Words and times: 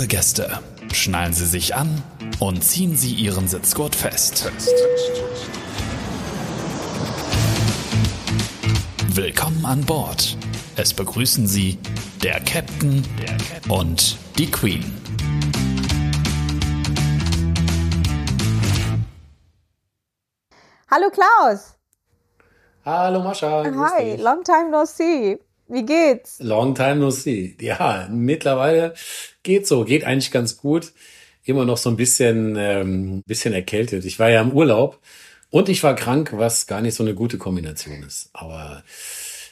Liebe 0.00 0.16
Gäste, 0.16 0.60
schnallen 0.94 1.34
Sie 1.34 1.44
sich 1.44 1.74
an 1.74 2.02
und 2.38 2.64
ziehen 2.64 2.96
Sie 2.96 3.12
Ihren 3.12 3.48
Sitzgurt 3.48 3.94
fest. 3.94 4.50
Willkommen 9.08 9.62
an 9.66 9.84
Bord. 9.84 10.38
Es 10.76 10.94
begrüßen 10.94 11.46
Sie 11.46 11.78
der 12.22 12.40
Captain 12.40 13.06
und 13.68 14.16
die 14.38 14.50
Queen. 14.50 14.90
Hallo 20.90 21.10
Klaus. 21.10 21.74
Hallo 22.86 23.22
Mascha. 23.22 23.64
Hi, 23.64 24.16
long 24.16 24.42
time 24.44 24.70
no 24.70 24.86
see. 24.86 25.38
Wie 25.70 25.84
geht's? 25.84 26.38
Long 26.40 26.74
time 26.74 26.96
no 26.96 27.10
see. 27.10 27.56
Ja, 27.60 28.08
mittlerweile 28.10 28.94
geht 29.42 29.66
so, 29.66 29.84
geht 29.84 30.04
eigentlich 30.04 30.30
ganz 30.30 30.56
gut. 30.56 30.92
Immer 31.44 31.64
noch 31.64 31.76
so 31.76 31.90
ein 31.90 31.96
bisschen, 31.96 32.56
ähm, 32.58 33.22
bisschen 33.26 33.54
erkältet. 33.54 34.04
Ich 34.04 34.18
war 34.18 34.30
ja 34.30 34.40
im 34.40 34.52
Urlaub 34.52 34.98
und 35.48 35.68
ich 35.68 35.82
war 35.82 35.94
krank, 35.94 36.32
was 36.34 36.66
gar 36.66 36.80
nicht 36.80 36.94
so 36.94 37.04
eine 37.04 37.14
gute 37.14 37.38
Kombination 37.38 38.02
ist. 38.02 38.30
Aber 38.32 38.82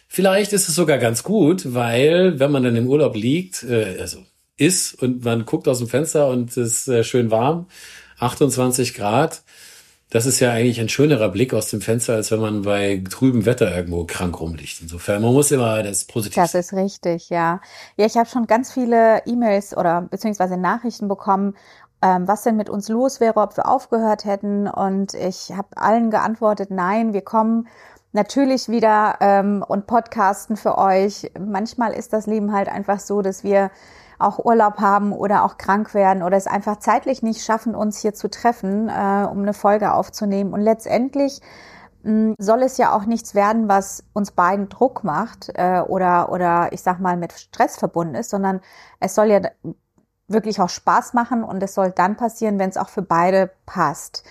vielleicht 0.09 0.53
ist 0.53 0.69
es 0.69 0.75
sogar 0.75 0.99
ganz 0.99 1.23
gut, 1.23 1.75
weil 1.75 2.39
wenn 2.41 2.51
man 2.51 2.65
dann 2.65 2.77
im 2.77 2.89
Urlaub 2.89 3.15
liegt, 3.15 3.63
äh, 3.63 3.97
also 4.01 4.25
ist 4.57 5.01
und 5.01 5.25
man 5.25 5.47
guckt 5.47 5.69
aus 5.69 5.79
dem 5.79 5.89
Fenster 5.89 6.29
und 6.29 6.51
es 6.51 6.57
ist 6.57 6.89
äh, 6.89 7.05
schön 7.05 7.31
warm, 7.31 7.69
28 8.19 8.95
Grad, 8.95 9.43
das 10.11 10.25
ist 10.25 10.41
ja 10.41 10.53
eigentlich 10.53 10.81
ein 10.81 10.89
schönerer 10.89 11.29
Blick 11.29 11.53
aus 11.53 11.69
dem 11.69 11.83
Fenster, 11.83 12.15
als 12.15 12.31
wenn 12.31 12.41
man 12.41 12.63
bei 12.63 13.03
trübem 13.11 13.45
Wetter 13.45 13.75
irgendwo 13.75 14.05
krank 14.05 14.41
rumliegt. 14.41 14.81
Insofern, 14.81 15.21
man 15.21 15.35
muss 15.35 15.51
immer 15.51 15.83
das 15.83 16.05
Positive 16.05 16.41
Das 16.41 16.55
ist 16.55 16.73
richtig, 16.73 17.29
ja. 17.29 17.61
Ja, 17.97 18.07
ich 18.07 18.17
habe 18.17 18.29
schon 18.29 18.47
ganz 18.47 18.73
viele 18.73 19.23
E-Mails 19.27 19.77
oder 19.77 20.03
beziehungsweise 20.03 20.57
Nachrichten 20.57 21.09
bekommen, 21.09 21.57
ähm, 22.01 22.27
was 22.27 22.43
denn 22.43 22.57
mit 22.57 22.71
uns 22.71 22.89
los 22.89 23.21
wäre, 23.21 23.41
ob 23.41 23.57
wir 23.59 23.69
aufgehört 23.69 24.25
hätten. 24.25 24.67
Und 24.67 25.13
ich 25.13 25.53
habe 25.55 25.77
allen 25.77 26.11
geantwortet, 26.11 26.71
nein, 26.71 27.13
wir 27.13 27.23
kommen 27.23 27.69
natürlich 28.13 28.69
wieder 28.71 29.17
ähm, 29.21 29.63
und 29.67 29.87
podcasten 29.87 30.57
für 30.57 30.79
euch. 30.79 31.31
Manchmal 31.39 31.93
ist 31.93 32.15
das 32.15 32.27
Leben 32.27 32.55
halt 32.55 32.69
einfach 32.69 33.01
so, 33.01 33.21
dass 33.21 33.45
wir 33.45 33.71
auch 34.19 34.45
Urlaub 34.45 34.79
haben 34.79 35.13
oder 35.13 35.45
auch 35.45 35.59
krank 35.59 35.95
werden 35.95 36.23
oder 36.23 36.37
es 36.37 36.47
einfach 36.47 36.79
zeitlich 36.79 37.23
nicht 37.23 37.45
schaffen, 37.45 37.75
uns 37.75 37.99
hier 38.01 38.15
zu 38.15 38.29
treffen, 38.29 38.89
äh, 38.89 39.27
um 39.31 39.43
eine 39.43 39.55
Folge 39.55 39.93
aufzunehmen. 39.93 40.53
Und 40.53 40.61
letztendlich 40.61 41.41
mh, 42.03 42.35
soll 42.39 42.63
es 42.63 42.79
ja 42.79 42.95
auch 42.95 43.05
nichts 43.05 43.35
werden, 43.35 43.69
was 43.69 44.05
uns 44.13 44.33
beiden 44.33 44.69
Druck 44.69 45.05
macht 45.05 45.51
äh, 45.55 45.81
oder, 45.81 46.33
oder 46.33 46.73
ich 46.73 46.83
sag 46.83 47.01
mal 47.01 47.17
mit 47.17 47.33
Stress 47.33 47.77
verbunden 47.77 48.17
ist, 48.17 48.31
sondern 48.31 48.61
es 49.01 49.15
soll 49.15 49.27
ja 49.27 49.41
wirklich 50.27 50.61
auch 50.61 50.69
Spaß 50.69 51.15
machen 51.15 51.43
und 51.43 51.63
es 51.63 51.75
soll 51.75 51.91
dann 51.91 52.17
passieren, 52.17 52.59
wenn 52.59 52.71
es 52.71 52.77
auch 52.77 52.89
für 52.89 53.03
beide 53.03 53.51
passt. 53.67 54.25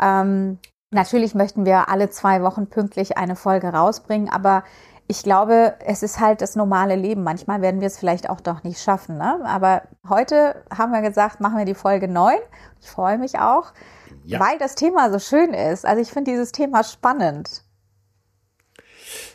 Ähm, 0.00 0.58
natürlich 0.90 1.34
möchten 1.34 1.64
wir 1.64 1.88
alle 1.88 2.10
zwei 2.10 2.42
Wochen 2.42 2.68
pünktlich 2.68 3.16
eine 3.16 3.36
Folge 3.36 3.68
rausbringen, 3.68 4.28
aber 4.28 4.64
ich 5.10 5.22
glaube, 5.22 5.74
es 5.86 6.02
ist 6.02 6.20
halt 6.20 6.42
das 6.42 6.54
normale 6.54 6.94
Leben. 6.94 7.22
Manchmal 7.24 7.62
werden 7.62 7.80
wir 7.80 7.86
es 7.86 7.98
vielleicht 7.98 8.28
auch 8.28 8.40
doch 8.42 8.62
nicht 8.62 8.80
schaffen. 8.82 9.16
Ne? 9.16 9.40
Aber 9.44 9.82
heute 10.08 10.62
haben 10.76 10.92
wir 10.92 11.00
gesagt, 11.00 11.40
machen 11.40 11.56
wir 11.56 11.64
die 11.64 11.74
Folge 11.74 12.08
9. 12.08 12.36
Ich 12.80 12.88
freue 12.88 13.16
mich 13.18 13.38
auch, 13.38 13.72
Ja. 14.24 14.38
weil 14.38 14.58
das 14.58 14.74
Thema 14.74 15.10
so 15.10 15.18
schön 15.18 15.54
ist. 15.54 15.86
Also 15.86 16.02
ich 16.02 16.08
finde 16.10 16.30
dieses 16.30 16.52
Thema 16.52 16.84
spannend. 16.84 17.62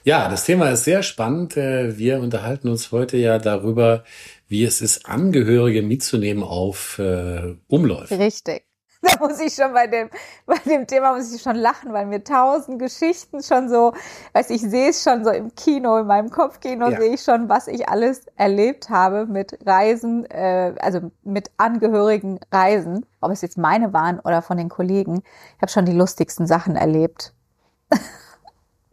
Ja, 0.03 0.30
das 0.30 0.45
Thema 0.45 0.69
ist 0.69 0.83
sehr 0.83 1.02
spannend. 1.02 1.57
Äh, 1.57 1.97
Wir 1.97 2.19
unterhalten 2.19 2.67
uns 2.67 2.91
heute 2.91 3.17
ja 3.17 3.39
darüber, 3.39 4.03
wie 4.47 4.63
es 4.65 4.81
ist, 4.81 5.08
Angehörige 5.08 5.81
mitzunehmen 5.81 6.43
auf 6.43 6.99
äh, 6.99 7.55
Umläufe. 7.67 8.19
Richtig. 8.19 8.63
Da 9.03 9.17
muss 9.19 9.39
ich 9.41 9.53
schon 9.53 9.73
bei 9.73 9.87
dem, 9.87 10.09
bei 10.45 10.58
dem 10.65 10.87
Thema 10.87 11.14
muss 11.14 11.33
ich 11.33 11.41
schon 11.41 11.58
lachen, 11.58 11.91
weil 11.91 12.05
mir 12.05 12.23
tausend 12.23 12.80
Geschichten 12.80 13.43
schon 13.43 13.67
so, 13.67 13.93
weiß 14.31 14.49
ich 14.49 14.61
sehe 14.61 14.89
es 14.89 15.03
schon 15.03 15.25
so 15.25 15.30
im 15.30 15.53
Kino, 15.55 15.97
in 15.97 16.08
meinem 16.08 16.30
Kopfkino 16.30 16.89
Ja. 16.89 16.97
sehe 16.97 17.13
ich 17.13 17.21
schon, 17.21 17.49
was 17.49 17.67
ich 17.67 17.89
alles 17.89 18.25
erlebt 18.37 18.89
habe 18.89 19.25
mit 19.25 19.59
Reisen, 19.65 20.25
äh, 20.31 20.73
also 20.80 21.11
mit 21.23 21.52
angehörigen 21.58 22.39
Reisen, 22.52 23.05
ob 23.19 23.31
es 23.31 23.42
jetzt 23.42 23.58
meine 23.58 23.92
waren 23.92 24.19
oder 24.21 24.42
von 24.42 24.58
den 24.58 24.69
Kollegen. 24.69 25.21
Ich 25.58 25.61
habe 25.61 25.71
schon 25.71 25.86
die 25.86 25.92
lustigsten 25.93 26.47
Sachen 26.47 26.77
erlebt. 26.77 27.33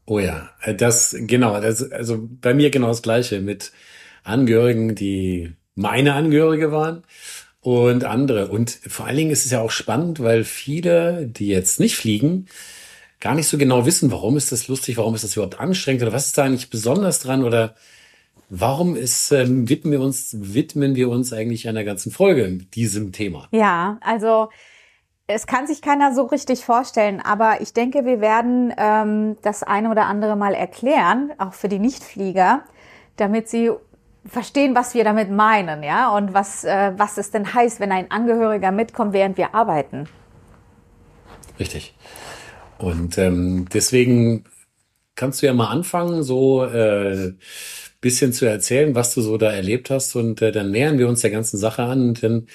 Oh 0.07 0.19
ja, 0.19 0.51
äh, 0.63 0.75
das 0.75 1.15
genau, 1.21 1.61
das, 1.61 1.89
also 1.93 2.19
bei 2.41 2.53
mir 2.53 2.71
genau 2.71 2.89
das 2.89 3.03
Gleiche 3.03 3.41
mit 3.41 3.71
Angehörigen, 4.25 4.97
die 4.97 5.55
meine 5.77 6.15
Angehörige 6.15 6.73
waren 6.73 7.05
und 7.63 8.05
andere. 8.05 8.49
Und 8.49 8.71
vor 8.71 9.07
allen 9.07 9.17
Dingen 9.17 9.31
ist 9.31 9.45
es 9.45 9.53
ja 9.53 9.61
auch 9.61 9.71
spannend, 9.71 10.21
weil 10.21 10.45
viele, 10.45 11.27
die 11.27 11.49
jetzt 11.49 11.81
nicht 11.81 11.97
fliegen, 11.97 12.47
gar 13.21 13.35
nicht 13.35 13.49
so 13.49 13.59
genau 13.59 13.85
wissen, 13.85 14.11
warum 14.11 14.37
ist 14.37 14.51
das 14.51 14.69
lustig, 14.69 14.97
warum 14.97 15.15
ist 15.15 15.25
das 15.25 15.37
überhaupt 15.37 15.61
anstrengend 15.61 16.03
oder 16.03 16.13
was 16.13 16.27
ist 16.27 16.39
da 16.39 16.45
eigentlich 16.45 16.71
besonders 16.71 17.21
dran 17.21 17.45
oder 17.45 17.75
warum 18.49 18.97
ist, 18.97 19.31
ähm, 19.31 19.69
widmen 19.69 19.93
wir 19.93 20.01
uns, 20.01 20.35
widmen 20.39 20.95
wir 20.95 21.09
uns 21.09 21.33
eigentlich 21.33 21.69
einer 21.69 21.85
ganzen 21.85 22.11
Folge 22.11 22.51
diesem 22.51 23.13
Thema? 23.13 23.49
Ja, 23.53 23.99
also 24.01 24.49
es 25.27 25.47
kann 25.47 25.67
sich 25.67 25.81
keiner 25.83 26.15
so 26.15 26.25
richtig 26.25 26.65
vorstellen, 26.65 27.21
aber 27.21 27.61
ich 27.61 27.73
denke, 27.73 28.05
wir 28.05 28.21
werden 28.21 28.75
ähm, 28.77 29.37
das 29.43 29.63
eine 29.63 29.91
oder 29.91 30.07
andere 30.07 30.35
mal 30.35 30.55
erklären, 30.55 31.33
auch 31.39 31.53
für 31.53 31.69
die 31.69 31.79
Nichtflieger, 31.79 32.65
damit 33.17 33.49
sie 33.49 33.71
verstehen, 34.27 34.75
was 34.75 34.95
wir 34.95 35.05
damit 35.05 35.31
meinen, 35.31 35.83
ja, 35.83 36.15
und 36.15 36.35
was, 36.35 36.65
äh, 36.65 36.93
was 36.97 37.19
es 37.19 37.31
denn 37.31 37.55
heißt, 37.55 37.81
wenn 37.81 37.93
ein 37.93 38.11
Angehöriger 38.11 38.71
mitkommt, 38.71 39.13
während 39.13 39.37
wir 39.37 39.55
arbeiten. 39.55 40.09
Richtig. 41.59 41.95
Und 42.79 43.19
ähm, 43.19 43.67
deswegen 43.73 44.45
kannst 45.15 45.43
du 45.43 45.47
ja 45.47 45.53
mal 45.53 45.69
anfangen, 45.69 46.23
so 46.23 46.65
äh, 46.65 47.35
bisschen 48.01 48.33
zu 48.33 48.47
erzählen, 48.47 48.95
was 48.95 49.15
du 49.15 49.21
so 49.21 49.37
da 49.37 49.53
erlebt 49.53 49.91
hast. 49.91 50.17
Und 50.17 50.41
äh, 50.43 50.53
dann 50.53 50.71
nähern 50.71 50.99
wir 50.99 51.09
uns 51.09 51.21
der 51.21 51.31
ganzen 51.31 51.59
Sache 51.59 51.83
an 51.83 52.15
dann 52.15 52.47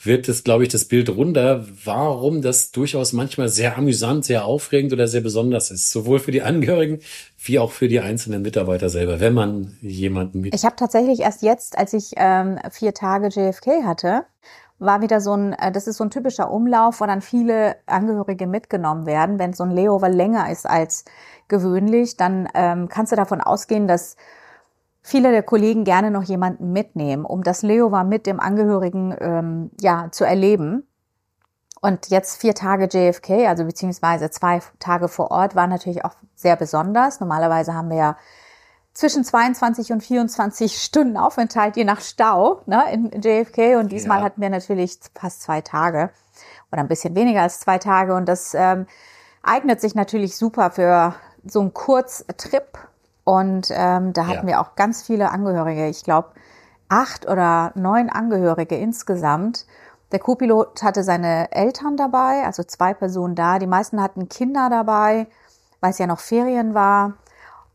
wird 0.00 0.28
es, 0.28 0.44
glaube 0.44 0.62
ich, 0.62 0.68
das 0.68 0.84
Bild 0.84 1.10
runder, 1.10 1.64
warum 1.84 2.40
das 2.40 2.70
durchaus 2.70 3.12
manchmal 3.12 3.48
sehr 3.48 3.76
amüsant, 3.76 4.24
sehr 4.24 4.44
aufregend 4.44 4.92
oder 4.92 5.08
sehr 5.08 5.20
besonders 5.20 5.70
ist. 5.70 5.90
Sowohl 5.90 6.20
für 6.20 6.30
die 6.30 6.42
Angehörigen 6.42 7.00
wie 7.42 7.58
auch 7.58 7.72
für 7.72 7.88
die 7.88 8.00
einzelnen 8.00 8.42
Mitarbeiter 8.42 8.90
selber, 8.90 9.20
wenn 9.20 9.34
man 9.34 9.76
jemanden 9.80 10.40
mit. 10.40 10.54
Ich 10.54 10.64
habe 10.64 10.76
tatsächlich 10.76 11.20
erst 11.20 11.42
jetzt, 11.42 11.76
als 11.76 11.92
ich 11.92 12.12
ähm, 12.16 12.58
vier 12.70 12.94
Tage 12.94 13.28
JFK 13.28 13.84
hatte, 13.84 14.24
war 14.78 15.02
wieder 15.02 15.20
so 15.20 15.34
ein, 15.34 15.52
äh, 15.54 15.72
das 15.72 15.88
ist 15.88 15.96
so 15.96 16.04
ein 16.04 16.10
typischer 16.10 16.50
Umlauf, 16.50 17.00
wo 17.00 17.06
dann 17.06 17.20
viele 17.20 17.76
Angehörige 17.86 18.46
mitgenommen 18.46 19.06
werden. 19.06 19.38
Wenn 19.38 19.52
so 19.52 19.64
ein 19.64 19.72
Layover 19.72 20.08
länger 20.08 20.50
ist 20.50 20.66
als 20.66 21.04
gewöhnlich, 21.48 22.16
dann 22.16 22.48
ähm, 22.54 22.88
kannst 22.88 23.10
du 23.12 23.16
davon 23.16 23.40
ausgehen, 23.40 23.88
dass 23.88 24.16
viele 25.02 25.30
der 25.30 25.42
Kollegen 25.42 25.84
gerne 25.84 26.10
noch 26.10 26.24
jemanden 26.24 26.72
mitnehmen, 26.72 27.24
um 27.24 27.42
das 27.42 27.62
Layover 27.62 28.04
mit 28.04 28.26
dem 28.26 28.40
Angehörigen 28.40 29.14
ähm, 29.20 29.70
ja 29.80 30.08
zu 30.10 30.24
erleben. 30.24 30.86
Und 31.80 32.08
jetzt 32.08 32.40
vier 32.40 32.54
Tage 32.54 32.88
JFK, 32.90 33.46
also 33.46 33.64
beziehungsweise 33.64 34.30
zwei 34.30 34.60
Tage 34.80 35.08
vor 35.08 35.30
Ort, 35.30 35.54
waren 35.54 35.70
natürlich 35.70 36.04
auch 36.04 36.14
sehr 36.34 36.56
besonders. 36.56 37.20
Normalerweise 37.20 37.72
haben 37.74 37.88
wir 37.90 37.96
ja 37.96 38.16
zwischen 38.92 39.22
22 39.22 39.92
und 39.92 40.02
24 40.02 40.82
Stunden 40.82 41.16
Aufenthalt, 41.16 41.76
je 41.76 41.84
nach 41.84 42.00
Stau, 42.00 42.62
ne, 42.66 42.82
in 42.92 43.22
JFK. 43.22 43.76
Und 43.76 43.92
diesmal 43.92 44.18
Ja. 44.18 44.24
hatten 44.24 44.40
wir 44.40 44.50
natürlich 44.50 44.98
fast 45.14 45.42
zwei 45.42 45.60
Tage 45.60 46.10
oder 46.72 46.80
ein 46.80 46.88
bisschen 46.88 47.14
weniger 47.14 47.42
als 47.42 47.60
zwei 47.60 47.78
Tage. 47.78 48.14
Und 48.16 48.26
das 48.28 48.54
ähm, 48.54 48.86
eignet 49.44 49.80
sich 49.80 49.94
natürlich 49.94 50.36
super 50.36 50.72
für 50.72 51.14
so 51.44 51.60
einen 51.60 51.72
Kurztrip. 51.72 52.76
Und 53.28 53.68
ähm, 53.72 54.14
da 54.14 54.26
hatten 54.26 54.46
Ja. 54.48 54.54
wir 54.54 54.60
auch 54.62 54.74
ganz 54.74 55.02
viele 55.02 55.30
Angehörige. 55.30 55.86
Ich 55.88 56.02
glaube, 56.02 56.28
acht 56.88 57.28
oder 57.28 57.72
neun 57.74 58.08
Angehörige 58.08 58.74
insgesamt. 58.76 59.66
Der 60.12 60.18
Co-Pilot 60.18 60.82
hatte 60.82 61.02
seine 61.02 61.52
Eltern 61.52 61.98
dabei, 61.98 62.44
also 62.46 62.62
zwei 62.62 62.94
Personen 62.94 63.34
da. 63.34 63.58
Die 63.58 63.66
meisten 63.66 64.00
hatten 64.00 64.30
Kinder 64.30 64.70
dabei, 64.70 65.26
weil 65.82 65.90
es 65.90 65.98
ja 65.98 66.06
noch 66.06 66.20
Ferien 66.20 66.72
war. 66.72 67.18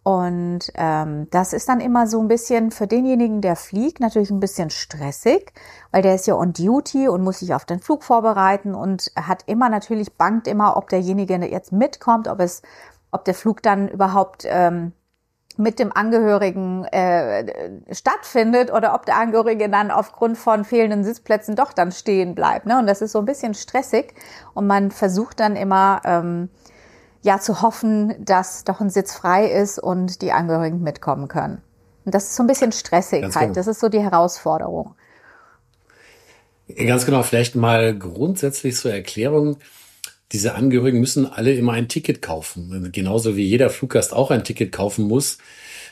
Und 0.02 0.72
ähm, 0.74 1.28
das 1.30 1.54
ist 1.54 1.70
dann 1.70 1.82
immer 1.82 2.08
so 2.08 2.20
ein 2.20 2.28
bisschen 2.28 2.72
für 2.72 2.88
denjenigen, 2.88 3.42
der 3.42 3.56
fliegt, 3.56 4.00
natürlich 4.00 4.32
ein 4.32 4.40
bisschen 4.40 4.72
stressig, 4.72 5.54
weil 5.92 6.02
der 6.02 6.16
ist 6.16 6.26
ja 6.26 6.34
on 6.34 6.54
duty 6.54 7.08
und 7.08 7.24
muss 7.24 7.42
sich 7.42 7.54
auf 7.54 7.66
den 7.66 7.80
Flug 7.80 8.04
vorbereiten 8.04 8.74
und 8.74 9.12
hat 9.16 9.44
immer 9.46 9.70
natürlich 9.70 10.18
bangt 10.18 10.48
immer, 10.48 10.78
ob 10.78 10.90
derjenige 10.90 11.36
jetzt 11.36 11.72
mitkommt, 11.72 12.28
ob 12.28 12.40
es, 12.40 12.64
ob 13.12 13.24
der 13.24 13.36
Flug 13.36 13.62
dann 13.62 13.88
überhaupt 13.88 14.46
ähm, 14.50 14.94
mit 15.58 15.80
dem 15.80 15.92
Angehörigen 15.92 16.86
äh, 16.86 17.72
stattfindet 17.92 18.72
oder 18.72 18.96
ob 18.96 19.06
der 19.06 19.18
Angehörige 19.18 19.70
dann 19.70 19.92
aufgrund 19.92 20.38
von 20.38 20.66
fehlenden 20.66 21.04
Sitzplätzen 21.04 21.56
doch 21.56 21.74
dann 21.74 21.92
stehen 21.92 22.36
bleibt. 22.36 22.66
Ne? 22.66 22.80
Und 22.80 22.88
das 22.88 23.02
ist 23.02 23.12
so 23.12 23.20
ein 23.20 23.26
bisschen 23.26 23.54
stressig 23.54 24.14
und 24.54 24.68
man 24.68 24.92
versucht 24.92 25.40
dann 25.40 25.56
immer 25.56 26.02
ähm, 26.06 26.50
ja 27.22 27.40
zu 27.40 27.62
hoffen, 27.62 28.16
dass 28.20 28.64
doch 28.64 28.82
ein 28.82 28.90
Sitz 28.90 29.14
frei 29.14 29.46
ist 29.48 29.80
und 29.80 30.22
die 30.22 30.32
Angehörigen 30.32 30.82
mitkommen 30.82 31.28
können. 31.28 31.62
Und 32.06 32.14
das 32.14 32.26
ist 32.26 32.36
so 32.36 32.44
ein 32.44 32.48
bisschen 32.48 32.72
stressig 32.72 33.24
halt. 33.24 33.34
genau. 33.34 33.54
Das 33.54 33.68
ist 33.68 33.80
so 33.80 33.90
die 33.90 34.02
Herausforderung. 34.02 34.96
Ganz 36.76 37.06
genau, 37.06 37.24
vielleicht 37.24 37.56
mal 37.56 37.98
grundsätzlich 37.98 38.76
zur 38.76 38.94
Erklärung. 38.94 39.58
Diese 40.34 40.56
Angehörigen 40.56 41.00
müssen 41.00 41.26
alle 41.26 41.54
immer 41.54 41.74
ein 41.74 41.88
Ticket 41.88 42.22
kaufen. 42.22 42.90
Genauso 42.92 43.38
wie 43.38 43.44
jeder 43.44 43.70
Fluggast 43.70 44.14
auch 44.14 44.32
ein 44.32 44.44
Ticket 44.44 44.72
kaufen 44.72 45.06
muss. 45.06 45.38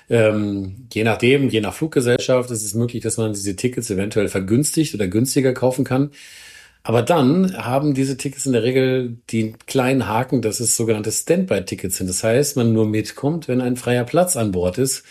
Ähm, 0.10 0.88
je 0.92 1.04
nachdem, 1.04 1.48
je 1.50 1.62
nach 1.62 1.74
Fluggesellschaft 1.74 2.52
ist 2.52 2.66
es 2.66 2.74
möglich, 2.74 3.04
dass 3.04 3.18
man 3.18 3.34
diese 3.34 3.56
Tickets 3.56 3.90
eventuell 3.90 4.28
vergünstigt 4.28 4.94
oder 4.96 5.08
günstiger 5.08 5.54
kaufen 5.54 5.86
kann. 5.86 6.12
Aber 6.84 7.04
dann 7.04 7.56
haben 7.56 7.94
diese 7.94 8.18
Tickets 8.18 8.46
in 8.46 8.54
der 8.54 8.64
Regel 8.64 9.18
die 9.30 9.54
kleinen 9.68 10.08
Haken, 10.08 10.42
dass 10.42 10.60
es 10.60 10.76
sogenannte 10.76 11.12
Standby-Tickets 11.12 11.98
sind. 11.98 12.08
Das 12.08 12.24
heißt, 12.24 12.58
man 12.58 12.74
nur 12.74 12.88
mitkommt, 12.88 13.48
wenn 13.48 13.62
ein 13.62 13.78
freier 13.78 14.04
Platz 14.04 14.36
an 14.36 14.52
Bord 14.52 14.80
ist. 14.80 15.04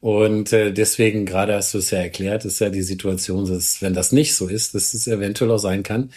Und 0.00 0.52
äh, 0.52 0.72
deswegen, 0.72 1.24
gerade 1.26 1.54
hast 1.54 1.74
du 1.74 1.78
es 1.78 1.92
ja 1.92 1.98
erklärt, 1.98 2.44
ist 2.44 2.58
ja 2.58 2.70
die 2.70 2.82
Situation, 2.82 3.46
dass 3.48 3.80
wenn 3.82 3.94
das 3.94 4.10
nicht 4.10 4.34
so 4.34 4.48
ist, 4.48 4.74
dass 4.74 4.94
es 4.94 5.06
eventuell 5.06 5.52
auch 5.52 5.58
sein 5.58 5.84
kann, 5.84 6.10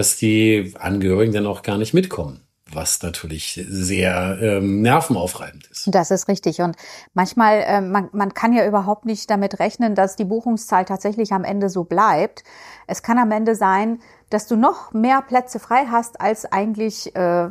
dass 0.00 0.16
die 0.16 0.72
Angehörigen 0.78 1.34
dann 1.34 1.46
auch 1.46 1.62
gar 1.62 1.76
nicht 1.76 1.92
mitkommen 1.92 2.40
was 2.72 3.02
natürlich 3.02 3.64
sehr 3.68 4.38
ähm, 4.40 4.80
nervenaufreibend 4.82 5.66
ist. 5.66 5.88
Das 5.92 6.12
ist 6.12 6.28
richtig. 6.28 6.60
Und 6.60 6.76
manchmal, 7.14 7.62
äh, 7.66 7.80
man, 7.80 8.08
man 8.12 8.32
kann 8.32 8.52
ja 8.52 8.64
überhaupt 8.64 9.06
nicht 9.06 9.28
damit 9.28 9.58
rechnen, 9.58 9.96
dass 9.96 10.14
die 10.14 10.24
Buchungszahl 10.24 10.84
tatsächlich 10.84 11.32
am 11.32 11.42
Ende 11.42 11.68
so 11.68 11.82
bleibt. 11.82 12.44
Es 12.86 13.02
kann 13.02 13.18
am 13.18 13.32
Ende 13.32 13.56
sein, 13.56 13.98
dass 14.30 14.46
du 14.46 14.54
noch 14.54 14.92
mehr 14.92 15.20
Plätze 15.22 15.58
frei 15.58 15.86
hast, 15.90 16.20
als 16.20 16.44
eigentlich 16.44 17.14
äh, 17.16 17.48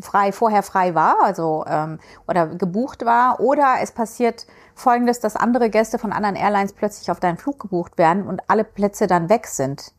frei 0.00 0.32
vorher 0.32 0.62
frei 0.62 0.94
war, 0.94 1.22
also 1.22 1.66
ähm, 1.68 1.98
oder 2.26 2.46
gebucht 2.46 3.04
war. 3.04 3.38
Oder 3.38 3.76
es 3.82 3.92
passiert 3.92 4.46
Folgendes, 4.74 5.20
dass 5.20 5.36
andere 5.36 5.68
Gäste 5.68 5.98
von 5.98 6.12
anderen 6.12 6.36
Airlines 6.36 6.72
plötzlich 6.72 7.10
auf 7.10 7.20
deinen 7.20 7.36
Flug 7.36 7.60
gebucht 7.60 7.98
werden 7.98 8.26
und 8.26 8.40
alle 8.48 8.64
Plätze 8.64 9.06
dann 9.06 9.28
weg 9.28 9.46
sind. 9.46 9.92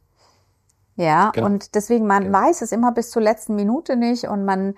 Ja, 0.96 1.32
genau. 1.32 1.48
und 1.48 1.76
deswegen, 1.76 2.06
man 2.06 2.26
genau. 2.26 2.40
weiß 2.40 2.62
es 2.62 2.72
immer 2.72 2.92
bis 2.92 3.10
zur 3.10 3.22
letzten 3.22 3.56
Minute 3.56 3.96
nicht 3.96 4.26
und 4.26 4.46
man 4.46 4.76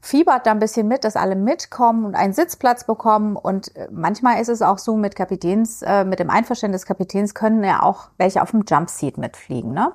fiebert 0.00 0.46
da 0.46 0.52
ein 0.52 0.60
bisschen 0.60 0.86
mit, 0.86 1.02
dass 1.02 1.16
alle 1.16 1.34
mitkommen 1.34 2.04
und 2.04 2.14
einen 2.14 2.32
Sitzplatz 2.32 2.84
bekommen. 2.84 3.36
Und 3.36 3.74
äh, 3.74 3.88
manchmal 3.90 4.40
ist 4.40 4.48
es 4.48 4.62
auch 4.62 4.78
so 4.78 4.96
mit 4.96 5.16
Kapitäns, 5.16 5.82
äh, 5.82 6.04
mit 6.04 6.20
dem 6.20 6.30
Einverständnis 6.30 6.82
des 6.82 6.86
Kapitäns 6.86 7.34
können 7.34 7.64
ja 7.64 7.82
auch 7.82 8.08
welche 8.16 8.42
auf 8.42 8.52
dem 8.52 8.64
Jumpseat 8.68 9.18
mitfliegen, 9.18 9.72
ne? 9.72 9.92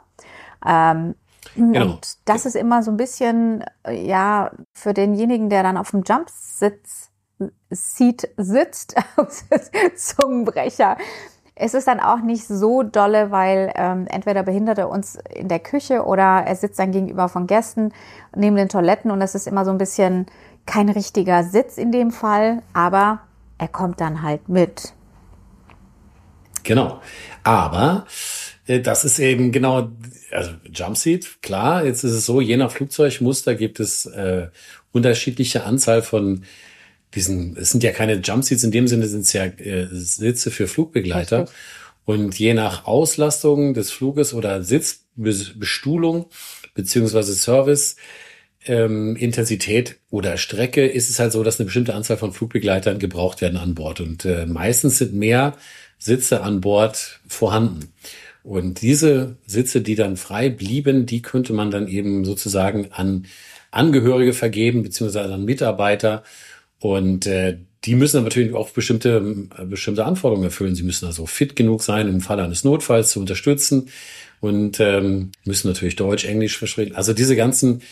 Ähm, 0.65 1.15
genau. 1.56 1.85
Und 1.85 2.18
das 2.25 2.45
ist 2.45 2.56
immer 2.56 2.83
so 2.83 2.91
ein 2.91 2.97
bisschen, 2.97 3.63
äh, 3.83 4.06
ja, 4.06 4.51
für 4.73 4.94
denjenigen, 4.94 5.50
der 5.50 5.63
dann 5.63 5.77
auf 5.77 5.91
dem 5.91 6.03
Jumpsitz 6.03 7.09
Seat 7.71 8.29
sitzt, 8.38 8.95
Zungenbrecher, 9.95 10.97
es 11.61 11.75
ist 11.75 11.87
dann 11.87 11.99
auch 11.99 12.21
nicht 12.21 12.47
so 12.47 12.81
dolle, 12.81 13.29
weil 13.29 13.71
ähm, 13.75 14.07
entweder 14.09 14.41
behindert 14.41 14.79
er 14.79 14.89
uns 14.89 15.19
in 15.31 15.47
der 15.47 15.59
Küche 15.59 16.03
oder 16.05 16.23
er 16.23 16.55
sitzt 16.55 16.79
dann 16.79 16.91
gegenüber 16.91 17.29
von 17.29 17.45
Gästen 17.45 17.93
neben 18.35 18.55
den 18.55 18.67
Toiletten 18.67 19.11
und 19.11 19.21
es 19.21 19.35
ist 19.35 19.45
immer 19.47 19.63
so 19.63 19.69
ein 19.69 19.77
bisschen 19.77 20.25
kein 20.65 20.89
richtiger 20.89 21.43
Sitz 21.43 21.77
in 21.77 21.91
dem 21.91 22.09
Fall, 22.09 22.63
aber 22.73 23.19
er 23.59 23.67
kommt 23.67 24.01
dann 24.01 24.23
halt 24.23 24.49
mit. 24.49 24.93
Genau. 26.63 26.99
Aber 27.43 28.07
äh, 28.65 28.79
das 28.79 29.05
ist 29.05 29.19
eben 29.19 29.51
genau, 29.51 29.89
also 30.31 30.51
Jumpseat, 30.73 31.43
klar, 31.43 31.85
jetzt 31.85 32.03
ist 32.03 32.13
es 32.13 32.25
so, 32.25 32.41
je 32.41 32.57
nach 32.57 32.71
Flugzeugmuster 32.71 33.53
gibt 33.53 33.79
es 33.79 34.07
äh, 34.07 34.47
unterschiedliche 34.93 35.63
Anzahl 35.63 36.01
von 36.01 36.43
diesen, 37.13 37.57
es 37.57 37.71
sind 37.71 37.83
ja 37.83 37.91
keine 37.91 38.15
Jumpseats 38.15 38.63
in 38.63 38.71
dem 38.71 38.87
Sinne, 38.87 39.07
sind 39.07 39.21
es 39.21 39.33
ja 39.33 39.45
äh, 39.45 39.87
Sitze 39.91 40.51
für 40.51 40.67
Flugbegleiter. 40.67 41.47
Und 42.05 42.37
je 42.39 42.53
nach 42.53 42.85
Auslastung 42.85 43.73
des 43.73 43.91
Fluges 43.91 44.33
oder 44.33 44.63
Sitzbestuhlung 44.63 46.27
beziehungsweise 46.73 47.33
Service, 47.33 47.95
ähm, 48.65 49.15
Intensität 49.15 49.97
oder 50.09 50.37
Strecke 50.37 50.85
ist 50.85 51.09
es 51.09 51.19
halt 51.19 51.31
so, 51.31 51.43
dass 51.43 51.59
eine 51.59 51.65
bestimmte 51.65 51.95
Anzahl 51.95 52.17
von 52.17 52.31
Flugbegleitern 52.31 52.99
gebraucht 52.99 53.41
werden 53.41 53.57
an 53.57 53.75
Bord. 53.75 53.99
Und 53.99 54.25
äh, 54.25 54.45
meistens 54.45 54.99
sind 54.99 55.13
mehr 55.13 55.57
Sitze 55.97 56.41
an 56.41 56.61
Bord 56.61 57.19
vorhanden. 57.27 57.91
Und 58.43 58.81
diese 58.81 59.37
Sitze, 59.45 59.81
die 59.81 59.95
dann 59.95 60.17
frei 60.17 60.49
blieben, 60.49 61.05
die 61.05 61.21
könnte 61.21 61.53
man 61.53 61.69
dann 61.69 61.87
eben 61.87 62.25
sozusagen 62.25 62.91
an 62.91 63.27
Angehörige 63.69 64.33
vergeben, 64.33 64.83
beziehungsweise 64.83 65.33
an 65.33 65.45
Mitarbeiter 65.45 66.23
und 66.81 67.28
äh, 67.28 67.60
die 67.86 67.95
müssen 67.95 68.24
natürlich 68.24 68.54
auch 68.54 68.72
bestimmte, 68.72 69.48
äh, 69.57 69.66
bestimmte 69.66 70.04
Anforderungen 70.04 70.45
erfüllen. 70.45 70.75
Sie 70.75 70.83
müssen 70.83 71.06
also 71.06 71.28
fit 71.28 71.56
genug 71.56 71.83
sein, 71.83 72.07
im 72.07 72.22
Fall 72.22 72.39
eines 72.39 72.63
Notfalls 72.63 73.12
zu 73.12 73.19
unterstützen 73.19 73.89
und 74.39 74.80
ähm, 74.80 75.31
müssen 75.45 75.68
natürlich 75.68 75.95
Deutsch, 75.95 76.25
Englisch 76.25 76.57
verstehen. 76.57 76.95
Also 76.95 77.13
diese 77.13 77.36
ganzen 77.36 77.83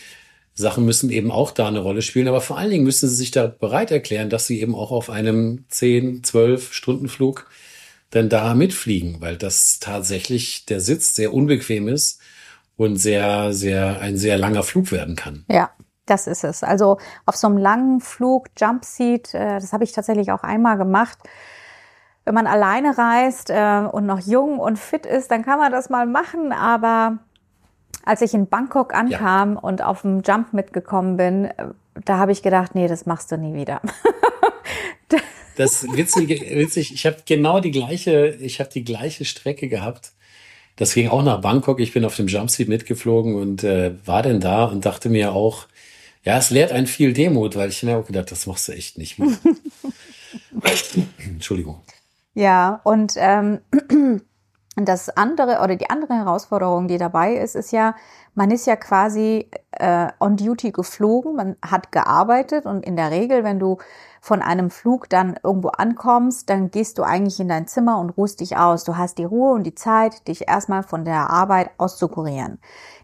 Sachen 0.54 0.84
müssen 0.84 1.10
eben 1.10 1.30
auch 1.30 1.52
da 1.52 1.68
eine 1.68 1.78
Rolle 1.78 2.02
spielen. 2.02 2.26
Aber 2.26 2.40
vor 2.40 2.58
allen 2.58 2.70
Dingen 2.70 2.84
müssen 2.84 3.08
sie 3.08 3.14
sich 3.14 3.30
da 3.30 3.46
bereit 3.46 3.92
erklären, 3.92 4.28
dass 4.28 4.48
sie 4.48 4.60
eben 4.60 4.74
auch 4.74 4.90
auf 4.90 5.08
einem 5.08 5.64
10, 5.68 6.24
12 6.24 6.72
Stunden 6.72 7.08
Flug 7.08 7.48
denn 8.12 8.28
da 8.28 8.54
mitfliegen, 8.54 9.20
weil 9.20 9.36
das 9.36 9.78
tatsächlich 9.78 10.66
der 10.66 10.80
Sitz 10.80 11.14
sehr 11.14 11.32
unbequem 11.32 11.86
ist 11.86 12.20
und 12.76 12.96
sehr, 12.96 13.52
sehr, 13.52 14.00
ein 14.00 14.16
sehr 14.16 14.36
langer 14.36 14.64
Flug 14.64 14.90
werden 14.90 15.14
kann. 15.14 15.44
Ja, 15.48 15.70
das 16.10 16.26
ist 16.26 16.44
es. 16.44 16.62
Also 16.62 16.98
auf 17.26 17.36
so 17.36 17.46
einem 17.46 17.56
langen 17.56 18.00
Flug, 18.00 18.48
Jumpseat, 18.58 19.34
äh, 19.34 19.54
das 19.60 19.72
habe 19.72 19.84
ich 19.84 19.92
tatsächlich 19.92 20.32
auch 20.32 20.42
einmal 20.42 20.76
gemacht. 20.76 21.18
Wenn 22.24 22.34
man 22.34 22.46
alleine 22.46 22.98
reist 22.98 23.50
äh, 23.50 23.86
und 23.90 24.06
noch 24.06 24.20
jung 24.20 24.58
und 24.58 24.78
fit 24.78 25.06
ist, 25.06 25.30
dann 25.30 25.44
kann 25.44 25.58
man 25.58 25.72
das 25.72 25.88
mal 25.88 26.06
machen. 26.06 26.52
Aber 26.52 27.18
als 28.04 28.22
ich 28.22 28.34
in 28.34 28.48
Bangkok 28.48 28.94
ankam 28.94 29.54
ja. 29.54 29.60
und 29.60 29.82
auf 29.82 30.02
dem 30.02 30.22
Jump 30.22 30.52
mitgekommen 30.52 31.16
bin, 31.16 31.46
äh, 31.46 31.68
da 32.04 32.18
habe 32.18 32.32
ich 32.32 32.42
gedacht, 32.42 32.74
nee, 32.74 32.88
das 32.88 33.06
machst 33.06 33.30
du 33.32 33.36
nie 33.36 33.54
wieder. 33.54 33.80
das 35.56 35.84
witzig, 35.92 36.28
witzig. 36.28 36.94
Ich 36.94 37.06
habe 37.06 37.16
genau 37.26 37.60
die 37.60 37.70
gleiche, 37.70 38.28
ich 38.40 38.60
habe 38.60 38.70
die 38.70 38.84
gleiche 38.84 39.24
Strecke 39.24 39.68
gehabt. 39.68 40.12
Das 40.76 40.94
ging 40.94 41.08
auch 41.08 41.22
nach 41.22 41.40
Bangkok. 41.40 41.80
Ich 41.80 41.92
bin 41.92 42.04
auf 42.04 42.16
dem 42.16 42.26
Jumpseat 42.26 42.68
mitgeflogen 42.68 43.34
und 43.34 43.64
äh, 43.64 43.92
war 44.06 44.22
denn 44.22 44.40
da 44.40 44.64
und 44.64 44.86
dachte 44.86 45.10
mir 45.10 45.32
auch, 45.32 45.66
ja, 46.22 46.36
es 46.36 46.50
lehrt 46.50 46.72
einen 46.72 46.86
viel 46.86 47.12
Demut, 47.12 47.56
weil 47.56 47.70
ich 47.70 47.82
mir 47.82 47.96
auch 47.96 48.06
gedacht, 48.06 48.30
das 48.30 48.46
machst 48.46 48.68
du 48.68 48.72
echt 48.72 48.98
nicht 48.98 49.18
mehr. 49.18 49.36
Entschuldigung. 51.18 51.80
Ja, 52.34 52.80
und 52.84 53.14
ähm, 53.16 53.60
das 54.76 55.08
andere 55.16 55.60
oder 55.62 55.76
die 55.76 55.90
andere 55.90 56.14
Herausforderung, 56.14 56.88
die 56.88 56.98
dabei 56.98 57.36
ist, 57.36 57.56
ist 57.56 57.72
ja, 57.72 57.94
man 58.34 58.50
ist 58.50 58.66
ja 58.66 58.76
quasi 58.76 59.50
äh, 59.72 60.08
on 60.20 60.36
duty 60.36 60.70
geflogen, 60.72 61.36
man 61.36 61.56
hat 61.62 61.90
gearbeitet 61.90 62.66
und 62.66 62.84
in 62.84 62.96
der 62.96 63.10
Regel, 63.10 63.42
wenn 63.42 63.58
du 63.58 63.78
von 64.20 64.42
einem 64.42 64.70
Flug 64.70 65.08
dann 65.08 65.38
irgendwo 65.42 65.68
ankommst, 65.68 66.50
dann 66.50 66.70
gehst 66.70 66.98
du 66.98 67.02
eigentlich 67.02 67.40
in 67.40 67.48
dein 67.48 67.66
Zimmer 67.66 67.98
und 67.98 68.10
ruhst 68.10 68.40
dich 68.40 68.56
aus. 68.58 68.84
Du 68.84 68.96
hast 68.96 69.16
die 69.18 69.24
Ruhe 69.24 69.54
und 69.54 69.64
die 69.64 69.74
Zeit, 69.74 70.28
dich 70.28 70.46
erstmal 70.46 70.82
von 70.82 71.04
der 71.04 71.30
Arbeit 71.30 71.70
auszukurieren. 71.78 72.60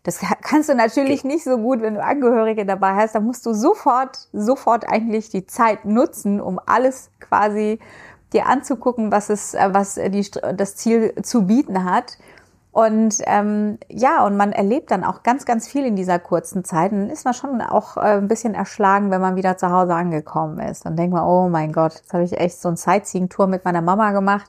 Das 0.06 0.20
kannst 0.42 0.68
du 0.68 0.74
natürlich 0.76 1.24
nicht 1.24 1.42
so 1.42 1.58
gut, 1.58 1.82
wenn 1.82 1.94
du 1.94 2.02
Angehörige 2.02 2.64
dabei 2.64 2.94
hast. 2.94 3.16
Da 3.16 3.20
musst 3.20 3.44
du 3.44 3.52
sofort, 3.52 4.28
sofort 4.32 4.88
eigentlich 4.88 5.30
die 5.30 5.46
Zeit 5.46 5.84
nutzen, 5.84 6.40
um 6.40 6.60
alles 6.64 7.10
quasi 7.18 7.80
dir 8.32 8.46
anzugucken, 8.46 9.10
was 9.10 9.30
es, 9.30 9.54
äh, 9.54 9.68
was 9.72 9.94
die, 9.96 10.30
das 10.54 10.76
Ziel 10.76 11.12
zu 11.22 11.46
bieten 11.46 11.84
hat. 11.84 12.18
Und 12.70 13.16
ähm, 13.24 13.78
ja, 13.88 14.24
und 14.24 14.36
man 14.36 14.52
erlebt 14.52 14.92
dann 14.92 15.02
auch 15.02 15.24
ganz, 15.24 15.44
ganz 15.44 15.66
viel 15.66 15.84
in 15.84 15.96
dieser 15.96 16.20
kurzen 16.20 16.62
Zeit. 16.62 16.92
Und 16.92 17.00
dann 17.00 17.10
ist 17.10 17.24
man 17.24 17.34
schon 17.34 17.60
auch 17.60 17.96
äh, 17.96 18.18
ein 18.18 18.28
bisschen 18.28 18.54
erschlagen, 18.54 19.10
wenn 19.10 19.20
man 19.20 19.34
wieder 19.34 19.56
zu 19.56 19.72
Hause 19.72 19.94
angekommen 19.94 20.60
ist. 20.60 20.86
Dann 20.86 20.94
denkt 20.94 21.14
man, 21.14 21.24
oh 21.24 21.48
mein 21.48 21.72
Gott, 21.72 21.94
jetzt 21.94 22.12
habe 22.12 22.22
ich 22.22 22.38
echt 22.38 22.60
so 22.60 22.68
ein 22.68 22.76
Sightseeing-Tour 22.76 23.48
mit 23.48 23.64
meiner 23.64 23.82
Mama 23.82 24.12
gemacht 24.12 24.48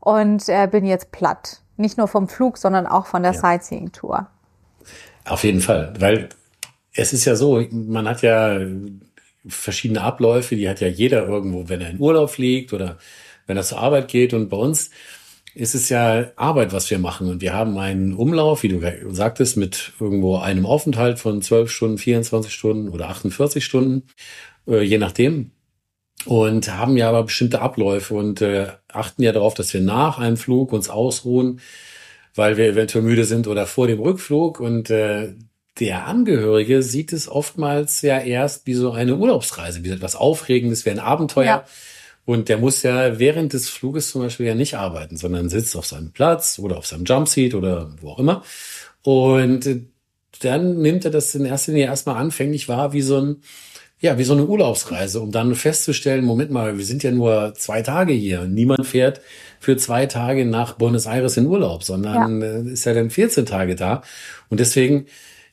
und 0.00 0.48
äh, 0.48 0.66
bin 0.66 0.84
jetzt 0.84 1.12
platt. 1.12 1.60
Nicht 1.76 1.96
nur 1.96 2.08
vom 2.08 2.26
Flug, 2.26 2.58
sondern 2.58 2.88
auch 2.88 3.06
von 3.06 3.22
der 3.22 3.34
ja. 3.34 3.38
Sightseeing-Tour. 3.38 4.26
Auf 5.30 5.44
jeden 5.44 5.60
Fall, 5.60 5.92
weil 6.00 6.28
es 6.92 7.12
ist 7.12 7.24
ja 7.24 7.36
so, 7.36 7.64
man 7.70 8.08
hat 8.08 8.22
ja 8.22 8.58
verschiedene 9.46 10.02
Abläufe, 10.02 10.56
die 10.56 10.68
hat 10.68 10.80
ja 10.80 10.88
jeder 10.88 11.24
irgendwo, 11.24 11.68
wenn 11.68 11.80
er 11.80 11.90
in 11.90 12.00
Urlaub 12.00 12.30
fliegt 12.30 12.72
oder 12.72 12.98
wenn 13.46 13.56
er 13.56 13.62
zur 13.62 13.78
Arbeit 13.78 14.08
geht. 14.08 14.34
Und 14.34 14.48
bei 14.48 14.56
uns 14.56 14.90
ist 15.54 15.76
es 15.76 15.88
ja 15.88 16.32
Arbeit, 16.34 16.72
was 16.72 16.90
wir 16.90 16.98
machen. 16.98 17.28
Und 17.28 17.42
wir 17.42 17.54
haben 17.54 17.78
einen 17.78 18.12
Umlauf, 18.14 18.64
wie 18.64 18.70
du 18.70 18.80
sagtest, 19.14 19.56
mit 19.56 19.92
irgendwo 20.00 20.38
einem 20.38 20.66
Aufenthalt 20.66 21.20
von 21.20 21.40
12 21.42 21.70
Stunden, 21.70 21.98
24 21.98 22.52
Stunden 22.52 22.88
oder 22.88 23.08
48 23.08 23.64
Stunden, 23.64 24.08
äh, 24.66 24.82
je 24.82 24.98
nachdem. 24.98 25.52
Und 26.26 26.74
haben 26.76 26.96
ja 26.96 27.08
aber 27.08 27.22
bestimmte 27.22 27.60
Abläufe 27.60 28.14
und 28.14 28.42
äh, 28.42 28.66
achten 28.88 29.22
ja 29.22 29.30
darauf, 29.30 29.54
dass 29.54 29.72
wir 29.72 29.80
nach 29.80 30.18
einem 30.18 30.36
Flug 30.36 30.72
uns 30.72 30.90
ausruhen, 30.90 31.60
weil 32.34 32.56
wir 32.56 32.66
eventuell 32.66 33.04
müde 33.04 33.24
sind 33.24 33.46
oder 33.46 33.66
vor 33.66 33.86
dem 33.86 34.00
Rückflug. 34.00 34.60
Und 34.60 34.90
äh, 34.90 35.34
der 35.78 36.06
Angehörige 36.06 36.82
sieht 36.82 37.12
es 37.12 37.28
oftmals 37.28 38.02
ja 38.02 38.18
erst 38.18 38.66
wie 38.66 38.74
so 38.74 38.92
eine 38.92 39.16
Urlaubsreise, 39.16 39.84
wie 39.84 39.90
etwas 39.90 40.16
Aufregendes, 40.16 40.84
wie 40.84 40.90
ein 40.90 40.98
Abenteuer. 40.98 41.44
Ja 41.44 41.64
Und 42.24 42.48
der 42.48 42.58
muss 42.58 42.82
ja 42.82 43.18
während 43.18 43.54
des 43.54 43.68
Fluges 43.68 44.10
zum 44.10 44.22
Beispiel 44.22 44.46
ja 44.46 44.54
nicht 44.54 44.76
arbeiten, 44.76 45.16
sondern 45.16 45.48
sitzt 45.48 45.74
auf 45.76 45.86
seinem 45.86 46.12
Platz 46.12 46.58
oder 46.58 46.78
auf 46.78 46.86
seinem 46.86 47.04
Jumpseat 47.04 47.54
oder 47.54 47.90
wo 48.00 48.10
auch 48.10 48.18
immer. 48.18 48.44
Und 49.02 49.68
dann 50.40 50.80
nimmt 50.80 51.04
er 51.04 51.10
das 51.10 51.34
in 51.34 51.44
erster 51.44 51.72
Linie 51.72 51.86
erstmal 51.86 52.16
anfänglich 52.16 52.68
wahr 52.68 52.92
wie 52.92 53.02
so 53.02 53.20
ein, 53.20 53.42
ja, 54.00 54.16
wie 54.16 54.24
so 54.24 54.32
eine 54.32 54.46
Urlaubsreise, 54.46 55.20
um 55.20 55.30
dann 55.30 55.54
festzustellen, 55.54 56.24
Moment 56.24 56.50
mal, 56.50 56.78
wir 56.78 56.84
sind 56.84 57.02
ja 57.02 57.10
nur 57.10 57.52
zwei 57.54 57.82
Tage 57.82 58.14
hier. 58.14 58.44
Niemand 58.44 58.86
fährt 58.86 59.20
für 59.60 59.76
zwei 59.76 60.06
Tage 60.06 60.46
nach 60.46 60.74
Buenos 60.74 61.04
Aires 61.06 61.36
in 61.36 61.46
Urlaub, 61.46 61.84
sondern 61.84 62.40
ja. 62.40 62.46
Äh, 62.48 62.72
ist 62.72 62.86
ja 62.86 62.94
dann 62.94 63.10
14 63.10 63.44
Tage 63.44 63.76
da. 63.76 64.02
Und 64.48 64.58
deswegen 64.58 65.06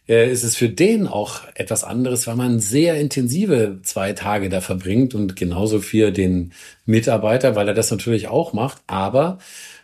äh, 0.07 0.31
ist 0.31 0.43
es 0.43 0.55
für 0.55 0.69
den 0.69 1.07
auch 1.07 1.41
etwas 1.55 1.83
anderes, 1.83 2.25
weil 2.25 2.37
man 2.37 2.61
sehr 2.61 2.95
intensive 2.95 3.79
zwei 3.83 4.13
Tage 4.13 4.47
da 4.47 4.61
verbringt 4.61 5.13
und 5.13 5.35
genauso 5.35 5.81
für 5.81 6.11
den 6.11 6.53
Mitarbeiter, 6.85 7.57
weil 7.57 7.67
er 7.67 7.73
das 7.73 7.91
natürlich 7.91 8.29
auch 8.29 8.53
macht, 8.53 8.81
aber 8.87 9.39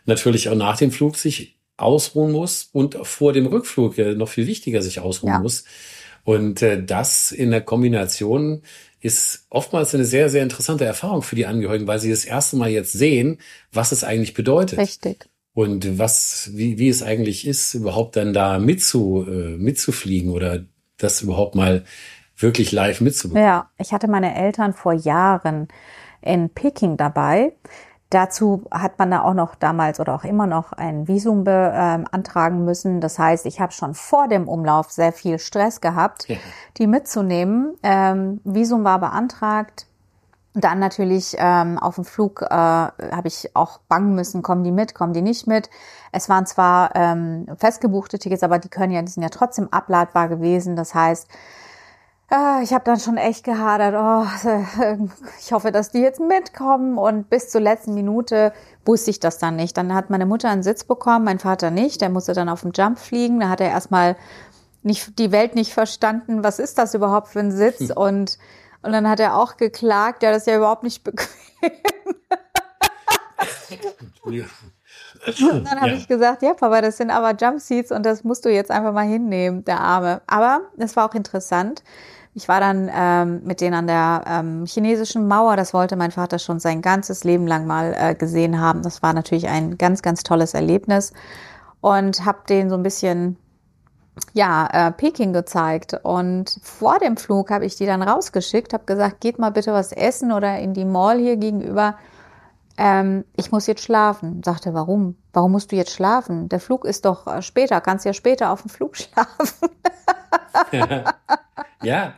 natürlich 0.06 0.48
auch 0.48 0.56
nach 0.56 0.78
dem 0.78 0.92
Flug 0.92 1.18
sich 1.18 1.58
ausruhen 1.76 2.32
muss 2.32 2.70
und 2.72 2.96
vor 3.02 3.34
dem 3.34 3.46
Rückflug 3.46 3.98
noch 3.98 4.30
viel 4.30 4.48
wichtiger 4.48 4.82
sich 4.82 5.02
ausruhen 5.02 5.34
ja. 5.34 5.40
muss. 5.40 5.66
Und 6.24 6.62
äh, 6.62 6.84
das 6.84 7.32
in 7.32 7.52
der 7.52 7.62
Kombination 7.62 8.62
ist 9.02 9.46
oftmals 9.50 9.94
eine 9.94 10.06
sehr, 10.06 10.30
sehr 10.30 10.44
interessante 10.44 10.86
Erfahrung 10.86 11.22
für 11.22 11.36
die 11.36 11.46
Angehörigen, 11.46 11.88
weil 11.88 12.00
sie 12.00 12.10
das 12.10 12.24
erste 12.24 12.56
Mal 12.56 12.70
jetzt 12.70 12.94
sehen, 12.94 13.40
was 13.72 13.92
es 13.92 14.04
eigentlich 14.04 14.34
bedeutet. 14.34 14.80
Richtig. 14.80 15.30
Und 15.54 16.00
was, 16.00 16.52
wie, 16.54 16.80
wie 16.80 16.88
es 16.88 17.04
eigentlich 17.04 17.46
ist, 17.46 17.74
überhaupt 17.74 18.16
dann 18.16 18.34
da 18.34 18.60
mitzu, 18.60 19.26
äh, 19.28 19.58
mitzufliegen 19.58 20.32
oder 20.32 20.64
das 20.98 21.22
überhaupt 21.22 21.56
mal 21.56 21.84
wirklich 22.38 22.72
live 22.72 23.02
mitzubekommen. 23.02 23.46
Ja, 23.46 23.70
ich 23.78 23.92
hatte 23.92 24.08
meine 24.08 24.36
Eltern 24.36 24.74
vor 24.74 24.94
Jahren 24.94 25.68
in 26.22 26.50
Peking 26.50 26.98
dabei. 26.98 27.54
Dazu 28.14 28.64
hat 28.70 29.00
man 29.00 29.10
da 29.10 29.24
auch 29.24 29.34
noch 29.34 29.56
damals 29.56 30.00
oder 30.00 30.14
auch 30.14 30.24
immer 30.24 30.46
noch 30.46 30.72
ein 30.72 31.08
Visum 31.08 31.44
beantragen 31.44 32.58
ähm, 32.60 32.66
müssen. 32.66 33.02
Das 33.02 33.18
heißt, 33.18 33.48
ich 33.48 33.60
habe 33.60 33.72
schon 33.72 33.96
vor 33.96 34.28
dem 34.28 34.48
Umlauf 34.48 34.92
sehr 34.92 35.12
viel 35.12 35.40
Stress 35.40 35.82
gehabt, 35.82 36.28
ja. 36.30 36.36
die 36.78 36.86
mitzunehmen. 36.86 37.74
Ähm, 37.82 38.40
Visum 38.44 38.84
war 38.84 39.00
beantragt. 39.00 39.88
Dann 40.54 40.78
natürlich 40.78 41.36
ähm, 41.40 41.80
auf 41.80 41.96
dem 41.96 42.06
Flug 42.06 42.44
äh, 42.44 42.46
habe 42.54 43.24
ich 43.26 43.56
auch 43.56 43.80
bangen 43.90 44.14
müssen, 44.14 44.44
kommen 44.44 44.64
die 44.64 44.72
mit, 44.72 44.94
kommen 44.94 45.14
die 45.14 45.24
nicht 45.24 45.48
mit. 45.48 45.72
Es 46.12 46.30
waren 46.30 46.46
zwar 46.46 46.96
ähm, 46.96 47.48
festgebuchte 47.58 48.20
Tickets, 48.20 48.44
aber 48.44 48.60
die 48.60 48.70
können 48.70 48.92
ja, 48.92 49.02
die 49.02 49.08
sind 49.08 49.24
ja 49.24 49.30
trotzdem 49.30 49.70
abladbar 49.72 50.30
gewesen. 50.30 50.76
Das 50.76 50.94
heißt, 50.94 51.28
ich 52.64 52.74
habe 52.74 52.84
dann 52.84 53.00
schon 53.00 53.18
echt 53.18 53.44
gehadert. 53.44 53.94
Oh, 53.96 54.26
ich 55.40 55.52
hoffe, 55.52 55.72
dass 55.72 55.92
die 55.92 56.00
jetzt 56.00 56.20
mitkommen. 56.20 56.98
Und 56.98 57.30
bis 57.30 57.50
zur 57.50 57.62
letzten 57.62 57.94
Minute 57.94 58.54
wusste 58.86 59.12
ich 59.12 59.20
das 59.20 59.38
dann 59.38 59.56
nicht. 59.56 59.78
Dann 59.78 59.94
hat 59.94 60.10
meine 60.10 60.26
Mutter 60.26 60.50
einen 60.50 60.64
Sitz 60.64 60.84
bekommen, 60.84 61.26
mein 61.26 61.40
Vater 61.40 61.70
nicht. 61.70 62.02
Der 62.02 62.10
musste 62.10 62.34
dann 62.34 62.50
auf 62.50 62.62
dem 62.62 62.72
Jump 62.74 62.98
fliegen. 62.98 63.40
Da 63.40 63.50
hat 63.50 63.62
er 63.62 63.70
erstmal 63.70 64.16
nicht, 64.82 65.20
die 65.20 65.32
Welt 65.32 65.54
nicht 65.54 65.74
verstanden. 65.74 66.44
Was 66.44 66.60
ist 66.60 66.78
das 66.78 66.94
überhaupt 66.94 67.28
für 67.28 67.40
ein 67.40 67.52
Sitz? 67.52 67.90
Hm. 67.90 67.98
Und, 67.98 68.38
und 68.82 68.92
dann 68.92 69.08
hat 69.08 69.20
er 69.20 69.38
auch 69.38 69.58
geklagt. 69.58 70.24
Ja, 70.24 70.32
das 70.32 70.40
ist 70.40 70.48
ja 70.48 70.58
überhaupt 70.58 70.84
nicht 70.84 71.04
bequem. 71.04 71.28
Und 75.26 75.66
dann 75.66 75.80
habe 75.80 75.92
ja. 75.92 75.98
ich 75.98 76.08
gesagt, 76.08 76.42
ja, 76.42 76.54
Papa, 76.54 76.82
das 76.82 76.98
sind 76.98 77.12
aber 77.12 77.36
Jumpseats 77.36 77.92
und 77.92 78.06
das 78.06 78.24
musst 78.24 78.44
du 78.46 78.50
jetzt 78.50 78.72
einfach 78.72 78.92
mal 78.92 79.06
hinnehmen, 79.06 79.64
der 79.64 79.80
Arme. 79.80 80.22
Aber 80.28 80.62
es 80.78 80.96
war 80.96 81.10
auch 81.10 81.16
interessant. 81.16 81.84
Ich 82.36 82.48
war 82.48 82.60
dann 82.60 82.90
ähm, 82.94 83.42
mit 83.44 83.62
denen 83.62 83.76
an 83.76 83.88
der 83.88 84.24
ähm, 84.28 84.66
chinesischen 84.66 85.28
Mauer. 85.28 85.56
Das 85.56 85.74
wollte 85.74 85.96
mein 85.96 86.12
Vater 86.12 86.40
schon 86.40 86.60
sein 86.60 86.82
ganzes 86.82 87.24
Leben 87.24 87.46
lang 87.46 87.68
mal 87.68 87.96
äh, 87.96 88.16
gesehen 88.16 88.60
haben. 88.60 88.82
Das 88.82 89.04
war 89.04 89.14
natürlich 89.14 89.48
ein 89.48 89.78
ganz, 89.78 90.02
ganz 90.02 90.24
tolles 90.24 90.56
Erlebnis 90.56 91.14
und 91.82 92.26
habe 92.26 92.40
denen 92.50 92.70
so 92.70 92.76
ein 92.76 92.84
bisschen 92.84 93.38
ja, 94.34 94.68
äh, 94.72 94.92
Peking 94.92 95.34
gezeigt. 95.34 95.96
Und 96.04 96.60
vor 96.64 96.98
dem 97.00 97.18
Flug 97.18 97.52
habe 97.52 97.66
ich 97.66 97.76
die 97.76 97.86
dann 97.86 98.02
rausgeschickt, 98.02 98.74
habe 98.74 98.86
gesagt, 98.86 99.22
geht 99.22 99.38
mal 99.38 99.52
bitte 99.52 99.74
was 99.74 99.92
essen 99.92 100.32
oder 100.32 100.58
in 100.60 100.74
die 100.74 100.86
Mall 100.86 101.20
hier 101.20 101.38
gegenüber. 101.38 101.98
Ähm, 102.78 103.26
ich 103.36 103.52
muss 103.52 103.68
jetzt 103.68 103.84
schlafen. 103.84 104.42
Sagte, 104.44 104.74
warum? 104.74 105.18
Warum 105.34 105.52
musst 105.52 105.72
du 105.72 105.76
jetzt 105.76 105.92
schlafen? 105.92 106.50
Der 106.50 106.60
Flug 106.60 106.86
ist 106.86 107.06
doch 107.06 107.28
äh, 107.28 107.42
später, 107.44 107.80
kannst 107.82 108.06
ja 108.06 108.14
später 108.14 108.50
auf 108.50 108.64
dem 108.64 108.70
Flug 108.70 108.98
schlafen. 108.98 109.70
ja, 111.84 112.14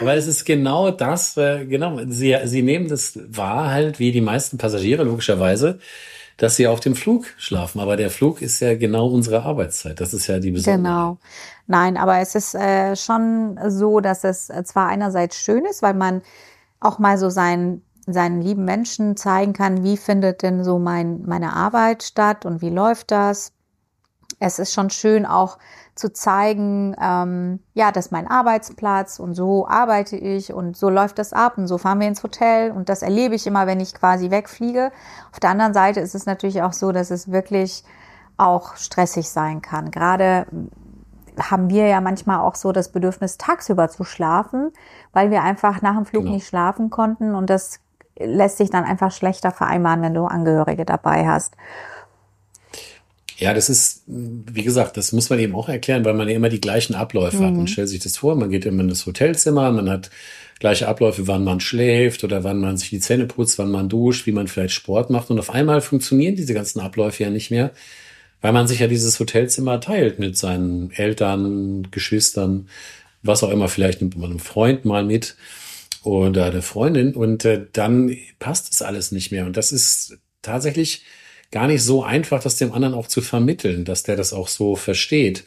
aber 0.00 0.14
es 0.14 0.26
ist 0.26 0.44
genau 0.44 0.90
das, 0.90 1.36
äh, 1.36 1.64
genau, 1.66 2.00
sie, 2.08 2.36
sie 2.44 2.62
nehmen 2.62 2.88
das 2.88 3.18
wahr 3.28 3.70
halt, 3.70 3.98
wie 3.98 4.12
die 4.12 4.20
meisten 4.20 4.58
Passagiere 4.58 5.04
logischerweise, 5.04 5.78
dass 6.36 6.56
sie 6.56 6.66
auf 6.66 6.80
dem 6.80 6.94
Flug 6.96 7.26
schlafen. 7.38 7.80
Aber 7.80 7.96
der 7.96 8.10
Flug 8.10 8.42
ist 8.42 8.60
ja 8.60 8.76
genau 8.76 9.06
unsere 9.08 9.42
Arbeitszeit. 9.42 10.00
Das 10.00 10.12
ist 10.12 10.26
ja 10.26 10.38
die 10.38 10.50
Besonderheit. 10.50 10.84
Genau. 10.84 11.18
Nein, 11.66 11.96
aber 11.96 12.18
es 12.18 12.34
ist 12.34 12.54
äh, 12.54 12.96
schon 12.96 13.58
so, 13.68 14.00
dass 14.00 14.24
es 14.24 14.50
zwar 14.64 14.88
einerseits 14.88 15.38
schön 15.38 15.64
ist, 15.64 15.82
weil 15.82 15.94
man 15.94 16.22
auch 16.80 16.98
mal 16.98 17.16
so 17.18 17.30
seinen 17.30 17.82
seinen 18.06 18.42
lieben 18.42 18.64
Menschen 18.64 19.16
zeigen 19.16 19.52
kann, 19.52 19.82
wie 19.82 19.96
findet 19.96 20.42
denn 20.42 20.64
so 20.64 20.78
mein, 20.78 21.22
meine 21.24 21.54
Arbeit 21.54 22.02
statt 22.02 22.44
und 22.44 22.60
wie 22.60 22.70
läuft 22.70 23.10
das. 23.10 23.52
Es 24.40 24.58
ist 24.58 24.74
schon 24.74 24.90
schön 24.90 25.24
auch 25.24 25.58
zu 25.94 26.12
zeigen, 26.12 26.96
ähm, 27.00 27.60
ja, 27.72 27.92
das 27.92 28.06
ist 28.06 28.12
mein 28.12 28.26
Arbeitsplatz 28.26 29.20
und 29.20 29.34
so 29.34 29.68
arbeite 29.68 30.16
ich 30.16 30.52
und 30.52 30.76
so 30.76 30.90
läuft 30.90 31.18
das 31.18 31.32
ab 31.32 31.56
und 31.56 31.68
so 31.68 31.78
fahren 31.78 32.00
wir 32.00 32.08
ins 32.08 32.22
Hotel 32.22 32.72
und 32.72 32.88
das 32.88 33.02
erlebe 33.02 33.36
ich 33.36 33.46
immer, 33.46 33.66
wenn 33.66 33.80
ich 33.80 33.94
quasi 33.94 34.30
wegfliege. 34.30 34.90
Auf 35.30 35.38
der 35.38 35.50
anderen 35.50 35.72
Seite 35.72 36.00
ist 36.00 36.14
es 36.14 36.26
natürlich 36.26 36.62
auch 36.62 36.72
so, 36.72 36.90
dass 36.90 37.10
es 37.10 37.30
wirklich 37.30 37.84
auch 38.36 38.74
stressig 38.76 39.28
sein 39.30 39.62
kann. 39.62 39.92
Gerade 39.92 40.46
haben 41.40 41.70
wir 41.70 41.86
ja 41.86 42.00
manchmal 42.00 42.40
auch 42.40 42.56
so 42.56 42.72
das 42.72 42.90
Bedürfnis, 42.90 43.38
tagsüber 43.38 43.88
zu 43.88 44.04
schlafen, 44.04 44.72
weil 45.12 45.30
wir 45.30 45.42
einfach 45.42 45.82
nach 45.82 45.94
dem 45.94 46.06
Flug 46.06 46.24
genau. 46.24 46.34
nicht 46.34 46.46
schlafen 46.46 46.90
konnten 46.90 47.34
und 47.34 47.50
das 47.50 47.80
lässt 48.18 48.58
sich 48.58 48.70
dann 48.70 48.84
einfach 48.84 49.10
schlechter 49.10 49.50
vereinbaren, 49.50 50.02
wenn 50.02 50.14
du 50.14 50.24
Angehörige 50.24 50.84
dabei 50.84 51.26
hast. 51.26 51.56
Ja, 53.38 53.52
das 53.52 53.68
ist, 53.68 54.02
wie 54.06 54.62
gesagt, 54.62 54.96
das 54.96 55.12
muss 55.12 55.28
man 55.28 55.38
eben 55.40 55.54
auch 55.54 55.68
erklären, 55.68 56.04
weil 56.04 56.14
man 56.14 56.28
ja 56.28 56.36
immer 56.36 56.48
die 56.48 56.60
gleichen 56.60 56.94
Abläufe 56.94 57.38
mhm. 57.38 57.44
hat. 57.44 57.54
Man 57.54 57.68
stellt 57.68 57.88
sich 57.88 58.00
das 58.00 58.16
vor, 58.16 58.36
man 58.36 58.50
geht 58.50 58.64
immer 58.64 58.82
in 58.82 58.88
das 58.88 59.06
Hotelzimmer, 59.06 59.70
man 59.72 59.90
hat 59.90 60.10
gleiche 60.60 60.86
Abläufe, 60.86 61.26
wann 61.26 61.44
man 61.44 61.60
schläft 61.60 62.22
oder 62.22 62.44
wann 62.44 62.60
man 62.60 62.76
sich 62.76 62.90
die 62.90 63.00
Zähne 63.00 63.26
putzt, 63.26 63.58
wann 63.58 63.70
man 63.70 63.88
duscht, 63.88 64.26
wie 64.26 64.32
man 64.32 64.46
vielleicht 64.46 64.74
Sport 64.74 65.10
macht. 65.10 65.30
Und 65.30 65.38
auf 65.38 65.50
einmal 65.50 65.80
funktionieren 65.80 66.36
diese 66.36 66.54
ganzen 66.54 66.80
Abläufe 66.80 67.24
ja 67.24 67.30
nicht 67.30 67.50
mehr, 67.50 67.72
weil 68.40 68.52
man 68.52 68.68
sich 68.68 68.78
ja 68.78 68.86
dieses 68.86 69.18
Hotelzimmer 69.18 69.80
teilt 69.80 70.18
mit 70.20 70.38
seinen 70.38 70.92
Eltern, 70.92 71.88
Geschwistern, 71.90 72.68
was 73.22 73.42
auch 73.42 73.50
immer, 73.50 73.68
vielleicht 73.68 74.00
nimmt 74.00 74.16
man 74.16 74.30
einen 74.30 74.38
Freund 74.38 74.84
mal 74.84 75.04
mit 75.04 75.36
oder 76.02 76.46
eine 76.46 76.62
Freundin 76.62 77.14
und 77.14 77.44
äh, 77.44 77.66
dann 77.72 78.16
passt 78.38 78.72
es 78.72 78.82
alles 78.82 79.12
nicht 79.12 79.32
mehr. 79.32 79.46
Und 79.46 79.56
das 79.56 79.72
ist 79.72 80.18
tatsächlich 80.42 81.02
gar 81.54 81.68
nicht 81.68 81.84
so 81.84 82.02
einfach, 82.02 82.42
das 82.42 82.56
dem 82.56 82.72
anderen 82.72 82.94
auch 82.94 83.06
zu 83.06 83.22
vermitteln, 83.22 83.84
dass 83.84 84.02
der 84.02 84.16
das 84.16 84.32
auch 84.32 84.48
so 84.48 84.74
versteht. 84.74 85.44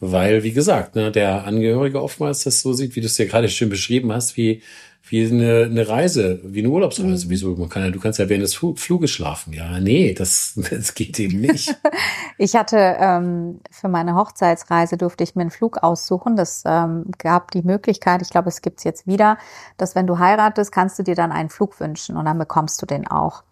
Weil, 0.00 0.42
wie 0.42 0.52
gesagt, 0.52 0.94
ne, 0.94 1.10
der 1.10 1.46
Angehörige 1.46 2.02
oftmals 2.02 2.44
das 2.44 2.60
so 2.60 2.74
sieht, 2.74 2.94
wie 2.94 3.00
du 3.00 3.06
es 3.06 3.14
dir 3.14 3.24
gerade 3.24 3.48
schön 3.48 3.70
beschrieben 3.70 4.12
hast, 4.12 4.36
wie, 4.36 4.60
wie 5.08 5.24
eine, 5.24 5.62
eine 5.64 5.88
Reise, 5.88 6.40
wie 6.44 6.58
eine 6.58 6.68
Urlaubsreise. 6.68 7.24
Mhm. 7.24 7.30
Wieso? 7.30 7.56
Man 7.56 7.70
kann 7.70 7.84
ja, 7.84 7.90
du 7.90 7.98
kannst 7.98 8.18
ja 8.18 8.28
während 8.28 8.42
des 8.42 8.54
Fluges 8.54 9.10
schlafen. 9.10 9.54
Ja, 9.54 9.80
nee, 9.80 10.12
das, 10.12 10.60
das 10.70 10.92
geht 10.92 11.18
eben 11.18 11.40
nicht. 11.40 11.74
ich 12.38 12.54
hatte 12.54 12.76
ähm, 12.76 13.60
für 13.70 13.88
meine 13.88 14.14
Hochzeitsreise 14.14 14.98
durfte 14.98 15.24
ich 15.24 15.36
mir 15.36 15.40
einen 15.40 15.50
Flug 15.50 15.78
aussuchen. 15.82 16.36
Das 16.36 16.64
ähm, 16.66 17.06
gab 17.16 17.50
die 17.52 17.62
Möglichkeit, 17.62 18.20
ich 18.20 18.28
glaube, 18.28 18.50
es 18.50 18.60
gibt's 18.60 18.84
jetzt 18.84 19.06
wieder, 19.06 19.38
dass 19.78 19.94
wenn 19.94 20.06
du 20.06 20.18
heiratest, 20.18 20.70
kannst 20.70 20.98
du 20.98 21.02
dir 21.02 21.14
dann 21.14 21.32
einen 21.32 21.48
Flug 21.48 21.80
wünschen 21.80 22.18
und 22.18 22.26
dann 22.26 22.36
bekommst 22.36 22.82
du 22.82 22.84
den 22.84 23.06
auch. 23.06 23.42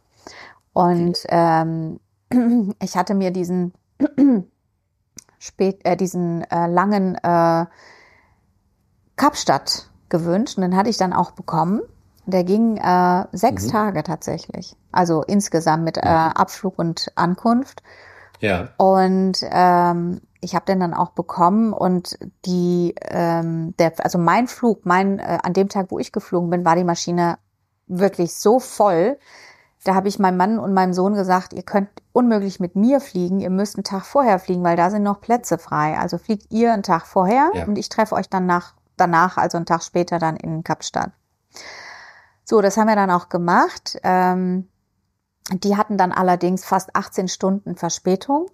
Und 0.74 1.24
ähm, 1.28 2.00
ich 2.82 2.96
hatte 2.96 3.14
mir 3.14 3.30
diesen 3.30 3.72
spät, 5.38 5.80
äh, 5.84 5.96
diesen 5.96 6.42
äh, 6.50 6.66
langen 6.66 7.14
äh, 7.14 7.64
Kapstadt 9.16 9.88
gewünscht 10.10 10.58
und 10.58 10.62
den 10.62 10.76
hatte 10.76 10.90
ich 10.90 10.98
dann 10.98 11.14
auch 11.14 11.30
bekommen. 11.30 11.80
Der 12.26 12.44
ging 12.44 12.76
äh, 12.76 13.24
sechs 13.32 13.66
mhm. 13.66 13.70
Tage 13.70 14.02
tatsächlich. 14.02 14.76
Also 14.92 15.22
insgesamt 15.22 15.84
mit 15.84 15.96
äh, 15.96 16.00
mhm. 16.00 16.32
Abflug 16.32 16.78
und 16.78 17.12
Ankunft. 17.14 17.82
Ja. 18.40 18.70
Und 18.76 19.38
ähm, 19.42 20.20
ich 20.40 20.54
habe 20.54 20.66
den 20.66 20.80
dann 20.80 20.94
auch 20.94 21.10
bekommen 21.10 21.72
und 21.72 22.18
die, 22.44 22.94
ähm, 23.00 23.74
der, 23.78 23.92
also 23.98 24.18
mein 24.18 24.48
Flug, 24.48 24.84
mein, 24.84 25.18
äh, 25.18 25.38
an 25.42 25.52
dem 25.52 25.68
Tag, 25.68 25.86
wo 25.90 25.98
ich 25.98 26.12
geflogen 26.12 26.50
bin, 26.50 26.64
war 26.64 26.76
die 26.76 26.84
Maschine 26.84 27.38
wirklich 27.86 28.34
so 28.34 28.58
voll, 28.58 29.18
da 29.84 29.94
habe 29.94 30.08
ich 30.08 30.18
meinem 30.18 30.36
Mann 30.36 30.58
und 30.58 30.74
meinem 30.74 30.94
Sohn 30.94 31.14
gesagt, 31.14 31.52
ihr 31.52 31.62
könnt 31.62 31.88
unmöglich 32.12 32.58
mit 32.58 32.74
mir 32.74 33.00
fliegen, 33.00 33.40
ihr 33.40 33.50
müsst 33.50 33.76
einen 33.76 33.84
Tag 33.84 34.04
vorher 34.04 34.38
fliegen, 34.38 34.64
weil 34.64 34.76
da 34.76 34.90
sind 34.90 35.02
noch 35.02 35.20
Plätze 35.20 35.58
frei. 35.58 35.98
Also 35.98 36.18
fliegt 36.18 36.50
ihr 36.50 36.72
einen 36.72 36.82
Tag 36.82 37.06
vorher 37.06 37.50
ja. 37.54 37.64
und 37.66 37.76
ich 37.76 37.88
treffe 37.88 38.14
euch 38.14 38.28
dann 38.28 38.46
nach, 38.46 38.74
danach, 38.96 39.36
also 39.36 39.58
einen 39.58 39.66
Tag 39.66 39.82
später 39.82 40.18
dann 40.18 40.36
in 40.36 40.64
Kapstadt. 40.64 41.12
So, 42.44 42.60
das 42.60 42.76
haben 42.76 42.88
wir 42.88 42.96
dann 42.96 43.10
auch 43.10 43.28
gemacht. 43.28 43.98
Ähm, 44.02 44.68
die 45.52 45.76
hatten 45.76 45.98
dann 45.98 46.12
allerdings 46.12 46.64
fast 46.64 46.96
18 46.96 47.28
Stunden 47.28 47.76
Verspätung. 47.76 48.46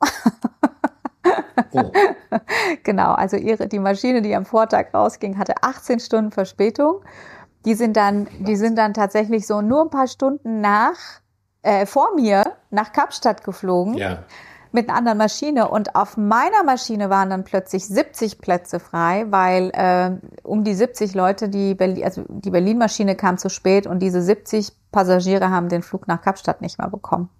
Oh. 1.73 1.93
genau, 2.83 3.13
also 3.13 3.37
ihre, 3.37 3.69
die 3.69 3.79
Maschine, 3.79 4.23
die 4.23 4.35
am 4.35 4.45
Vortag 4.45 4.93
rausging, 4.93 5.39
hatte 5.39 5.55
18 5.63 6.01
Stunden 6.01 6.33
Verspätung. 6.33 7.03
Die 7.65 7.75
sind 7.75 7.97
dann, 7.97 8.27
die 8.41 8.57
sind 8.57 8.77
dann 8.77 8.95
tatsächlich 8.95 9.47
so 9.47 9.61
nur 9.61 9.83
ein 9.83 9.91
paar 9.91 10.09
Stunden 10.09 10.61
nach, 10.61 11.20
äh, 11.63 11.87
vor 11.87 12.15
mir 12.15 12.55
nach 12.71 12.93
Kapstadt 12.93 13.45
geflogen. 13.45 13.95
Ja. 13.95 14.25
Mit 14.73 14.89
einer 14.89 14.99
anderen 14.99 15.19
Maschine 15.19 15.69
und 15.69 15.97
auf 15.97 16.17
meiner 16.17 16.63
Maschine 16.65 17.11
waren 17.11 17.31
dann 17.31 17.43
plötzlich 17.43 17.89
70 17.89 18.39
Plätze 18.39 18.79
frei, 18.79 19.27
weil 19.29 19.71
äh, 19.71 20.13
um 20.45 20.63
die 20.63 20.75
70 20.75 21.13
Leute, 21.15 21.49
die 21.49 21.75
Berlin, 21.75 22.05
also 22.05 22.25
die 22.29 22.51
Berlin-Maschine 22.51 23.17
kam 23.17 23.37
zu 23.37 23.49
spät 23.49 23.89
und 23.89 23.99
diese 23.99 24.23
70 24.23 24.73
Passagiere 24.93 25.51
haben 25.51 25.69
den 25.69 25.83
Flug 25.83 26.07
nach 26.07 26.23
Kapstadt 26.23 26.61
nicht 26.61 26.79
mehr 26.79 26.89
bekommen. 26.89 27.31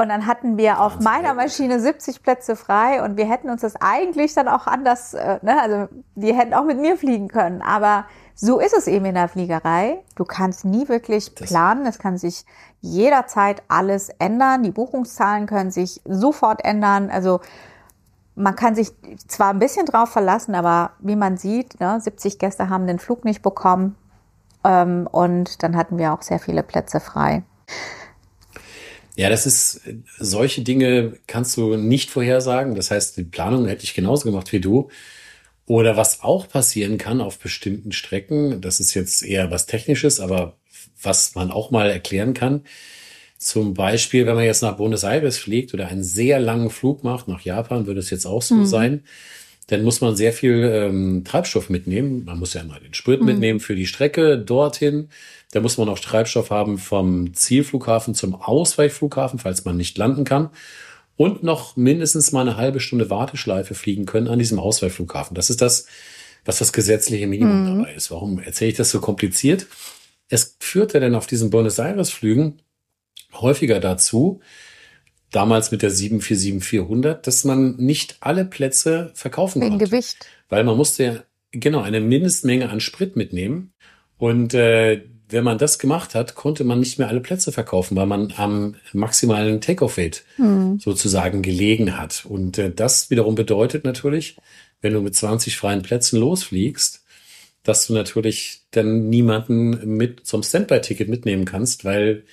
Und 0.00 0.08
dann 0.08 0.26
hatten 0.26 0.56
wir 0.56 0.80
auf 0.80 0.98
meiner 0.98 1.34
Maschine 1.34 1.78
70 1.78 2.22
Plätze 2.22 2.56
frei 2.56 3.02
und 3.04 3.18
wir 3.18 3.28
hätten 3.28 3.50
uns 3.50 3.60
das 3.60 3.74
eigentlich 3.76 4.32
dann 4.32 4.48
auch 4.48 4.66
anders, 4.66 5.12
äh, 5.12 5.38
ne, 5.42 5.60
also 5.60 5.88
die 6.14 6.34
hätten 6.34 6.54
auch 6.54 6.64
mit 6.64 6.80
mir 6.80 6.96
fliegen 6.96 7.28
können. 7.28 7.60
Aber 7.60 8.06
so 8.40 8.58
ist 8.58 8.72
es 8.72 8.86
eben 8.86 9.04
in 9.04 9.16
der 9.16 9.28
Fliegerei. 9.28 9.98
Du 10.14 10.24
kannst 10.24 10.64
nie 10.64 10.88
wirklich 10.88 11.34
planen. 11.34 11.84
Es 11.84 11.98
kann 11.98 12.16
sich 12.16 12.44
jederzeit 12.80 13.62
alles 13.68 14.08
ändern. 14.18 14.62
Die 14.62 14.70
Buchungszahlen 14.70 15.46
können 15.46 15.70
sich 15.70 16.00
sofort 16.06 16.64
ändern. 16.64 17.10
Also 17.10 17.40
man 18.36 18.56
kann 18.56 18.74
sich 18.74 18.92
zwar 19.28 19.50
ein 19.50 19.58
bisschen 19.58 19.84
drauf 19.84 20.08
verlassen, 20.08 20.54
aber 20.54 20.92
wie 21.00 21.16
man 21.16 21.36
sieht, 21.36 21.80
ne, 21.80 22.00
70 22.00 22.38
Gäste 22.38 22.70
haben 22.70 22.86
den 22.86 22.98
Flug 22.98 23.26
nicht 23.26 23.42
bekommen. 23.42 23.94
Ähm, 24.64 25.06
und 25.12 25.62
dann 25.62 25.76
hatten 25.76 25.98
wir 25.98 26.14
auch 26.14 26.22
sehr 26.22 26.38
viele 26.38 26.62
Plätze 26.62 26.98
frei. 26.98 27.42
Ja, 29.16 29.28
das 29.28 29.44
ist, 29.44 29.82
solche 30.18 30.62
Dinge 30.62 31.18
kannst 31.26 31.58
du 31.58 31.76
nicht 31.76 32.10
vorhersagen. 32.10 32.74
Das 32.74 32.90
heißt, 32.90 33.18
die 33.18 33.24
Planung 33.24 33.66
hätte 33.66 33.84
ich 33.84 33.92
genauso 33.92 34.30
gemacht 34.30 34.50
wie 34.52 34.60
du. 34.60 34.88
Oder 35.70 35.96
was 35.96 36.24
auch 36.24 36.48
passieren 36.48 36.98
kann 36.98 37.20
auf 37.20 37.38
bestimmten 37.38 37.92
Strecken, 37.92 38.60
das 38.60 38.80
ist 38.80 38.92
jetzt 38.94 39.22
eher 39.22 39.52
was 39.52 39.66
Technisches, 39.66 40.18
aber 40.18 40.56
was 41.00 41.36
man 41.36 41.52
auch 41.52 41.70
mal 41.70 41.88
erklären 41.88 42.34
kann. 42.34 42.62
Zum 43.38 43.72
Beispiel, 43.72 44.26
wenn 44.26 44.34
man 44.34 44.42
jetzt 44.42 44.62
nach 44.62 44.78
Buenos 44.78 45.04
Aires 45.04 45.38
fliegt 45.38 45.72
oder 45.72 45.86
einen 45.86 46.02
sehr 46.02 46.40
langen 46.40 46.70
Flug 46.70 47.04
macht, 47.04 47.28
nach 47.28 47.42
Japan 47.42 47.86
würde 47.86 48.00
es 48.00 48.10
jetzt 48.10 48.26
auch 48.26 48.42
so 48.42 48.56
mhm. 48.56 48.66
sein, 48.66 49.04
dann 49.68 49.84
muss 49.84 50.00
man 50.00 50.16
sehr 50.16 50.32
viel 50.32 50.68
ähm, 50.74 51.22
Treibstoff 51.24 51.70
mitnehmen. 51.70 52.24
Man 52.24 52.40
muss 52.40 52.54
ja 52.54 52.62
immer 52.62 52.80
den 52.80 52.92
Sprit 52.92 53.20
mhm. 53.20 53.26
mitnehmen 53.26 53.60
für 53.60 53.76
die 53.76 53.86
Strecke 53.86 54.38
dorthin. 54.38 55.08
Da 55.52 55.60
muss 55.60 55.78
man 55.78 55.88
auch 55.88 56.00
Treibstoff 56.00 56.50
haben 56.50 56.78
vom 56.78 57.32
Zielflughafen 57.32 58.16
zum 58.16 58.34
Ausweichflughafen, 58.34 59.38
falls 59.38 59.64
man 59.64 59.76
nicht 59.76 59.96
landen 59.96 60.24
kann. 60.24 60.50
Und 61.20 61.42
noch 61.42 61.76
mindestens 61.76 62.32
mal 62.32 62.40
eine 62.40 62.56
halbe 62.56 62.80
Stunde 62.80 63.10
Warteschleife 63.10 63.74
fliegen 63.74 64.06
können 64.06 64.26
an 64.26 64.38
diesem 64.38 64.58
Ausweichflughafen. 64.58 65.34
Das 65.34 65.50
ist 65.50 65.60
das, 65.60 65.84
was 66.46 66.60
das 66.60 66.72
gesetzliche 66.72 67.26
Minimum 67.26 67.60
mhm. 67.60 67.78
dabei 67.80 67.92
ist. 67.92 68.10
Warum 68.10 68.38
erzähle 68.38 68.70
ich 68.70 68.78
das 68.78 68.90
so 68.90 69.02
kompliziert? 69.02 69.66
Es 70.30 70.56
führte 70.60 70.98
dann 70.98 71.14
auf 71.14 71.26
diesen 71.26 71.50
Buenos 71.50 71.78
Aires 71.78 72.08
Flügen 72.08 72.62
häufiger 73.34 73.80
dazu, 73.80 74.40
damals 75.30 75.70
mit 75.70 75.82
der 75.82 75.90
747-400, 75.90 77.16
dass 77.16 77.44
man 77.44 77.76
nicht 77.76 78.16
alle 78.20 78.46
Plätze 78.46 79.10
verkaufen 79.12 79.60
Wegen 79.60 79.72
konnte. 79.72 79.90
Gewicht. 79.90 80.24
Weil 80.48 80.64
man 80.64 80.78
musste 80.78 81.04
ja, 81.04 81.22
genau, 81.50 81.82
eine 81.82 82.00
Mindestmenge 82.00 82.70
an 82.70 82.80
Sprit 82.80 83.16
mitnehmen. 83.16 83.74
Und 84.16 84.54
äh, 84.54 85.02
wenn 85.32 85.44
man 85.44 85.58
das 85.58 85.78
gemacht 85.78 86.14
hat, 86.14 86.34
konnte 86.34 86.64
man 86.64 86.80
nicht 86.80 86.98
mehr 86.98 87.08
alle 87.08 87.20
Plätze 87.20 87.52
verkaufen, 87.52 87.96
weil 87.96 88.06
man 88.06 88.32
am 88.36 88.76
maximalen 88.92 89.60
Take-off-Weight 89.60 90.24
hm. 90.36 90.78
sozusagen 90.80 91.42
gelegen 91.42 91.98
hat. 91.98 92.24
Und 92.26 92.58
äh, 92.58 92.70
das 92.70 93.10
wiederum 93.10 93.34
bedeutet 93.34 93.84
natürlich, 93.84 94.36
wenn 94.80 94.94
du 94.94 95.00
mit 95.00 95.14
20 95.14 95.56
freien 95.56 95.82
Plätzen 95.82 96.18
losfliegst, 96.18 97.04
dass 97.62 97.86
du 97.86 97.94
natürlich 97.94 98.62
dann 98.70 99.08
niemanden 99.10 99.96
mit 99.96 100.26
zum 100.26 100.42
Standby-Ticket 100.42 101.08
mitnehmen 101.08 101.44
kannst, 101.44 101.84
weil 101.84 102.24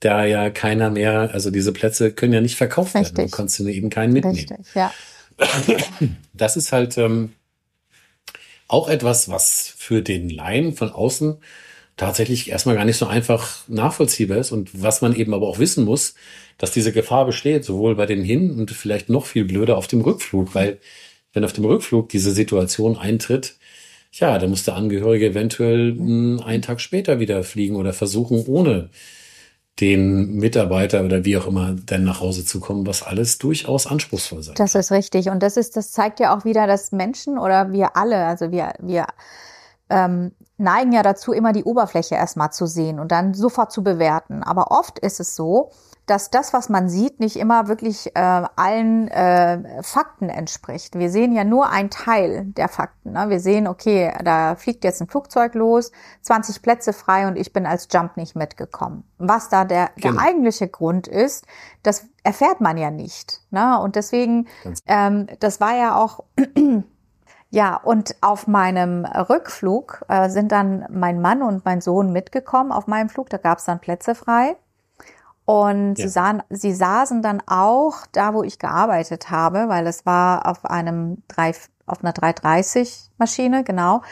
da 0.00 0.24
ja 0.24 0.50
keiner 0.50 0.90
mehr, 0.90 1.30
also 1.32 1.50
diese 1.50 1.72
Plätze 1.72 2.12
können 2.12 2.34
ja 2.34 2.40
nicht 2.40 2.56
verkauft 2.56 2.94
Richtig. 2.94 3.16
werden. 3.16 3.30
Du 3.30 3.36
kannst 3.36 3.58
du 3.58 3.66
eben 3.66 3.88
keinen 3.88 4.12
mitnehmen. 4.12 4.36
Richtig, 4.36 4.74
ja. 4.74 4.92
Das 6.32 6.56
ist 6.56 6.72
halt 6.72 6.98
ähm, 6.98 7.32
auch 8.68 8.88
etwas, 8.88 9.30
was 9.30 9.72
für 9.76 10.02
den 10.02 10.28
Laien 10.28 10.74
von 10.74 10.90
außen 10.90 11.38
tatsächlich 11.96 12.50
erstmal 12.50 12.76
gar 12.76 12.84
nicht 12.84 12.98
so 12.98 13.06
einfach 13.06 13.66
nachvollziehbar 13.68 14.38
ist 14.38 14.52
und 14.52 14.82
was 14.82 15.00
man 15.00 15.14
eben 15.14 15.32
aber 15.32 15.46
auch 15.46 15.58
wissen 15.58 15.84
muss, 15.84 16.14
dass 16.58 16.70
diese 16.70 16.92
Gefahr 16.92 17.26
besteht, 17.26 17.64
sowohl 17.64 17.94
bei 17.94 18.06
den 18.06 18.22
Hin- 18.22 18.58
und 18.58 18.70
vielleicht 18.70 19.08
noch 19.08 19.26
viel 19.26 19.44
blöder 19.44 19.76
auf 19.76 19.86
dem 19.86 20.02
Rückflug, 20.02 20.54
weil 20.54 20.78
wenn 21.32 21.44
auf 21.44 21.52
dem 21.52 21.64
Rückflug 21.64 22.08
diese 22.08 22.32
Situation 22.32 22.96
eintritt, 22.96 23.56
ja, 24.12 24.38
dann 24.38 24.50
muss 24.50 24.64
der 24.64 24.76
Angehörige 24.76 25.26
eventuell 25.26 25.92
mh, 25.92 26.44
einen 26.44 26.62
Tag 26.62 26.80
später 26.80 27.18
wieder 27.20 27.42
fliegen 27.42 27.76
oder 27.76 27.92
versuchen, 27.92 28.44
ohne 28.46 28.90
den 29.80 30.36
Mitarbeiter 30.36 31.04
oder 31.04 31.26
wie 31.26 31.36
auch 31.36 31.46
immer 31.46 31.76
dann 31.84 32.04
nach 32.04 32.20
Hause 32.20 32.46
zu 32.46 32.60
kommen, 32.60 32.86
was 32.86 33.02
alles 33.02 33.36
durchaus 33.36 33.86
anspruchsvoll 33.86 34.42
sein. 34.42 34.54
Das 34.56 34.74
ist 34.74 34.90
richtig. 34.90 35.28
Und 35.28 35.42
das 35.42 35.58
ist, 35.58 35.76
das 35.76 35.92
zeigt 35.92 36.18
ja 36.18 36.34
auch 36.34 36.46
wieder, 36.46 36.66
dass 36.66 36.92
Menschen 36.92 37.38
oder 37.38 37.72
wir 37.72 37.94
alle, 37.94 38.24
also 38.24 38.50
wir, 38.50 38.72
wir 38.80 39.06
ähm, 39.90 40.32
neigen 40.58 40.92
ja 40.92 41.02
dazu, 41.02 41.32
immer 41.32 41.52
die 41.52 41.64
Oberfläche 41.64 42.14
erstmal 42.14 42.50
zu 42.50 42.66
sehen 42.66 42.98
und 42.98 43.12
dann 43.12 43.34
sofort 43.34 43.72
zu 43.72 43.82
bewerten. 43.82 44.42
Aber 44.42 44.70
oft 44.70 44.98
ist 44.98 45.20
es 45.20 45.36
so, 45.36 45.70
dass 46.06 46.30
das, 46.30 46.52
was 46.52 46.68
man 46.68 46.88
sieht, 46.88 47.18
nicht 47.18 47.36
immer 47.36 47.66
wirklich 47.66 48.14
äh, 48.14 48.20
allen 48.54 49.08
äh, 49.08 49.82
Fakten 49.82 50.28
entspricht. 50.28 50.96
Wir 50.96 51.10
sehen 51.10 51.32
ja 51.32 51.42
nur 51.42 51.68
ein 51.68 51.90
Teil 51.90 52.44
der 52.46 52.68
Fakten. 52.68 53.12
Ne? 53.12 53.28
Wir 53.28 53.40
sehen, 53.40 53.66
okay, 53.66 54.12
da 54.22 54.54
fliegt 54.54 54.84
jetzt 54.84 55.02
ein 55.02 55.08
Flugzeug 55.08 55.54
los, 55.54 55.90
20 56.22 56.62
Plätze 56.62 56.92
frei 56.92 57.26
und 57.26 57.36
ich 57.36 57.52
bin 57.52 57.66
als 57.66 57.88
Jump 57.90 58.16
nicht 58.16 58.36
mitgekommen. 58.36 59.02
Was 59.18 59.48
da 59.48 59.64
der, 59.64 59.90
genau. 59.96 60.14
der 60.14 60.22
eigentliche 60.22 60.68
Grund 60.68 61.08
ist, 61.08 61.44
das 61.82 62.06
erfährt 62.22 62.60
man 62.60 62.76
ja 62.76 62.92
nicht. 62.92 63.40
Ne? 63.50 63.78
Und 63.80 63.96
deswegen, 63.96 64.46
ähm, 64.86 65.26
das 65.40 65.60
war 65.60 65.76
ja 65.76 65.96
auch 65.96 66.22
Ja, 67.50 67.76
und 67.76 68.16
auf 68.20 68.48
meinem 68.48 69.04
Rückflug 69.04 70.04
äh, 70.08 70.28
sind 70.28 70.52
dann 70.52 70.84
mein 70.90 71.20
Mann 71.20 71.42
und 71.42 71.64
mein 71.64 71.80
Sohn 71.80 72.12
mitgekommen 72.12 72.72
auf 72.72 72.86
meinem 72.86 73.08
Flug. 73.08 73.30
Da 73.30 73.38
gab 73.38 73.58
es 73.58 73.64
dann 73.64 73.78
Plätze 73.78 74.14
frei. 74.14 74.56
Und 75.44 75.94
ja. 75.96 76.04
sie, 76.04 76.08
sahen, 76.08 76.42
sie 76.50 76.72
saßen 76.72 77.22
dann 77.22 77.40
auch 77.46 78.04
da, 78.10 78.34
wo 78.34 78.42
ich 78.42 78.58
gearbeitet 78.58 79.30
habe, 79.30 79.68
weil 79.68 79.86
es 79.86 80.04
war 80.04 80.46
auf 80.46 80.64
einem 80.64 81.22
3, 81.28 81.54
auf 81.86 82.02
einer 82.02 82.12
330 82.12 83.12
Maschine, 83.16 83.62
genau. 83.62 84.02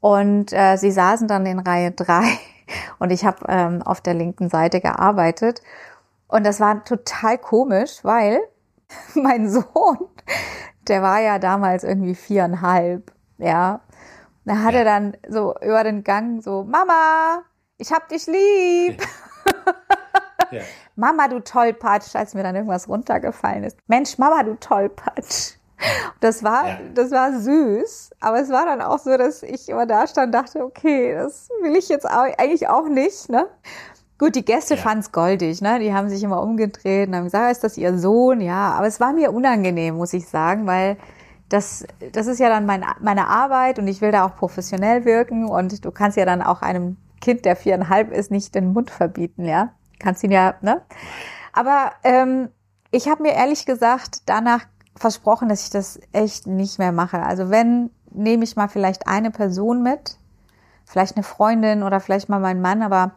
Und 0.00 0.52
äh, 0.54 0.76
sie 0.76 0.90
saßen 0.90 1.28
dann 1.28 1.44
in 1.44 1.58
Reihe 1.58 1.90
3 1.90 2.22
und 2.98 3.10
ich 3.10 3.26
habe 3.26 3.44
ähm, 3.48 3.82
auf 3.82 4.00
der 4.00 4.14
linken 4.14 4.48
Seite 4.48 4.80
gearbeitet. 4.80 5.60
Und 6.26 6.44
das 6.44 6.58
war 6.58 6.82
total 6.84 7.36
komisch, 7.36 8.02
weil 8.02 8.40
mein 9.14 9.50
Sohn 9.50 9.98
der 10.88 11.02
war 11.02 11.20
ja 11.20 11.38
damals 11.38 11.84
irgendwie 11.84 12.14
viereinhalb, 12.14 13.12
ja. 13.38 13.80
Da 14.44 14.62
hat 14.62 14.72
ja. 14.72 14.80
er 14.80 14.84
dann 14.84 15.16
so 15.28 15.54
über 15.60 15.84
den 15.84 16.04
Gang 16.04 16.42
so, 16.42 16.64
Mama, 16.64 17.42
ich 17.76 17.92
hab 17.92 18.08
dich 18.08 18.26
lieb. 18.26 19.02
ja. 20.50 20.62
Mama, 20.96 21.28
du 21.28 21.40
Tollpatsch, 21.40 22.16
als 22.16 22.34
mir 22.34 22.42
dann 22.42 22.54
irgendwas 22.54 22.88
runtergefallen 22.88 23.64
ist. 23.64 23.76
Mensch, 23.86 24.18
Mama, 24.18 24.42
du 24.42 24.54
Tollpatsch. 24.54 25.58
Das 26.20 26.42
war, 26.42 26.68
ja. 26.68 26.78
das 26.94 27.12
war 27.12 27.38
süß, 27.38 28.10
aber 28.20 28.40
es 28.40 28.50
war 28.50 28.66
dann 28.66 28.82
auch 28.82 28.98
so, 28.98 29.16
dass 29.16 29.44
ich 29.44 29.68
immer 29.68 29.86
da 29.86 30.06
stand 30.06 30.26
und 30.26 30.32
dachte, 30.32 30.64
okay, 30.64 31.14
das 31.14 31.48
will 31.62 31.76
ich 31.76 31.88
jetzt 31.88 32.04
eigentlich 32.04 32.68
auch 32.68 32.88
nicht, 32.88 33.28
ne? 33.28 33.46
Gut, 34.18 34.34
die 34.34 34.44
Gäste 34.44 34.74
ja. 34.74 34.80
fanden 34.80 35.00
es 35.00 35.12
goldig, 35.12 35.62
ne? 35.62 35.78
Die 35.78 35.94
haben 35.94 36.08
sich 36.08 36.22
immer 36.24 36.42
umgedreht 36.42 37.08
und 37.08 37.14
haben 37.14 37.24
gesagt, 37.24 37.52
ist 37.52 37.64
das 37.64 37.78
ihr 37.78 37.96
Sohn? 37.98 38.40
Ja, 38.40 38.72
aber 38.72 38.86
es 38.88 38.98
war 38.98 39.12
mir 39.12 39.32
unangenehm, 39.32 39.96
muss 39.96 40.12
ich 40.12 40.26
sagen, 40.26 40.66
weil 40.66 40.96
das, 41.48 41.86
das 42.12 42.26
ist 42.26 42.40
ja 42.40 42.48
dann 42.48 42.66
mein, 42.66 42.84
meine 43.00 43.28
Arbeit 43.28 43.78
und 43.78 43.86
ich 43.86 44.00
will 44.00 44.10
da 44.10 44.26
auch 44.26 44.34
professionell 44.36 45.04
wirken 45.04 45.46
und 45.46 45.84
du 45.84 45.90
kannst 45.92 46.16
ja 46.16 46.24
dann 46.24 46.42
auch 46.42 46.62
einem 46.62 46.96
Kind, 47.20 47.44
der 47.44 47.56
viereinhalb 47.56 48.12
ist, 48.12 48.30
nicht 48.30 48.54
den 48.54 48.72
Mund 48.72 48.90
verbieten, 48.90 49.44
ja? 49.44 49.72
Kannst 49.98 50.22
ihn 50.24 50.32
ja, 50.32 50.54
ne? 50.60 50.82
Aber 51.52 51.92
ähm, 52.04 52.48
ich 52.90 53.08
habe 53.08 53.22
mir 53.22 53.32
ehrlich 53.32 53.66
gesagt 53.66 54.22
danach 54.26 54.66
versprochen, 54.96 55.48
dass 55.48 55.64
ich 55.64 55.70
das 55.70 56.00
echt 56.12 56.46
nicht 56.46 56.78
mehr 56.78 56.92
mache. 56.92 57.22
Also 57.22 57.50
wenn, 57.50 57.90
nehme 58.10 58.44
ich 58.44 58.56
mal 58.56 58.68
vielleicht 58.68 59.06
eine 59.06 59.30
Person 59.30 59.82
mit, 59.82 60.18
vielleicht 60.84 61.16
eine 61.16 61.22
Freundin 61.22 61.82
oder 61.82 62.00
vielleicht 62.00 62.28
mal 62.28 62.40
meinen 62.40 62.60
Mann, 62.60 62.82
aber 62.82 63.12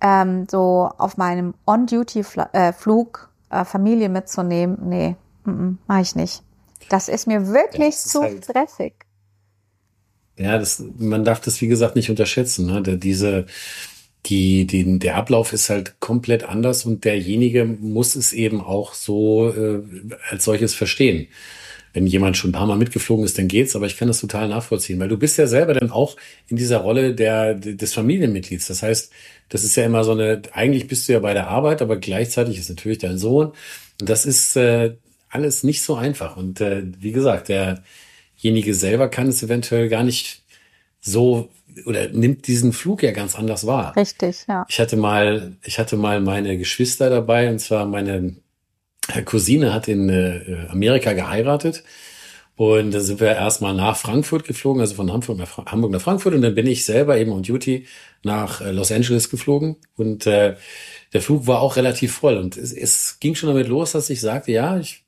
ähm, 0.00 0.46
so 0.50 0.90
auf 0.98 1.16
meinem 1.16 1.54
On-Duty-Flug 1.66 3.30
äh, 3.50 3.64
Familie 3.64 4.08
mitzunehmen, 4.08 4.78
nee, 4.88 5.16
mm, 5.44 5.50
mm, 5.50 5.78
mache 5.86 6.02
ich 6.02 6.14
nicht. 6.14 6.42
Das 6.88 7.08
ist 7.08 7.26
mir 7.26 7.48
wirklich 7.48 7.96
zu 7.96 8.22
halt, 8.22 8.44
stressig. 8.44 8.94
Ja, 10.36 10.58
das, 10.58 10.82
man 10.98 11.24
darf 11.24 11.40
das, 11.40 11.60
wie 11.60 11.68
gesagt, 11.68 11.96
nicht 11.96 12.10
unterschätzen. 12.10 12.66
Ne? 12.66 12.98
Diese, 12.98 13.46
die, 14.26 14.66
die, 14.66 14.98
der 14.98 15.16
Ablauf 15.16 15.52
ist 15.52 15.70
halt 15.70 15.98
komplett 16.00 16.44
anders 16.44 16.84
und 16.84 17.04
derjenige 17.04 17.64
muss 17.64 18.16
es 18.16 18.32
eben 18.32 18.60
auch 18.60 18.94
so 18.94 19.50
äh, 19.50 19.82
als 20.30 20.44
solches 20.44 20.74
verstehen. 20.74 21.28
Wenn 21.96 22.06
jemand 22.06 22.36
schon 22.36 22.50
ein 22.50 22.52
paar 22.52 22.66
Mal 22.66 22.76
mitgeflogen 22.76 23.24
ist, 23.24 23.38
dann 23.38 23.48
geht's, 23.48 23.74
aber 23.74 23.86
ich 23.86 23.96
kann 23.96 24.06
das 24.06 24.20
total 24.20 24.48
nachvollziehen, 24.48 25.00
weil 25.00 25.08
du 25.08 25.16
bist 25.16 25.38
ja 25.38 25.46
selber 25.46 25.72
dann 25.72 25.90
auch 25.90 26.18
in 26.46 26.58
dieser 26.58 26.76
Rolle 26.76 27.14
der, 27.14 27.54
des 27.54 27.94
Familienmitglieds. 27.94 28.66
Das 28.66 28.82
heißt, 28.82 29.10
das 29.48 29.64
ist 29.64 29.76
ja 29.76 29.86
immer 29.86 30.04
so 30.04 30.12
eine, 30.12 30.42
eigentlich 30.52 30.88
bist 30.88 31.08
du 31.08 31.14
ja 31.14 31.20
bei 31.20 31.32
der 31.32 31.48
Arbeit, 31.48 31.80
aber 31.80 31.96
gleichzeitig 31.96 32.58
ist 32.58 32.68
natürlich 32.68 32.98
dein 32.98 33.16
Sohn. 33.16 33.52
Und 33.98 34.10
das 34.10 34.26
ist 34.26 34.56
äh, 34.56 34.96
alles 35.30 35.62
nicht 35.62 35.80
so 35.80 35.94
einfach. 35.94 36.36
Und 36.36 36.60
äh, 36.60 36.82
wie 37.00 37.12
gesagt, 37.12 37.48
derjenige 37.48 38.74
selber 38.74 39.08
kann 39.08 39.28
es 39.28 39.42
eventuell 39.42 39.88
gar 39.88 40.02
nicht 40.02 40.42
so 41.00 41.48
oder 41.86 42.10
nimmt 42.10 42.46
diesen 42.46 42.74
Flug 42.74 43.02
ja 43.02 43.12
ganz 43.12 43.36
anders 43.36 43.66
wahr. 43.66 43.96
Richtig, 43.96 44.44
ja. 44.48 44.66
Ich 44.68 44.78
hatte 44.80 44.98
mal, 44.98 45.56
ich 45.64 45.78
hatte 45.78 45.96
mal 45.96 46.20
meine 46.20 46.58
Geschwister 46.58 47.08
dabei 47.08 47.48
und 47.48 47.58
zwar 47.58 47.86
meine 47.86 48.36
Cousine 49.24 49.72
hat 49.72 49.88
in 49.88 50.08
äh, 50.08 50.66
Amerika 50.68 51.12
geheiratet 51.12 51.84
und 52.56 52.92
da 52.92 53.00
sind 53.00 53.20
wir 53.20 53.28
erstmal 53.28 53.74
nach 53.74 53.96
Frankfurt 53.96 54.44
geflogen, 54.44 54.80
also 54.80 54.94
von 54.94 55.12
Hamburg 55.12 55.38
nach, 55.38 55.58
Hamburg 55.66 55.92
nach 55.92 56.00
Frankfurt 56.00 56.34
und 56.34 56.42
dann 56.42 56.54
bin 56.54 56.66
ich 56.66 56.84
selber 56.84 57.18
eben 57.18 57.32
on 57.32 57.42
Duty 57.42 57.86
nach 58.22 58.60
äh, 58.60 58.72
Los 58.72 58.90
Angeles 58.90 59.30
geflogen 59.30 59.76
und 59.96 60.26
äh, 60.26 60.56
der 61.12 61.22
Flug 61.22 61.46
war 61.46 61.60
auch 61.60 61.76
relativ 61.76 62.14
voll 62.14 62.36
und 62.36 62.56
es, 62.56 62.72
es 62.72 63.20
ging 63.20 63.34
schon 63.34 63.48
damit 63.48 63.68
los, 63.68 63.92
dass 63.92 64.10
ich 64.10 64.20
sagte, 64.20 64.52
ja, 64.52 64.78
ich, 64.78 65.04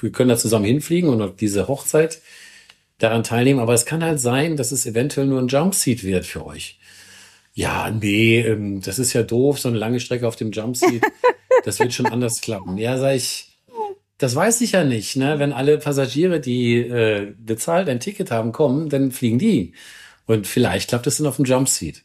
wir 0.00 0.12
können 0.12 0.28
da 0.28 0.36
zusammen 0.36 0.64
hinfliegen 0.64 1.08
und 1.08 1.40
diese 1.40 1.68
Hochzeit 1.68 2.20
daran 2.98 3.24
teilnehmen, 3.24 3.60
aber 3.60 3.74
es 3.74 3.86
kann 3.86 4.04
halt 4.04 4.20
sein, 4.20 4.56
dass 4.56 4.72
es 4.72 4.86
eventuell 4.86 5.26
nur 5.26 5.40
ein 5.40 5.48
Jumpseat 5.48 6.04
wird 6.04 6.26
für 6.26 6.46
euch. 6.46 6.78
Ja, 7.54 7.88
nee, 7.90 8.40
ähm, 8.40 8.80
das 8.80 8.98
ist 8.98 9.12
ja 9.12 9.22
doof, 9.22 9.60
so 9.60 9.68
eine 9.68 9.78
lange 9.78 10.00
Strecke 10.00 10.26
auf 10.26 10.36
dem 10.36 10.50
Jumpseat. 10.50 11.02
Das 11.64 11.78
wird 11.78 11.94
schon 11.94 12.06
anders 12.06 12.42
klappen. 12.42 12.76
Ja, 12.76 12.98
sag 12.98 13.14
ich, 13.14 13.56
das 14.18 14.34
weiß 14.34 14.60
ich 14.60 14.72
ja 14.72 14.84
nicht. 14.84 15.16
Ne? 15.16 15.38
Wenn 15.38 15.54
alle 15.54 15.78
Passagiere, 15.78 16.38
die 16.38 16.76
äh, 16.76 17.32
bezahlt 17.38 17.88
ein 17.88 18.00
Ticket 18.00 18.30
haben, 18.30 18.52
kommen, 18.52 18.90
dann 18.90 19.12
fliegen 19.12 19.38
die. 19.38 19.72
Und 20.26 20.46
vielleicht 20.46 20.90
klappt 20.90 21.06
es 21.06 21.16
dann 21.16 21.26
auf 21.26 21.36
dem 21.36 21.46
Jumpseat. 21.46 22.02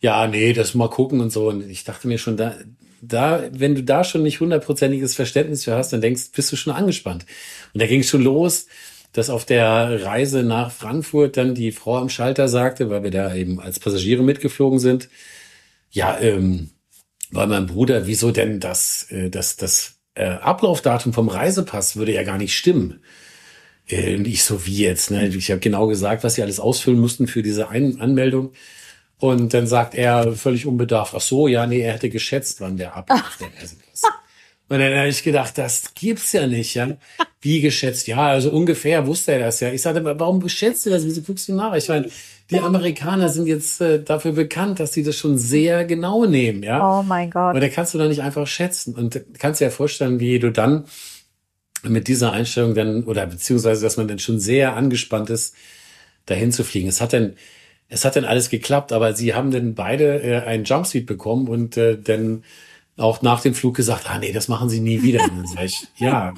Ja, 0.00 0.26
nee, 0.26 0.54
das 0.54 0.74
mal 0.74 0.88
gucken 0.88 1.20
und 1.20 1.30
so. 1.30 1.48
Und 1.48 1.68
ich 1.68 1.84
dachte 1.84 2.08
mir 2.08 2.16
schon, 2.16 2.38
da, 2.38 2.54
da, 3.02 3.44
wenn 3.52 3.74
du 3.74 3.82
da 3.82 4.04
schon 4.04 4.22
nicht 4.22 4.40
hundertprozentiges 4.40 5.16
Verständnis 5.16 5.64
für 5.64 5.76
hast, 5.76 5.92
dann 5.92 6.00
denkst, 6.00 6.30
bist 6.34 6.50
du 6.50 6.56
schon 6.56 6.72
angespannt. 6.72 7.26
Und 7.74 7.82
da 7.82 7.86
ging 7.86 8.00
es 8.00 8.08
schon 8.08 8.22
los 8.22 8.66
dass 9.12 9.30
auf 9.30 9.44
der 9.44 10.04
Reise 10.04 10.42
nach 10.42 10.72
Frankfurt 10.72 11.36
dann 11.36 11.54
die 11.54 11.72
Frau 11.72 11.98
am 11.98 12.08
Schalter 12.08 12.48
sagte, 12.48 12.90
weil 12.90 13.02
wir 13.02 13.10
da 13.10 13.34
eben 13.34 13.60
als 13.60 13.78
Passagiere 13.78 14.22
mitgeflogen 14.22 14.78
sind, 14.78 15.08
ja, 15.90 16.18
ähm, 16.20 16.70
weil 17.30 17.46
mein 17.46 17.66
Bruder, 17.66 18.06
wieso 18.06 18.30
denn 18.30 18.60
das, 18.60 19.06
äh, 19.10 19.30
das, 19.30 19.56
das 19.56 19.96
äh, 20.14 20.24
Ablaufdatum 20.24 21.12
vom 21.12 21.28
Reisepass 21.28 21.96
würde 21.96 22.12
ja 22.12 22.22
gar 22.22 22.38
nicht 22.38 22.56
stimmen. 22.56 23.00
Äh, 23.86 24.16
und 24.16 24.26
ich 24.26 24.44
so, 24.44 24.66
wie 24.66 24.78
jetzt? 24.78 25.10
Ne? 25.10 25.28
Ich 25.28 25.50
habe 25.50 25.60
genau 25.60 25.86
gesagt, 25.86 26.24
was 26.24 26.34
sie 26.34 26.42
alles 26.42 26.60
ausfüllen 26.60 27.00
mussten 27.00 27.26
für 27.26 27.42
diese 27.42 27.68
Ein 27.68 28.00
Anmeldung. 28.00 28.52
Und 29.18 29.54
dann 29.54 29.66
sagt 29.66 29.94
er 29.94 30.32
völlig 30.32 30.66
unbedarft, 30.66 31.14
ach 31.14 31.20
so, 31.20 31.46
ja, 31.46 31.66
nee, 31.66 31.80
er 31.80 31.94
hätte 31.94 32.10
geschätzt, 32.10 32.60
wann 32.60 32.76
der 32.76 32.96
Ablauf 32.96 33.38
der 33.38 33.48
Reisepass. 33.60 33.91
Und 34.72 34.78
dann 34.78 34.96
habe 34.96 35.08
ich 35.08 35.22
gedacht, 35.22 35.58
das 35.58 35.92
gibt's 35.94 36.32
ja 36.32 36.46
nicht, 36.46 36.72
ja. 36.72 36.96
Wie 37.42 37.60
geschätzt? 37.60 38.06
Ja, 38.06 38.28
also 38.28 38.50
ungefähr 38.50 39.06
wusste 39.06 39.32
er 39.32 39.40
das 39.40 39.60
ja. 39.60 39.70
Ich 39.70 39.82
sagte, 39.82 40.02
warum 40.02 40.48
schätzt 40.48 40.86
du 40.86 40.90
das? 40.90 41.04
Wieso 41.04 41.20
guckst 41.20 41.46
du 41.48 41.54
nach? 41.54 41.74
Ich 41.74 41.90
meine, 41.90 42.08
die 42.48 42.58
Amerikaner 42.58 43.28
sind 43.28 43.46
jetzt 43.46 43.82
äh, 43.82 44.02
dafür 44.02 44.32
bekannt, 44.32 44.80
dass 44.80 44.94
sie 44.94 45.02
das 45.02 45.14
schon 45.14 45.36
sehr 45.36 45.84
genau 45.84 46.24
nehmen, 46.24 46.62
ja. 46.62 47.00
Oh 47.00 47.02
mein 47.02 47.30
Gott. 47.30 47.54
Und 47.54 47.60
da 47.60 47.68
kannst 47.68 47.92
du 47.92 47.98
doch 47.98 48.08
nicht 48.08 48.22
einfach 48.22 48.46
schätzen. 48.46 48.94
Und 48.94 49.20
kannst 49.38 49.60
dir 49.60 49.66
ja 49.66 49.70
vorstellen, 49.70 50.20
wie 50.20 50.38
du 50.38 50.50
dann 50.50 50.86
mit 51.82 52.08
dieser 52.08 52.32
Einstellung 52.32 52.74
dann, 52.74 53.04
oder 53.04 53.26
beziehungsweise, 53.26 53.82
dass 53.82 53.98
man 53.98 54.08
dann 54.08 54.20
schon 54.20 54.40
sehr 54.40 54.74
angespannt 54.74 55.28
ist, 55.28 55.54
dahin 56.24 56.50
zu 56.50 56.64
fliegen. 56.64 56.88
Es 56.88 57.02
hat 57.02 57.12
dann, 57.12 57.34
es 57.90 58.06
hat 58.06 58.16
dann 58.16 58.24
alles 58.24 58.48
geklappt, 58.48 58.90
aber 58.94 59.12
sie 59.12 59.34
haben 59.34 59.50
dann 59.50 59.74
beide 59.74 60.22
äh, 60.22 60.40
einen 60.46 60.64
Jumpsuit 60.64 61.04
bekommen 61.04 61.48
und 61.48 61.76
äh, 61.76 61.98
dann 61.98 62.42
auch 62.96 63.22
nach 63.22 63.40
dem 63.40 63.54
Flug 63.54 63.76
gesagt, 63.76 64.10
ah 64.10 64.18
nee, 64.18 64.32
das 64.32 64.48
machen 64.48 64.68
sie 64.68 64.80
nie 64.80 65.02
wieder. 65.02 65.22
Und 65.24 65.36
dann 65.36 65.46
sag 65.46 65.64
ich, 65.64 65.86
ja, 65.96 66.34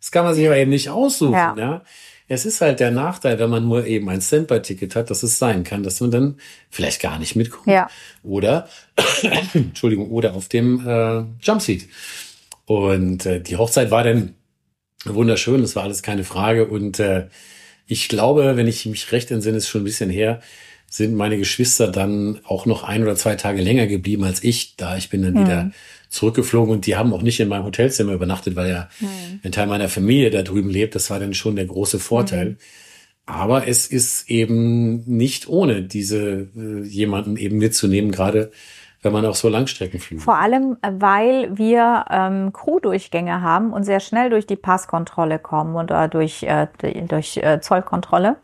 das 0.00 0.10
kann 0.10 0.24
man 0.24 0.34
sich 0.34 0.46
aber 0.46 0.56
eben 0.56 0.70
nicht 0.70 0.90
aussuchen. 0.90 1.32
Ja. 1.32 1.54
ja. 1.56 1.82
Es 2.26 2.46
ist 2.46 2.62
halt 2.62 2.80
der 2.80 2.90
Nachteil, 2.90 3.38
wenn 3.38 3.50
man 3.50 3.68
nur 3.68 3.86
eben 3.86 4.08
ein 4.08 4.22
Standby-Ticket 4.22 4.96
hat, 4.96 5.10
dass 5.10 5.22
es 5.22 5.38
sein 5.38 5.62
kann, 5.62 5.82
dass 5.82 6.00
man 6.00 6.10
dann 6.10 6.40
vielleicht 6.70 7.02
gar 7.02 7.18
nicht 7.18 7.36
mitkommt. 7.36 7.66
Ja. 7.66 7.88
Oder, 8.22 8.68
Entschuldigung, 9.52 10.10
oder 10.10 10.34
auf 10.34 10.48
dem 10.48 10.86
äh, 10.86 11.24
Jumpseat. 11.42 11.82
Und 12.64 13.26
äh, 13.26 13.40
die 13.40 13.56
Hochzeit 13.56 13.90
war 13.90 14.04
dann 14.04 14.34
wunderschön, 15.04 15.60
das 15.60 15.76
war 15.76 15.82
alles 15.82 16.02
keine 16.02 16.24
Frage. 16.24 16.66
Und 16.66 16.98
äh, 16.98 17.28
ich 17.86 18.08
glaube, 18.08 18.56
wenn 18.56 18.66
ich 18.66 18.86
mich 18.86 19.12
recht 19.12 19.30
entsinne, 19.30 19.58
ist 19.58 19.68
schon 19.68 19.82
ein 19.82 19.84
bisschen 19.84 20.08
her, 20.08 20.40
sind 20.96 21.16
meine 21.16 21.36
Geschwister 21.36 21.88
dann 21.88 22.38
auch 22.44 22.66
noch 22.66 22.84
ein 22.84 23.02
oder 23.02 23.16
zwei 23.16 23.34
Tage 23.34 23.60
länger 23.60 23.88
geblieben 23.88 24.22
als 24.22 24.44
ich, 24.44 24.76
da 24.76 24.96
ich 24.96 25.10
bin 25.10 25.22
dann 25.22 25.34
mhm. 25.34 25.40
wieder 25.40 25.70
zurückgeflogen 26.08 26.72
und 26.72 26.86
die 26.86 26.94
haben 26.94 27.12
auch 27.12 27.22
nicht 27.22 27.40
in 27.40 27.48
meinem 27.48 27.64
Hotelzimmer 27.64 28.12
übernachtet, 28.12 28.54
weil 28.54 28.70
ja 28.70 28.88
mhm. 29.00 29.40
ein 29.42 29.50
Teil 29.50 29.66
meiner 29.66 29.88
Familie 29.88 30.30
da 30.30 30.42
drüben 30.42 30.70
lebt. 30.70 30.94
Das 30.94 31.10
war 31.10 31.18
dann 31.18 31.34
schon 31.34 31.56
der 31.56 31.64
große 31.64 31.98
Vorteil. 31.98 32.50
Mhm. 32.50 32.56
Aber 33.26 33.66
es 33.66 33.88
ist 33.88 34.30
eben 34.30 35.02
nicht 35.06 35.48
ohne 35.48 35.82
diese 35.82 36.46
äh, 36.56 36.84
jemanden 36.84 37.38
eben 37.38 37.58
mitzunehmen, 37.58 38.12
gerade 38.12 38.52
wenn 39.02 39.12
man 39.12 39.26
auch 39.26 39.34
so 39.34 39.48
Langstrecken 39.48 39.98
fliegt. 39.98 40.22
Vor 40.22 40.38
allem, 40.38 40.76
weil 40.80 41.58
wir 41.58 42.04
ähm, 42.08 42.52
Crew-Durchgänge 42.52 43.42
haben 43.42 43.72
und 43.72 43.82
sehr 43.82 43.98
schnell 43.98 44.30
durch 44.30 44.46
die 44.46 44.56
Passkontrolle 44.56 45.40
kommen 45.40 45.74
oder 45.74 46.06
durch, 46.06 46.44
äh, 46.44 46.68
durch 47.08 47.36
äh, 47.38 47.60
Zollkontrolle. 47.60 48.36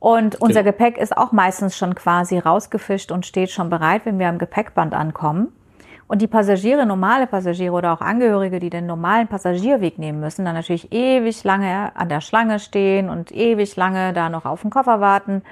Und 0.00 0.40
unser 0.40 0.62
genau. 0.64 0.72
Gepäck 0.72 0.96
ist 0.96 1.16
auch 1.16 1.30
meistens 1.30 1.76
schon 1.76 1.94
quasi 1.94 2.38
rausgefischt 2.38 3.12
und 3.12 3.26
steht 3.26 3.50
schon 3.50 3.68
bereit, 3.68 4.06
wenn 4.06 4.18
wir 4.18 4.28
am 4.28 4.38
Gepäckband 4.38 4.94
ankommen. 4.94 5.52
Und 6.08 6.22
die 6.22 6.26
Passagiere, 6.26 6.86
normale 6.86 7.26
Passagiere 7.28 7.74
oder 7.74 7.92
auch 7.92 8.00
Angehörige, 8.00 8.58
die 8.58 8.70
den 8.70 8.86
normalen 8.86 9.28
Passagierweg 9.28 9.98
nehmen 9.98 10.18
müssen, 10.18 10.44
dann 10.44 10.54
natürlich 10.54 10.90
ewig 10.90 11.44
lange 11.44 11.94
an 11.94 12.08
der 12.08 12.22
Schlange 12.22 12.58
stehen 12.58 13.10
und 13.10 13.30
ewig 13.30 13.76
lange 13.76 14.12
da 14.14 14.30
noch 14.30 14.46
auf 14.46 14.62
den 14.62 14.70
Koffer 14.70 15.00
warten. 15.00 15.42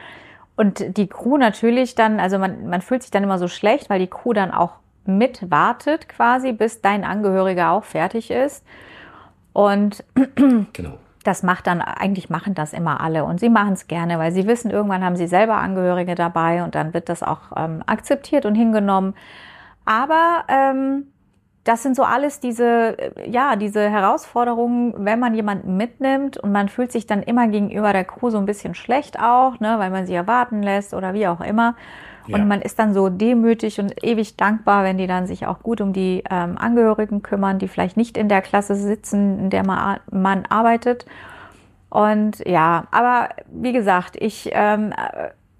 Und 0.57 0.97
die 0.97 1.07
Crew 1.07 1.37
natürlich 1.37 1.95
dann, 1.95 2.19
also 2.19 2.39
man, 2.39 2.69
man 2.69 2.81
fühlt 2.81 3.03
sich 3.03 3.13
dann 3.13 3.23
immer 3.23 3.39
so 3.39 3.47
schlecht, 3.47 3.91
weil 3.91 4.01
die 4.01 4.09
Crew 4.09 4.33
dann 4.33 4.51
auch 4.51 4.73
mit 5.05 5.51
wartet 5.51 6.09
quasi, 6.09 6.53
bis 6.53 6.81
dein 6.81 7.05
Angehöriger 7.05 7.71
auch 7.71 7.85
fertig 7.85 8.31
ist. 8.31 8.65
Und 9.53 10.03
genau 10.73 10.99
das 11.29 11.43
macht 11.43 11.67
dann, 11.67 11.83
eigentlich 11.83 12.31
machen 12.31 12.55
das 12.55 12.73
immer 12.73 13.03
alle 13.03 13.25
und 13.25 13.39
sie 13.39 13.51
machen 13.51 13.75
es 13.75 13.87
gerne, 13.87 14.19
weil 14.19 14.33
sie 14.33 14.47
wissen, 14.47 14.71
irgendwann 14.71 15.05
haben 15.05 15.17
sie 15.17 15.27
selber 15.27 15.59
Angehörige 15.59 16.15
dabei 16.15 16.65
und 16.65 16.75
dann 16.75 16.95
wird 16.95 17.11
das 17.11 17.23
auch 17.23 17.53
ähm, 17.55 17.83
akzeptiert 17.87 18.47
und 18.47 18.55
hingenommen. 18.55 19.15
Aber 19.85 20.45
ähm, 20.49 21.09
das 21.65 21.83
sind 21.83 21.97
so 21.97 22.03
alles 22.03 22.41
diese, 22.41 22.99
äh, 22.99 23.31
ja, 23.31 23.57
diese 23.57 23.91
Herausforderungen, 23.91 24.95
wenn 24.97 25.21
man 25.21 25.35
jemanden 25.35 25.77
mitnimmt 25.77 26.39
und 26.39 26.51
man 26.51 26.71
fühlt 26.71 26.93
sich 26.93 27.07
dann 27.07 27.23
immer 27.23 27.47
gegenüber 27.49 27.93
der 27.93 28.05
Crew 28.05 28.31
so 28.31 28.39
ein 28.39 28.47
bisschen 28.47 28.75
schlecht 28.75 29.21
auch, 29.21 29.61
ne, 29.61 29.79
weil 29.79 29.91
man 29.91 30.07
sie 30.07 30.15
erwarten 30.15 30.63
lässt 30.63 30.95
oder 30.95 31.13
wie 31.13 31.27
auch 31.27 31.43
immer. 31.43 31.77
Und 32.35 32.49
man 32.49 32.61
ist 32.61 32.79
dann 32.79 32.95
so 32.95 33.09
demütig 33.09 33.81
und 33.81 34.05
ewig 34.05 34.37
dankbar, 34.37 34.85
wenn 34.85 34.99
die 34.99 35.07
dann 35.07 35.27
sich 35.27 35.47
auch 35.47 35.61
gut 35.63 35.81
um 35.81 35.93
die 35.93 36.23
ähm, 36.31 36.59
Angehörigen 36.59 37.23
kümmern, 37.23 37.59
die 37.59 37.69
vielleicht 37.69 37.97
nicht 37.97 38.17
in 38.17 38.29
der 38.29 38.43
Klasse 38.43 38.75
sitzen, 38.75 39.39
in 39.39 39.51
der 39.51 39.67
man, 39.67 40.01
man 40.11 40.45
arbeitet. 40.47 41.07
Und 41.91 42.47
ja, 42.47 42.87
aber 42.91 43.31
wie 43.51 43.73
gesagt, 43.73 44.17
ich, 44.21 44.51
ähm, 44.53 44.93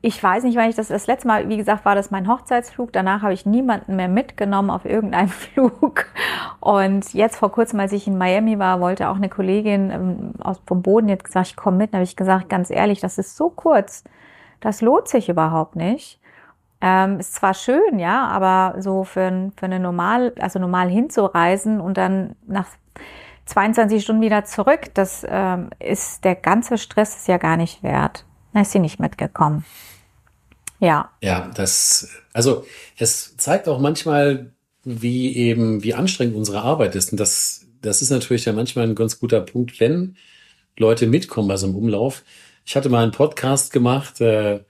ich 0.01 0.23
weiß 0.23 0.45
nicht, 0.45 0.57
wann 0.57 0.69
ich 0.69 0.77
das 0.77 0.89
das 0.89 1.07
letzte 1.07 1.27
Mal, 1.27 1.49
wie 1.49 1.57
gesagt, 1.57 1.85
war 1.85 1.95
das 1.95 2.11
mein 2.11 2.29
Hochzeitsflug. 2.29 2.93
Danach 2.93 3.23
habe 3.23 3.33
ich 3.33 3.47
niemanden 3.47 3.97
mehr 3.97 4.09
mitgenommen 4.09 4.71
auf 4.71 4.85
irgendeinem 4.85 5.29
Flug. 5.29 6.07
Und 6.61 7.15
jetzt 7.15 7.37
vor 7.37 7.51
kurzem, 7.51 7.81
als 7.81 7.93
ich 7.93 8.07
in 8.07 8.19
Miami 8.19 8.59
war, 8.59 8.81
wollte 8.81 9.09
auch 9.09 9.17
eine 9.17 9.29
Kollegin 9.29 9.91
ähm, 9.91 10.33
aus 10.41 10.61
vom 10.67 10.83
Boden 10.83 11.09
jetzt 11.09 11.25
gesagt, 11.25 11.49
ich 11.49 11.57
komme 11.57 11.79
mit. 11.79 11.93
Da 11.93 11.99
habe 11.99 12.05
ich 12.05 12.17
gesagt, 12.17 12.49
ganz 12.49 12.71
ehrlich, 12.71 13.01
das 13.01 13.19
ist 13.19 13.37
so 13.37 13.51
kurz. 13.51 14.05
Das 14.61 14.83
lohnt 14.83 15.09
sich 15.09 15.29
überhaupt 15.29 15.77
nicht. 15.77 16.21
Ähm, 16.81 17.19
ist 17.19 17.35
zwar 17.35 17.55
schön, 17.55 17.99
ja, 17.99 18.29
aber 18.29 18.81
so 18.81 19.05
für, 19.05 19.51
für 19.57 19.67
eine 19.67 19.81
normal, 19.81 20.33
also 20.39 20.59
normal 20.59 20.89
hinzureisen 20.89 21.81
und 21.81 21.97
dann 21.97 22.37
nach 22.47 22.67
22 23.47 24.03
Stunden 24.03 24.23
wieder 24.23 24.45
zurück, 24.45 24.95
das 24.95 25.25
ähm, 25.29 25.71
ist 25.81 26.25
der 26.25 26.37
ganze 26.37 26.79
Stress 26.79 27.17
ist 27.17 27.29
ja 27.29 27.39
gar 27.39 27.57
nicht 27.57 27.83
wert. 27.83 28.25
Da 28.53 28.61
ist 28.61 28.73
sie 28.73 28.79
nicht 28.79 29.01
mitgekommen. 29.01 29.65
Ja. 30.81 31.11
Ja, 31.23 31.51
das, 31.55 32.09
also 32.33 32.65
es 32.97 33.37
zeigt 33.37 33.69
auch 33.69 33.81
manchmal, 33.81 34.53
wie 34.85 35.35
eben, 35.35 35.83
wie 35.83 35.95
anstrengend 35.95 36.37
unsere 36.37 36.63
Arbeit 36.63 36.95
ist. 36.95 37.11
Und 37.11 37.19
das, 37.19 37.67
das 37.83 38.03
ist 38.03 38.11
natürlich 38.11 38.45
ja 38.45 38.53
manchmal 38.53 38.87
ein 38.87 38.95
ganz 38.95 39.19
guter 39.19 39.41
Punkt, 39.41 39.81
wenn 39.81 40.17
Leute 40.77 41.07
mitkommen 41.07 41.49
bei 41.49 41.57
so 41.57 41.67
einem 41.67 41.77
Umlauf, 41.77 42.23
Ich 42.65 42.77
hatte 42.77 42.89
mal 42.89 43.03
einen 43.03 43.13
Podcast 43.13 43.73
gemacht 43.73 44.21
äh, 44.21 44.61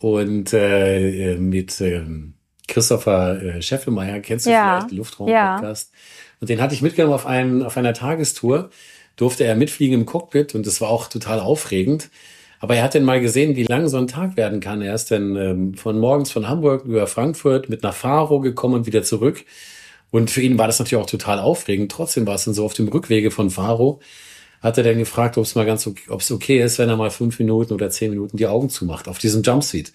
und 0.00 0.52
äh, 0.52 1.36
mit 1.36 1.80
äh, 1.80 2.02
Christopher 2.66 3.42
äh, 3.42 3.62
Scheffelmeier, 3.62 4.20
kennst 4.20 4.46
du 4.46 4.50
Ja. 4.50 4.78
vielleicht, 4.80 4.92
Luftraum-Podcast. 4.92 5.92
Und 6.40 6.48
den 6.48 6.60
hatte 6.60 6.74
ich 6.74 6.82
mitgenommen 6.82 7.14
auf, 7.14 7.26
einem, 7.26 7.62
auf 7.62 7.76
einer 7.76 7.92
Tagestour. 7.92 8.70
Durfte 9.16 9.44
er 9.44 9.54
mitfliegen 9.54 10.00
im 10.00 10.06
Cockpit 10.06 10.54
und 10.54 10.66
das 10.66 10.80
war 10.80 10.88
auch 10.88 11.08
total 11.08 11.40
aufregend. 11.40 12.08
Aber 12.60 12.76
er 12.76 12.82
hat 12.82 12.94
dann 12.94 13.04
mal 13.04 13.20
gesehen, 13.20 13.56
wie 13.56 13.64
lang 13.64 13.88
so 13.88 13.98
ein 13.98 14.06
Tag 14.06 14.36
werden 14.36 14.60
kann. 14.60 14.80
Er 14.82 14.94
ist 14.94 15.10
dann 15.10 15.36
ähm, 15.36 15.74
von 15.74 15.98
morgens 15.98 16.30
von 16.30 16.48
Hamburg 16.48 16.84
über 16.84 17.06
Frankfurt 17.06 17.68
mit 17.68 17.82
nach 17.82 17.94
Faro 17.94 18.40
gekommen 18.40 18.74
und 18.74 18.86
wieder 18.86 19.02
zurück. 19.02 19.44
Und 20.10 20.30
für 20.30 20.40
ihn 20.40 20.58
war 20.58 20.66
das 20.66 20.78
natürlich 20.78 21.02
auch 21.02 21.08
total 21.08 21.38
aufregend. 21.38 21.92
Trotzdem 21.92 22.26
war 22.26 22.34
es 22.34 22.44
dann 22.44 22.54
so 22.54 22.64
auf 22.64 22.74
dem 22.74 22.88
Rückwege 22.88 23.30
von 23.30 23.50
Faro, 23.50 24.00
hat 24.60 24.78
er 24.78 24.84
dann 24.84 24.98
gefragt, 24.98 25.38
ob 25.38 25.44
es 25.44 25.54
mal 25.54 25.66
ganz 25.66 25.86
ob 25.86 26.20
es 26.20 26.30
okay 26.30 26.62
ist, 26.62 26.78
wenn 26.78 26.88
er 26.88 26.96
mal 26.96 27.10
fünf 27.10 27.38
Minuten 27.38 27.72
oder 27.72 27.90
zehn 27.90 28.10
Minuten 28.10 28.36
die 28.36 28.46
Augen 28.46 28.70
zumacht 28.70 29.08
auf 29.08 29.18
diesem 29.18 29.42
Jumpsuit. 29.42 29.92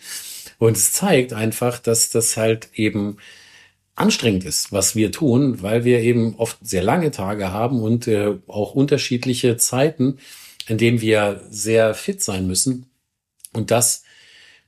Und 0.58 0.78
es 0.78 0.92
zeigt 0.92 1.34
einfach, 1.34 1.80
dass 1.80 2.10
das 2.10 2.38
halt 2.38 2.70
eben 2.74 3.18
anstrengend 3.96 4.44
ist, 4.44 4.72
was 4.72 4.96
wir 4.96 5.12
tun, 5.12 5.62
weil 5.62 5.86
wir 5.86 6.00
eben 6.02 6.36
oft 6.36 6.58
sehr 6.62 6.84
lange 6.84 7.12
Tage 7.12 7.52
haben 7.52 7.82
und 7.82 8.08
äh, 8.08 8.34
auch 8.48 8.74
unterschiedliche 8.74 9.58
Zeiten, 9.58 10.18
in 10.68 10.78
denen 10.78 11.02
wir 11.02 11.42
sehr 11.50 11.94
fit 11.94 12.22
sein 12.22 12.48
müssen. 12.48 12.88
Und 13.54 13.72
das 13.72 14.04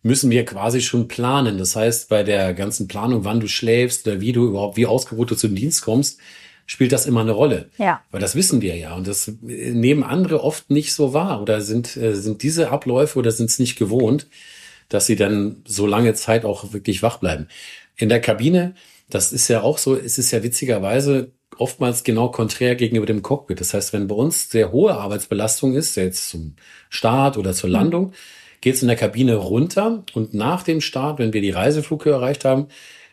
müssen 0.03 0.29
wir 0.29 0.45
quasi 0.45 0.81
schon 0.81 1.07
planen. 1.07 1.57
Das 1.57 1.75
heißt, 1.75 2.07
bei 2.07 2.23
der 2.23 2.53
ganzen 2.53 2.88
Planung, 2.88 3.25
wann 3.25 3.39
du 3.39 3.47
schläfst 3.47 4.07
oder 4.07 4.21
wie 4.21 4.31
du 4.31 4.47
überhaupt, 4.47 4.77
wie 4.77 4.86
ausgeruht 4.86 5.31
du 5.31 5.36
zum 5.36 5.55
Dienst 5.55 5.81
kommst, 5.81 6.19
spielt 6.67 6.91
das 6.91 7.08
immer 7.08 7.21
eine 7.21 7.32
Rolle. 7.32 7.69
Ja. 7.80 8.01
Weil 8.12 8.21
das 8.21 8.36
wissen 8.36 8.62
wir 8.62 8.75
ja. 8.75 8.93
Und 8.93 9.08
das 9.08 9.32
nehmen 9.41 10.03
andere 10.03 10.43
oft 10.43 10.69
nicht 10.69 10.93
so 10.93 11.13
wahr 11.13 11.41
oder 11.41 11.62
sind, 11.62 11.97
äh, 11.97 12.13
sind 12.13 12.43
diese 12.43 12.69
Abläufe 12.69 13.17
oder 13.17 13.32
sind 13.32 13.49
es 13.49 13.58
nicht 13.58 13.77
gewohnt, 13.77 14.27
dass 14.89 15.08
sie 15.08 15.15
dann 15.15 15.63
so 15.65 15.88
lange 15.88 16.13
Zeit 16.13 16.45
auch 16.45 16.73
wirklich 16.73 17.01
wach 17.01 17.17
bleiben. 17.17 17.47
In 17.95 18.10
der 18.10 18.21
Kabine, 18.21 18.75
das 19.10 19.34
ist 19.34 19.47
ja 19.47 19.62
auch 19.62 19.77
so, 19.77 19.95
es 19.95 20.17
ist 20.19 20.32
ja 20.32 20.43
witzigerweise 20.43 21.32
oftmals 21.58 22.03
genau 22.03 22.30
konträr 22.30 22.75
gegenüber 22.75 23.06
dem 23.06 23.23
Cockpit. 23.23 23.62
Das 23.62 23.73
heißt, 23.73 23.93
wenn 23.93 24.08
bei 24.08 24.15
uns 24.15 24.51
sehr 24.51 24.71
hohe 24.71 24.93
Arbeitsbelastung 24.93 25.73
ist, 25.73 25.95
jetzt 25.95 26.30
zum 26.30 26.56
Start 26.89 27.38
oder 27.38 27.53
zur 27.53 27.69
Landung, 27.69 28.12
geht 28.60 28.75
es 28.75 28.82
in 28.82 28.89
der 28.89 28.97
Kabine 28.97 29.36
runter 29.36 30.03
und 30.13 30.34
nach 30.34 30.63
dem 30.63 30.82
Start, 30.82 31.19
wenn 31.19 31.34
wir 31.34 31.41
die 31.41 31.51
Reiseflughöhe 31.51 32.13
erreicht 32.13 32.43
haben, 32.43 32.67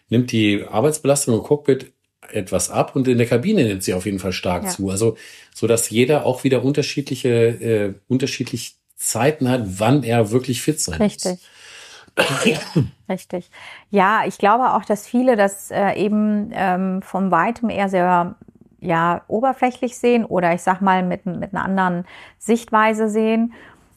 nimmt 0.09 0.33
die 0.33 0.64
Arbeitsbelastung 0.64 1.37
im 1.37 1.43
Cockpit 1.43 1.93
etwas 2.33 2.71
ab 2.71 2.97
und 2.97 3.09
in 3.09 3.19
der 3.19 3.27
Kabine 3.27 3.65
nimmt 3.65 3.83
sie 3.83 3.95
auf 3.95 4.07
jeden 4.07 4.19
Fall 4.19 4.33
stark 4.33 4.65
Ja. 4.65 4.71
zu. 4.71 4.91
Also 4.91 5.17
so 5.55 5.67
dass 5.67 5.91
jeder 5.91 6.27
auch 6.27 6.45
wieder 6.45 6.65
unterschiedliche 6.65 7.29
äh, 7.29 7.95
unterschiedlich 8.09 8.77
Zeiten 8.97 9.49
hat, 9.49 9.63
wann 9.79 10.03
er 10.03 10.31
wirklich 10.31 10.63
fit 10.63 10.81
sein 10.81 11.01
Richtig. 11.01 11.33
muss. 11.33 12.85
Richtig. 13.09 13.51
Ja, 13.91 14.23
ich 14.27 14.39
glaube 14.39 14.73
auch, 14.75 14.85
dass 14.85 15.07
viele 15.07 15.37
das 15.37 15.71
äh, 15.71 15.95
eben 15.95 16.51
ähm, 16.55 17.03
vom 17.03 17.31
Weitem 17.31 17.71
eher 17.71 17.89
sehr 17.89 18.37
ja, 18.81 19.23
oberflächlich 19.29 19.97
sehen 19.97 20.25
oder 20.25 20.55
ich 20.55 20.63
sag 20.63 20.81
mal 20.81 21.03
mit, 21.03 21.27
mit 21.27 21.53
einer 21.55 21.65
anderen 21.65 22.05
Sichtweise 22.39 23.09
sehen. 23.09 23.55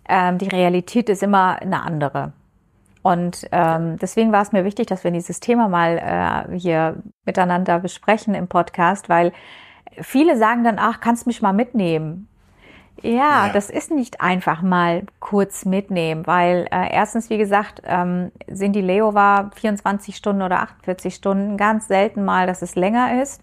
Ähm, 0.10 0.38
die 0.38 0.48
Realität 0.48 1.10
ist 1.10 1.22
immer 1.24 1.62
eine 1.62 1.84
andere. 1.84 2.32
Und 3.04 3.48
ähm, 3.52 3.98
deswegen 3.98 4.32
war 4.32 4.42
es 4.42 4.52
mir 4.52 4.66
wichtig, 4.66 4.88
dass 4.88 5.04
wir 5.04 5.12
dieses 5.12 5.40
Thema 5.40 5.68
mal 5.70 6.48
äh, 6.52 6.58
hier 6.58 6.98
miteinander 7.26 7.80
besprechen 7.80 8.34
im 8.36 8.48
Podcast, 8.48 9.08
weil 9.10 9.32
viele 10.02 10.38
sagen 10.38 10.64
dann, 10.64 10.78
ach, 10.80 11.00
kannst 11.00 11.28
mich 11.28 11.42
mal 11.42 11.54
mitnehmen. 11.54 12.28
Ja, 13.04 13.48
Ja. 13.48 13.50
das 13.54 13.70
ist 13.70 13.92
nicht 13.92 14.22
einfach 14.22 14.62
mal 14.64 15.04
kurz 15.20 15.66
mitnehmen, 15.66 16.26
weil 16.26 16.68
äh, 16.72 16.92
erstens, 16.92 17.30
wie 17.30 17.38
gesagt, 17.38 17.82
ähm, 17.86 18.32
sind 18.48 18.74
die 18.74 18.82
Leowa 18.82 19.52
24 19.56 20.16
Stunden 20.16 20.42
oder 20.42 20.62
48 20.62 21.14
Stunden 21.14 21.58
ganz 21.58 21.88
selten 21.88 22.26
mal, 22.26 22.48
dass 22.48 22.64
es 22.64 22.76
länger 22.76 23.22
ist. 23.22 23.42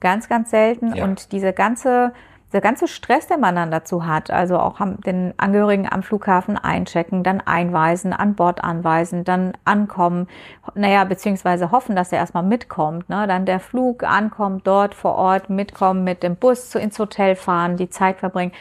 Ganz, 0.00 0.28
ganz 0.28 0.50
selten. 0.50 0.94
Ja. 0.94 1.04
Und 1.04 1.32
diese 1.32 1.52
ganze, 1.52 2.12
der 2.54 2.60
ganze 2.60 2.86
Stress, 2.86 3.26
den 3.26 3.40
man 3.40 3.56
dann 3.56 3.72
dazu 3.72 4.06
hat, 4.06 4.30
also 4.30 4.58
auch 4.58 4.76
den 5.04 5.34
Angehörigen 5.38 5.90
am 5.90 6.04
Flughafen 6.04 6.56
einchecken, 6.56 7.24
dann 7.24 7.40
einweisen, 7.40 8.12
an 8.12 8.36
Bord 8.36 8.62
anweisen, 8.62 9.24
dann 9.24 9.54
ankommen, 9.64 10.28
naja, 10.76 11.02
beziehungsweise 11.04 11.72
hoffen, 11.72 11.96
dass 11.96 12.12
er 12.12 12.18
erstmal 12.18 12.44
mitkommt, 12.44 13.08
ne? 13.08 13.26
dann 13.26 13.44
der 13.44 13.58
Flug 13.58 14.04
ankommt, 14.04 14.66
dort 14.66 14.94
vor 14.94 15.16
Ort 15.16 15.50
mitkommen, 15.50 16.04
mit 16.04 16.22
dem 16.22 16.36
Bus 16.36 16.70
zu, 16.70 16.78
ins 16.78 16.98
Hotel 16.98 17.34
fahren, 17.34 17.76
die 17.76 17.90
Zeit 17.90 18.20
verbringen. 18.20 18.52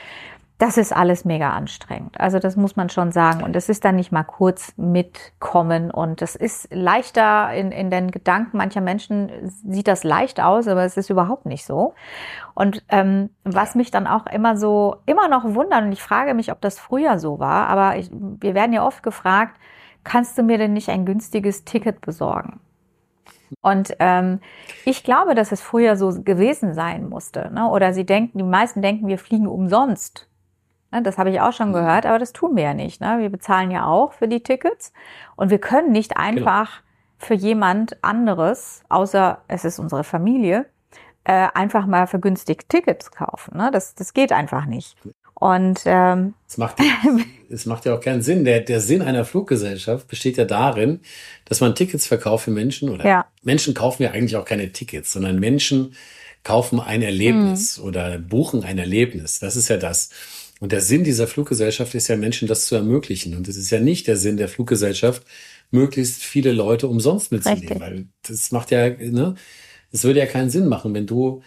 Das 0.60 0.78
ist 0.78 0.96
alles 0.96 1.26
mega 1.26 1.52
anstrengend. 1.52 2.20
Also 2.20 2.40
das 2.40 2.56
muss 2.56 2.76
man 2.76 2.90
schon 2.90 3.12
sagen. 3.12 3.44
Und 3.44 3.56
es 3.56 3.70
ist 3.70 3.84
dann 3.84 3.96
nicht 3.96 4.12
mal 4.12 4.24
kurz 4.24 4.74
mitkommen. 4.78 5.92
Und 5.92 6.22
das 6.22 6.36
ist 6.36 6.68
leichter 6.72 7.52
in, 7.54 7.72
in 7.72 7.90
den 7.90 8.12
Gedanken 8.12 8.58
mancher 8.58 8.82
Menschen 8.82 9.32
sieht 9.44 9.88
das 9.88 10.04
leicht 10.04 10.40
aus, 10.40 10.68
aber 10.68 10.84
es 10.84 10.96
ist 10.96 11.10
überhaupt 11.10 11.46
nicht 11.46 11.66
so. 11.66 11.96
Und 12.54 12.86
ähm, 12.90 13.32
was 13.44 13.76
mich 13.76 13.92
dann 13.92 14.08
auch 14.08 14.28
immer 14.28 14.56
so, 14.56 14.98
immer 15.06 15.28
noch 15.28 15.44
wundert, 15.44 15.84
und 15.84 15.92
ich 15.92 16.04
frage 16.04 16.34
mich, 16.34 16.52
ob 16.52 16.62
das 16.62 16.80
früher 16.80 17.20
so 17.20 17.40
war, 17.40 17.68
aber 17.68 17.98
ich, 17.98 18.10
wir 18.12 18.54
werden 18.54 18.74
ja 18.74 18.86
oft 18.86 19.02
gefragt, 19.02 19.60
kannst 20.04 20.38
du 20.38 20.44
mir 20.44 20.58
denn 20.58 20.74
nicht 20.74 20.90
ein 20.90 21.06
günstiges 21.06 21.66
Ticket 21.66 22.00
besorgen? 22.00 22.60
Und 23.62 23.96
ähm, 24.00 24.40
ich 24.86 25.04
glaube, 25.04 25.36
dass 25.36 25.52
es 25.52 25.62
früher 25.62 25.96
so 25.96 26.24
gewesen 26.24 26.74
sein 26.74 27.10
musste. 27.10 27.52
Ne? 27.54 27.70
Oder 27.70 27.94
sie 27.94 28.06
denken, 28.06 28.38
die 28.38 28.44
meisten 28.44 28.82
denken, 28.82 29.08
wir 29.08 29.18
fliegen 29.18 29.48
umsonst. 29.48 30.28
Ne? 30.94 31.02
Das 31.04 31.18
habe 31.18 31.30
ich 31.32 31.42
auch 31.42 31.52
schon 31.54 31.74
gehört, 31.74 32.06
aber 32.06 32.20
das 32.20 32.32
tun 32.34 32.56
wir 32.56 32.64
ja 32.64 32.74
nicht. 32.74 33.02
Ne? 33.02 33.18
Wir 33.20 33.30
bezahlen 33.30 33.72
ja 33.72 33.86
auch 33.86 34.14
für 34.14 34.28
die 34.28 34.42
Tickets 34.42 34.94
und 35.36 35.50
wir 35.50 35.60
können 35.60 35.92
nicht 35.92 36.18
einfach 36.18 36.82
für 37.18 37.34
jemand 37.34 38.04
anderes, 38.04 38.84
außer 38.90 39.40
es 39.48 39.66
ist 39.66 39.80
unsere 39.80 40.04
Familie, 40.04 40.66
äh, 41.26 41.48
einfach 41.54 41.86
mal 41.86 42.06
vergünstigt 42.08 42.68
Tickets 42.70 43.12
kaufen. 43.12 43.58
Ne? 43.58 43.70
Das, 43.72 43.96
das 43.96 44.14
geht 44.14 44.32
einfach 44.32 44.66
nicht. 44.66 44.96
Und 45.36 45.82
ähm, 45.86 46.36
Es 46.48 46.58
macht, 46.58 46.80
ja- 46.80 46.86
es 47.50 47.66
macht 47.66 47.86
ja 47.86 47.96
auch 47.96 48.00
keinen 48.02 48.22
Sinn. 48.22 48.44
Der, 48.46 48.60
der 48.62 48.80
Sinn 48.80 49.02
einer 49.02 49.26
Fluggesellschaft 49.26 50.08
besteht 50.08 50.38
ja 50.38 50.46
darin, 50.46 51.00
dass 51.46 51.60
man 51.62 51.76
Tickets 51.76 52.08
verkauft 52.08 52.46
für 52.46 52.52
Menschen 52.52 52.90
oder 52.90 53.06
Ja. 53.06 53.26
Menschen 53.42 53.74
kaufen 53.74 54.04
ja 54.04 54.12
eigentlich 54.12 54.36
auch 54.38 54.46
keine 54.46 54.72
Tickets, 54.72 55.12
sondern 55.12 55.40
Menschen 55.40 55.96
kaufen 56.44 56.80
ein 56.82 57.02
Erlebnis 57.02 57.78
Mhm. 57.78 57.84
oder 57.86 58.18
buchen 58.20 58.64
ein 58.66 58.78
Erlebnis. 58.78 59.40
Das 59.40 59.56
ist 59.56 59.70
ja 59.70 59.78
das. 59.78 60.10
Und 60.64 60.72
der 60.72 60.80
Sinn 60.80 61.04
dieser 61.04 61.28
Fluggesellschaft 61.28 61.94
ist 61.94 62.08
ja 62.08 62.16
Menschen 62.16 62.48
das 62.48 62.68
zu 62.68 62.76
ermöglichen. 62.76 63.36
Und 63.36 63.50
es 63.50 63.58
ist 63.58 63.70
ja 63.70 63.82
nicht 63.82 64.08
der 64.08 64.16
Sinn 64.16 64.38
der 64.38 64.48
Fluggesellschaft, 64.48 65.22
möglichst 65.72 66.24
viele 66.24 66.54
Leute 66.54 66.88
umsonst 66.88 67.34
mitzunehmen, 67.34 67.68
Richtig. 67.68 67.82
weil 67.82 68.08
das 68.26 68.54
macht 68.54 68.72
ja, 68.72 68.88
ne, 68.88 69.36
es 69.92 70.06
würde 70.06 70.20
ja 70.20 70.26
keinen 70.26 70.50
Sinn 70.50 70.70
machen, 70.70 70.94
wenn 70.94 71.06
du 71.06 71.42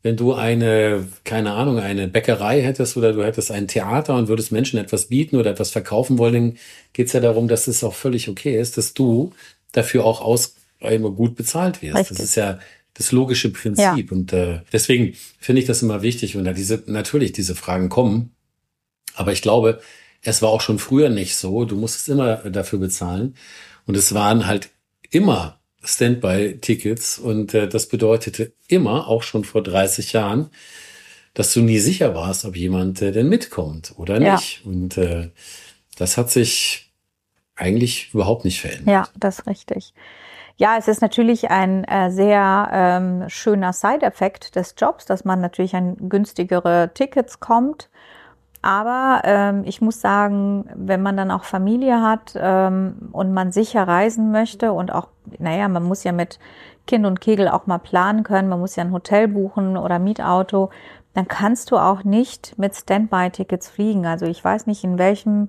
wenn 0.00 0.16
du 0.16 0.32
eine, 0.32 1.06
keine 1.24 1.52
Ahnung, 1.52 1.80
eine 1.80 2.08
Bäckerei 2.08 2.62
hättest 2.62 2.96
oder 2.96 3.12
du 3.12 3.22
hättest 3.22 3.50
ein 3.50 3.68
Theater 3.68 4.16
und 4.16 4.28
würdest 4.28 4.52
Menschen 4.52 4.78
etwas 4.78 5.08
bieten 5.08 5.36
oder 5.36 5.50
etwas 5.50 5.68
verkaufen 5.68 6.16
wollen, 6.16 6.32
dann 6.32 6.58
geht's 6.94 7.12
ja 7.12 7.20
darum, 7.20 7.48
dass 7.48 7.66
es 7.66 7.84
auch 7.84 7.94
völlig 7.94 8.30
okay 8.30 8.58
ist, 8.58 8.78
dass 8.78 8.94
du 8.94 9.34
dafür 9.72 10.06
auch 10.06 10.22
aus 10.22 10.54
immer 10.80 11.10
gut 11.10 11.36
bezahlt 11.36 11.82
wirst. 11.82 11.98
Richtig. 11.98 12.16
Das 12.16 12.24
ist 12.24 12.36
ja 12.36 12.58
das 12.94 13.12
logische 13.12 13.50
Prinzip. 13.50 14.10
Und 14.12 14.32
äh, 14.32 14.60
deswegen 14.72 15.12
finde 15.38 15.60
ich 15.60 15.66
das 15.66 15.82
immer 15.82 16.00
wichtig, 16.00 16.36
wenn 16.36 16.44
da 16.46 16.54
diese, 16.54 16.82
natürlich 16.86 17.32
diese 17.32 17.54
Fragen 17.54 17.90
kommen. 17.90 18.34
Aber 19.14 19.32
ich 19.32 19.42
glaube, 19.42 19.80
es 20.22 20.42
war 20.42 20.50
auch 20.50 20.60
schon 20.60 20.78
früher 20.78 21.08
nicht 21.08 21.36
so. 21.36 21.64
Du 21.64 21.76
musstest 21.76 22.08
immer 22.08 22.36
dafür 22.36 22.78
bezahlen. 22.78 23.34
Und 23.86 23.96
es 23.96 24.14
waren 24.14 24.46
halt 24.46 24.70
immer 25.10 25.58
Standby-Tickets. 25.84 27.18
Und 27.18 27.54
äh, 27.54 27.68
das 27.68 27.86
bedeutete 27.88 28.52
immer, 28.68 29.08
auch 29.08 29.22
schon 29.22 29.44
vor 29.44 29.62
30 29.62 30.12
Jahren, 30.12 30.50
dass 31.34 31.52
du 31.52 31.60
nie 31.60 31.78
sicher 31.78 32.14
warst, 32.14 32.44
ob 32.44 32.56
jemand 32.56 33.02
äh, 33.02 33.12
denn 33.12 33.28
mitkommt 33.28 33.94
oder 33.96 34.20
Ja. 34.20 34.34
nicht. 34.34 34.62
Und 34.64 34.96
äh, 34.98 35.30
das 35.96 36.16
hat 36.16 36.30
sich 36.30 36.92
eigentlich 37.56 38.12
überhaupt 38.14 38.44
nicht 38.44 38.60
verändert. 38.60 38.88
Ja, 38.88 39.08
das 39.18 39.40
ist 39.40 39.46
richtig. 39.46 39.94
Ja, 40.56 40.76
es 40.78 40.86
ist 40.86 41.00
natürlich 41.00 41.50
ein 41.50 41.84
äh, 41.84 42.10
sehr 42.10 42.68
ähm, 42.72 43.28
schöner 43.28 43.72
Side-Effekt 43.72 44.54
des 44.54 44.74
Jobs, 44.78 45.06
dass 45.06 45.24
man 45.24 45.40
natürlich 45.40 45.74
an 45.74 46.08
günstigere 46.08 46.90
Tickets 46.94 47.40
kommt. 47.40 47.88
Aber 48.62 49.22
ähm, 49.24 49.64
ich 49.64 49.80
muss 49.80 50.00
sagen, 50.00 50.66
wenn 50.74 51.02
man 51.02 51.16
dann 51.16 51.30
auch 51.30 51.44
Familie 51.44 52.00
hat 52.00 52.34
ähm, 52.36 53.10
und 53.12 53.34
man 53.34 53.50
sicher 53.50 53.86
reisen 53.86 54.30
möchte 54.30 54.72
und 54.72 54.92
auch, 54.92 55.08
naja, 55.38 55.68
man 55.68 55.82
muss 55.82 56.04
ja 56.04 56.12
mit 56.12 56.38
Kind 56.86 57.04
und 57.04 57.20
Kegel 57.20 57.48
auch 57.48 57.66
mal 57.66 57.78
planen 57.78 58.22
können, 58.22 58.48
man 58.48 58.60
muss 58.60 58.76
ja 58.76 58.84
ein 58.84 58.92
Hotel 58.92 59.28
buchen 59.28 59.76
oder 59.76 59.98
Mietauto, 59.98 60.70
dann 61.14 61.28
kannst 61.28 61.70
du 61.72 61.76
auch 61.76 62.04
nicht 62.04 62.56
mit 62.56 62.74
Standby-Tickets 62.74 63.68
fliegen. 63.68 64.06
Also 64.06 64.26
ich 64.26 64.42
weiß 64.42 64.66
nicht, 64.66 64.84
in 64.84 64.98
welchem 64.98 65.48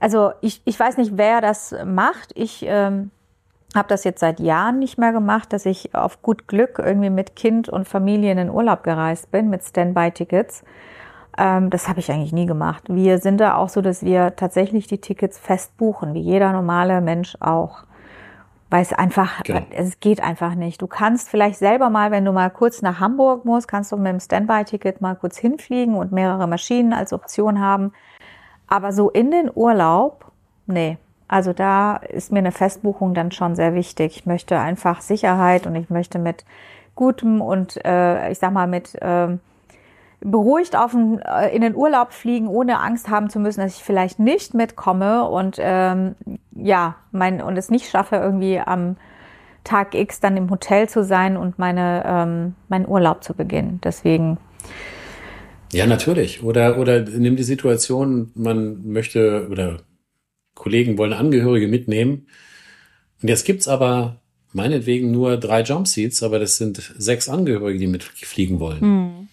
also 0.00 0.32
ich, 0.40 0.60
ich 0.64 0.78
weiß 0.78 0.96
nicht, 0.96 1.16
wer 1.16 1.40
das 1.40 1.74
macht. 1.84 2.32
Ich 2.34 2.64
ähm, 2.66 3.10
habe 3.74 3.88
das 3.88 4.04
jetzt 4.04 4.20
seit 4.20 4.40
Jahren 4.40 4.78
nicht 4.78 4.98
mehr 4.98 5.12
gemacht, 5.12 5.52
dass 5.52 5.66
ich 5.66 5.94
auf 5.94 6.22
gut 6.22 6.48
Glück 6.48 6.78
irgendwie 6.78 7.10
mit 7.10 7.36
Kind 7.36 7.68
und 7.68 7.88
Familie 7.88 8.30
in 8.30 8.36
den 8.36 8.50
Urlaub 8.50 8.82
gereist 8.82 9.30
bin 9.30 9.50
mit 9.50 9.64
Standby-Tickets. 9.64 10.64
Ähm, 11.38 11.70
das 11.70 11.88
habe 11.88 12.00
ich 12.00 12.10
eigentlich 12.10 12.32
nie 12.32 12.46
gemacht. 12.46 12.84
Wir 12.88 13.18
sind 13.18 13.38
da 13.38 13.56
auch 13.56 13.68
so, 13.68 13.82
dass 13.82 14.02
wir 14.02 14.36
tatsächlich 14.36 14.86
die 14.86 14.98
Tickets 14.98 15.38
fest 15.38 15.76
buchen, 15.76 16.14
wie 16.14 16.20
jeder 16.20 16.52
normale 16.52 17.00
Mensch 17.00 17.36
auch. 17.40 17.84
Weil 18.68 18.82
es 18.82 18.92
einfach, 18.92 19.44
genau. 19.44 19.60
es 19.70 20.00
geht 20.00 20.20
einfach 20.20 20.54
nicht. 20.54 20.82
Du 20.82 20.86
kannst 20.86 21.28
vielleicht 21.28 21.58
selber 21.58 21.88
mal, 21.88 22.10
wenn 22.10 22.24
du 22.24 22.32
mal 22.32 22.50
kurz 22.50 22.82
nach 22.82 22.98
Hamburg 22.98 23.44
musst, 23.44 23.68
kannst 23.68 23.92
du 23.92 23.96
mit 23.96 24.06
dem 24.06 24.20
Standby-Ticket 24.20 25.00
mal 25.00 25.14
kurz 25.14 25.38
hinfliegen 25.38 25.94
und 25.94 26.10
mehrere 26.10 26.48
Maschinen 26.48 26.92
als 26.92 27.12
Option 27.12 27.60
haben. 27.60 27.92
Aber 28.66 28.92
so 28.92 29.10
in 29.10 29.30
den 29.30 29.50
Urlaub, 29.54 30.32
nee. 30.66 30.98
Also 31.28 31.52
da 31.52 31.96
ist 31.96 32.32
mir 32.32 32.38
eine 32.38 32.52
Festbuchung 32.52 33.14
dann 33.14 33.32
schon 33.32 33.56
sehr 33.56 33.74
wichtig. 33.74 34.16
Ich 34.16 34.26
möchte 34.26 34.58
einfach 34.58 35.00
Sicherheit 35.00 35.66
und 35.66 35.74
ich 35.74 35.90
möchte 35.90 36.18
mit 36.18 36.44
gutem 36.94 37.40
und 37.40 37.84
äh, 37.84 38.30
ich 38.30 38.38
sag 38.38 38.52
mal 38.52 38.66
mit 38.66 38.94
äh, 39.00 39.36
beruhigt 40.20 40.76
auf 40.76 40.92
den, 40.92 41.20
äh, 41.20 41.54
in 41.54 41.62
den 41.62 41.74
Urlaub 41.74 42.12
fliegen, 42.12 42.48
ohne 42.48 42.80
Angst 42.80 43.08
haben 43.08 43.30
zu 43.30 43.38
müssen, 43.38 43.60
dass 43.60 43.76
ich 43.76 43.84
vielleicht 43.84 44.18
nicht 44.18 44.54
mitkomme 44.54 45.24
und 45.24 45.56
ähm, 45.58 46.14
ja, 46.52 46.96
mein 47.12 47.42
und 47.42 47.56
es 47.56 47.70
nicht 47.70 47.88
schaffe, 47.88 48.16
irgendwie 48.16 48.58
am 48.58 48.96
Tag 49.64 49.94
X 49.94 50.20
dann 50.20 50.36
im 50.36 50.50
Hotel 50.50 50.88
zu 50.88 51.04
sein 51.04 51.36
und 51.36 51.58
meine 51.58 52.04
ähm, 52.06 52.54
meinen 52.68 52.86
Urlaub 52.86 53.24
zu 53.24 53.34
beginnen. 53.34 53.80
Deswegen 53.82 54.38
ja, 55.72 55.86
natürlich. 55.86 56.42
Oder, 56.42 56.78
oder 56.78 57.00
nimm 57.02 57.36
die 57.36 57.42
Situation, 57.42 58.30
man 58.34 58.86
möchte 58.88 59.48
oder 59.50 59.78
Kollegen 60.54 60.96
wollen 60.98 61.12
Angehörige 61.12 61.68
mitnehmen. 61.68 62.28
Und 63.20 63.28
jetzt 63.28 63.44
gibt's 63.44 63.68
aber 63.68 64.20
meinetwegen 64.52 65.10
nur 65.10 65.36
drei 65.36 65.62
Jumpseats, 65.62 66.22
aber 66.22 66.38
das 66.38 66.56
sind 66.56 66.94
sechs 66.96 67.28
Angehörige, 67.28 67.78
die 67.78 67.86
mitfliegen 67.86 68.60
wollen. 68.60 68.80
Mhm. 68.80 69.28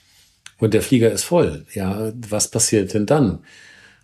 Und 0.63 0.73
der 0.73 0.81
Flieger 0.81 1.11
ist 1.11 1.25
voll. 1.25 1.65
Ja, 1.73 2.13
was 2.15 2.47
passiert 2.47 2.93
denn 2.93 3.05
dann? 3.05 3.39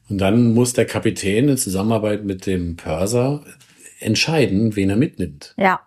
Und 0.10 0.18
dann 0.18 0.54
muss 0.54 0.74
der 0.74 0.84
Kapitän 0.84 1.48
in 1.48 1.56
Zusammenarbeit 1.56 2.26
mit 2.26 2.46
dem 2.46 2.76
Pörser 2.76 3.46
entscheiden, 4.02 4.76
wen 4.76 4.90
er 4.90 4.98
mitnimmt. 4.98 5.54
Ja. 5.58 5.80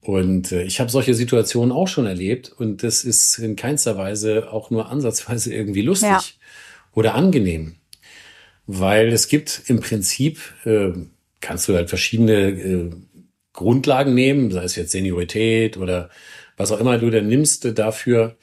Und 0.00 0.50
äh, 0.50 0.62
ich 0.62 0.80
habe 0.80 0.90
solche 0.90 1.12
Situationen 1.12 1.72
auch 1.72 1.88
schon 1.88 2.06
erlebt 2.06 2.50
und 2.50 2.82
das 2.82 3.04
ist 3.04 3.36
in 3.36 3.54
keinster 3.54 3.98
Weise 3.98 4.50
auch 4.50 4.70
nur 4.70 4.88
ansatzweise 4.88 5.52
irgendwie 5.52 5.82
lustig 5.82 6.08
ja. 6.08 6.22
oder 6.94 7.14
angenehm. 7.14 7.74
Weil 8.66 9.08
es 9.08 9.28
gibt 9.28 9.64
im 9.66 9.80
Prinzip, 9.80 10.40
äh, 10.64 10.92
kannst 11.42 11.68
du 11.68 11.74
halt 11.74 11.90
verschiedene 11.90 12.48
äh, 12.48 12.90
Grundlagen 13.52 14.14
nehmen, 14.14 14.52
sei 14.52 14.64
es 14.64 14.74
jetzt 14.74 14.92
Seniorität 14.92 15.76
oder 15.76 16.08
was 16.56 16.72
auch 16.72 16.80
immer 16.80 16.96
du 16.96 17.10
denn 17.10 17.28
nimmst 17.28 17.78
dafür, 17.78 18.38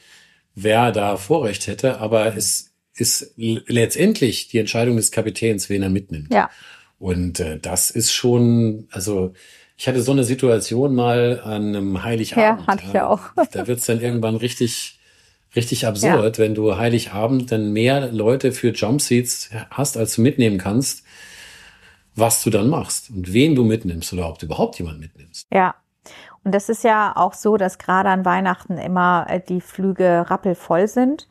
wer 0.56 0.92
da 0.92 1.18
Vorrecht 1.18 1.68
hätte, 1.68 2.00
aber 2.00 2.36
es 2.36 2.74
ist 2.96 3.34
letztendlich 3.38 4.48
die 4.48 4.60
Entscheidung 4.60 4.96
des 4.96 5.12
Kapitäns, 5.12 5.70
wen 5.70 5.84
er 5.84 5.90
mitnimmt. 5.90 6.34
Ja. 6.34 6.50
Und 6.98 7.42
äh, 7.42 7.60
das 7.60 7.92
ist 7.92 8.14
schon, 8.14 8.88
also 8.90 9.34
ich 9.78 9.88
hatte 9.88 10.02
so 10.02 10.14
eine 10.14 10.24
Situation 10.24 10.96
mal 10.96 11.42
an 11.42 11.76
einem 11.76 12.04
Heiligabend. 12.04 12.62
Ja, 12.62 12.68
hatte 12.68 12.84
ich 12.88 12.94
ja 12.94 13.08
auch. 13.08 13.22
Da 13.52 13.68
wird's 13.68 13.86
dann 13.86 14.00
irgendwann 14.00 14.38
richtig, 14.38 15.00
richtig 15.56 15.86
absurd, 15.86 16.38
ja. 16.38 16.44
wenn 16.44 16.56
du 16.56 16.78
Heiligabend 16.78 17.52
dann 17.52 17.74
mehr 17.74 18.12
Leute 18.12 18.54
für 18.54 18.70
Jumpseats 18.70 19.50
hast, 19.70 19.98
als 19.98 20.16
du 20.16 20.22
mitnehmen 20.22 20.58
kannst, 20.58 21.04
was 22.16 22.44
du 22.44 22.50
dann 22.50 22.70
machst 22.70 23.10
und 23.10 23.34
wen 23.34 23.56
du 23.56 23.66
mitnimmst 23.66 24.14
oder 24.14 24.30
ob 24.30 24.40
du 24.40 24.46
überhaupt 24.46 24.80
jemand 24.80 25.02
mitnimmst. 25.02 25.48
Ja. 25.52 25.76
Und 26.46 26.54
das 26.54 26.70
ist 26.70 26.84
ja 26.84 27.12
auch 27.16 27.34
so, 27.34 27.58
dass 27.58 27.80
gerade 27.80 28.10
an 28.10 28.24
Weihnachten 28.24 28.78
immer 28.78 29.26
äh, 29.28 29.42
die 29.42 29.62
Flüge 29.62 30.26
rappelvoll 30.30 30.88
sind. 30.88 31.28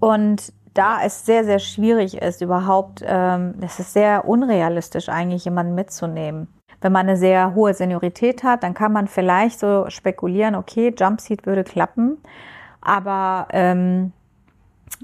Und 0.00 0.52
da 0.74 0.98
es 1.02 1.24
sehr, 1.24 1.44
sehr 1.44 1.60
schwierig 1.60 2.20
ist, 2.20 2.42
überhaupt, 2.42 3.02
ähm, 3.06 3.54
ist 3.62 3.92
sehr 3.92 4.28
unrealistisch 4.28 5.08
eigentlich, 5.08 5.44
jemanden 5.44 5.74
mitzunehmen. 5.74 6.48
Wenn 6.80 6.92
man 6.92 7.08
eine 7.08 7.16
sehr 7.16 7.54
hohe 7.54 7.72
Seniorität 7.72 8.42
hat, 8.42 8.64
dann 8.64 8.74
kann 8.74 8.92
man 8.92 9.06
vielleicht 9.06 9.60
so 9.60 9.86
spekulieren, 9.88 10.56
okay, 10.56 10.92
Jumpseat 10.94 11.46
würde 11.46 11.64
klappen. 11.64 12.18
Aber 12.80 13.46
ähm, 13.52 14.12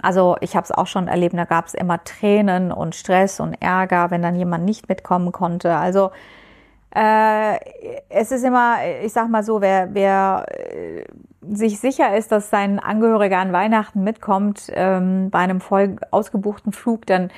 also 0.02 0.36
ich 0.40 0.56
habe 0.56 0.64
es 0.64 0.72
auch 0.72 0.88
schon 0.88 1.06
erlebt, 1.06 1.36
da 1.36 1.44
gab 1.44 1.66
es 1.66 1.74
immer 1.74 2.02
Tränen 2.02 2.72
und 2.72 2.96
Stress 2.96 3.38
und 3.40 3.54
Ärger, 3.62 4.10
wenn 4.10 4.22
dann 4.22 4.34
jemand 4.34 4.64
nicht 4.64 4.88
mitkommen 4.88 5.30
konnte. 5.30 5.76
Also 5.76 6.10
es 6.94 8.32
ist 8.32 8.44
immer, 8.44 8.76
ich 9.02 9.12
sag 9.12 9.28
mal 9.30 9.42
so, 9.42 9.60
wer, 9.60 9.94
wer 9.94 10.44
äh, 10.48 11.04
sich 11.50 11.80
sicher 11.80 12.16
ist, 12.16 12.32
dass 12.32 12.50
sein 12.50 12.78
Angehöriger 12.78 13.38
an 13.38 13.52
Weihnachten 13.52 14.04
mitkommt 14.04 14.70
ähm, 14.74 15.30
bei 15.30 15.38
einem 15.38 15.60
voll 15.60 15.96
ausgebuchten 16.10 16.72
Flug, 16.72 17.06
dann 17.06 17.30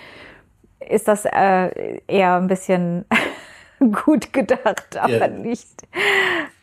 ist 0.81 1.09
das 1.09 1.25
äh, 1.25 2.01
eher 2.07 2.35
ein 2.35 2.49
bisschen 2.49 3.05
gut 4.05 4.33
gedacht, 4.33 4.97
aber 4.97 5.11
ja. 5.11 5.29
nicht. 5.29 5.87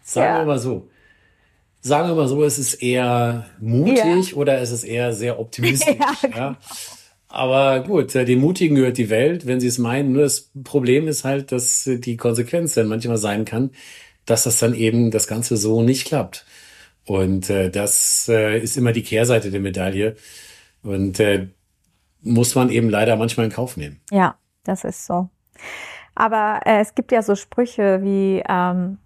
Sagen 0.03 0.33
ja. 0.33 0.39
wir 0.39 0.45
mal 0.45 0.59
so. 0.59 0.89
Sagen 1.83 2.09
wir 2.09 2.15
mal 2.15 2.27
so, 2.27 2.43
es 2.43 2.59
ist 2.59 2.75
eher 2.75 3.45
mutig 3.59 4.31
ja. 4.31 4.37
oder 4.37 4.59
es 4.59 4.71
ist 4.71 4.83
eher 4.83 5.13
sehr 5.13 5.39
optimistisch. 5.39 5.95
genau. 6.21 6.55
Aber 7.31 7.83
gut, 7.83 8.13
den 8.13 8.39
Mutigen 8.39 8.75
gehört 8.75 8.97
die 8.97 9.09
Welt, 9.09 9.45
wenn 9.45 9.61
sie 9.61 9.67
es 9.67 9.77
meinen. 9.77 10.11
Nur 10.11 10.23
das 10.23 10.51
Problem 10.63 11.07
ist 11.07 11.23
halt, 11.23 11.51
dass 11.51 11.89
die 11.89 12.17
Konsequenz 12.17 12.73
dann 12.73 12.87
manchmal 12.87 13.17
sein 13.17 13.45
kann, 13.45 13.71
dass 14.25 14.43
das 14.43 14.59
dann 14.59 14.73
eben 14.73 15.11
das 15.11 15.27
Ganze 15.27 15.55
so 15.55 15.81
nicht 15.81 16.05
klappt. 16.05 16.45
Und 17.05 17.49
äh, 17.49 17.71
das 17.71 18.27
äh, 18.29 18.59
ist 18.59 18.77
immer 18.77 18.91
die 18.91 19.03
Kehrseite 19.03 19.49
der 19.49 19.61
Medaille. 19.61 20.15
Und 20.83 21.19
äh, 21.19 21.47
muss 22.21 22.53
man 22.55 22.69
eben 22.69 22.89
leider 22.89 23.15
manchmal 23.15 23.45
in 23.45 23.51
Kauf 23.51 23.77
nehmen. 23.77 24.01
Ja, 24.11 24.37
das 24.63 24.83
ist 24.83 25.05
so. 25.05 25.29
Aber 26.21 26.59
äh, 26.67 26.81
es 26.81 26.93
gibt 26.93 27.11
ja 27.11 27.23
so 27.23 27.33
Sprüche 27.33 28.03
wie 28.03 28.43
ähm, 28.47 28.99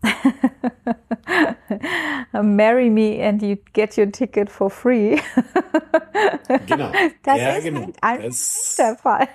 Marry 2.33 2.89
me 2.89 3.25
and 3.25 3.41
you 3.41 3.55
get 3.71 3.97
your 3.97 4.11
ticket 4.11 4.51
for 4.51 4.69
free. 4.69 5.17
genau. 6.67 6.91
Das 7.23 7.39
ja, 7.39 7.51
ist 7.51 7.63
genau. 7.63 7.87
Halt 8.03 8.25
das 8.25 8.75
der 8.77 8.97
Fall. 8.97 9.29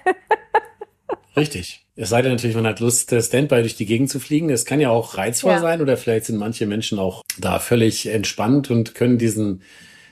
Richtig. 1.36 1.86
Es 1.96 2.10
sei 2.10 2.20
denn 2.20 2.32
natürlich, 2.32 2.54
man 2.54 2.66
hat 2.66 2.80
Lust, 2.80 3.14
äh, 3.14 3.22
Standby 3.22 3.62
durch 3.62 3.76
die 3.76 3.86
Gegend 3.86 4.10
zu 4.10 4.20
fliegen. 4.20 4.50
Es 4.50 4.66
kann 4.66 4.80
ja 4.80 4.90
auch 4.90 5.16
reizvoll 5.16 5.52
ja. 5.52 5.60
sein 5.60 5.80
oder 5.80 5.96
vielleicht 5.96 6.26
sind 6.26 6.36
manche 6.36 6.66
Menschen 6.66 6.98
auch 6.98 7.22
da 7.38 7.60
völlig 7.60 8.08
entspannt 8.08 8.70
und 8.70 8.94
können 8.94 9.16
diesen 9.16 9.62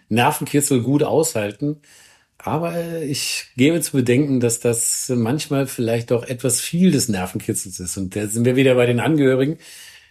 Nervenkitzel 0.09 0.81
gut 0.81 1.02
aushalten. 1.02 1.83
Aber 2.38 3.03
ich 3.03 3.46
gebe 3.57 3.81
zu 3.81 3.92
bedenken, 3.92 4.38
dass 4.38 4.61
das 4.61 5.12
manchmal 5.14 5.66
vielleicht 5.66 6.12
doch 6.12 6.24
etwas 6.24 6.61
viel 6.61 6.92
des 6.92 7.09
Nervenkitzels 7.09 7.81
ist. 7.81 7.96
Und 7.96 8.14
da 8.14 8.27
sind 8.29 8.44
wir 8.44 8.55
wieder 8.55 8.77
bei 8.77 8.87
den 8.87 9.01
Angehörigen. 9.01 9.59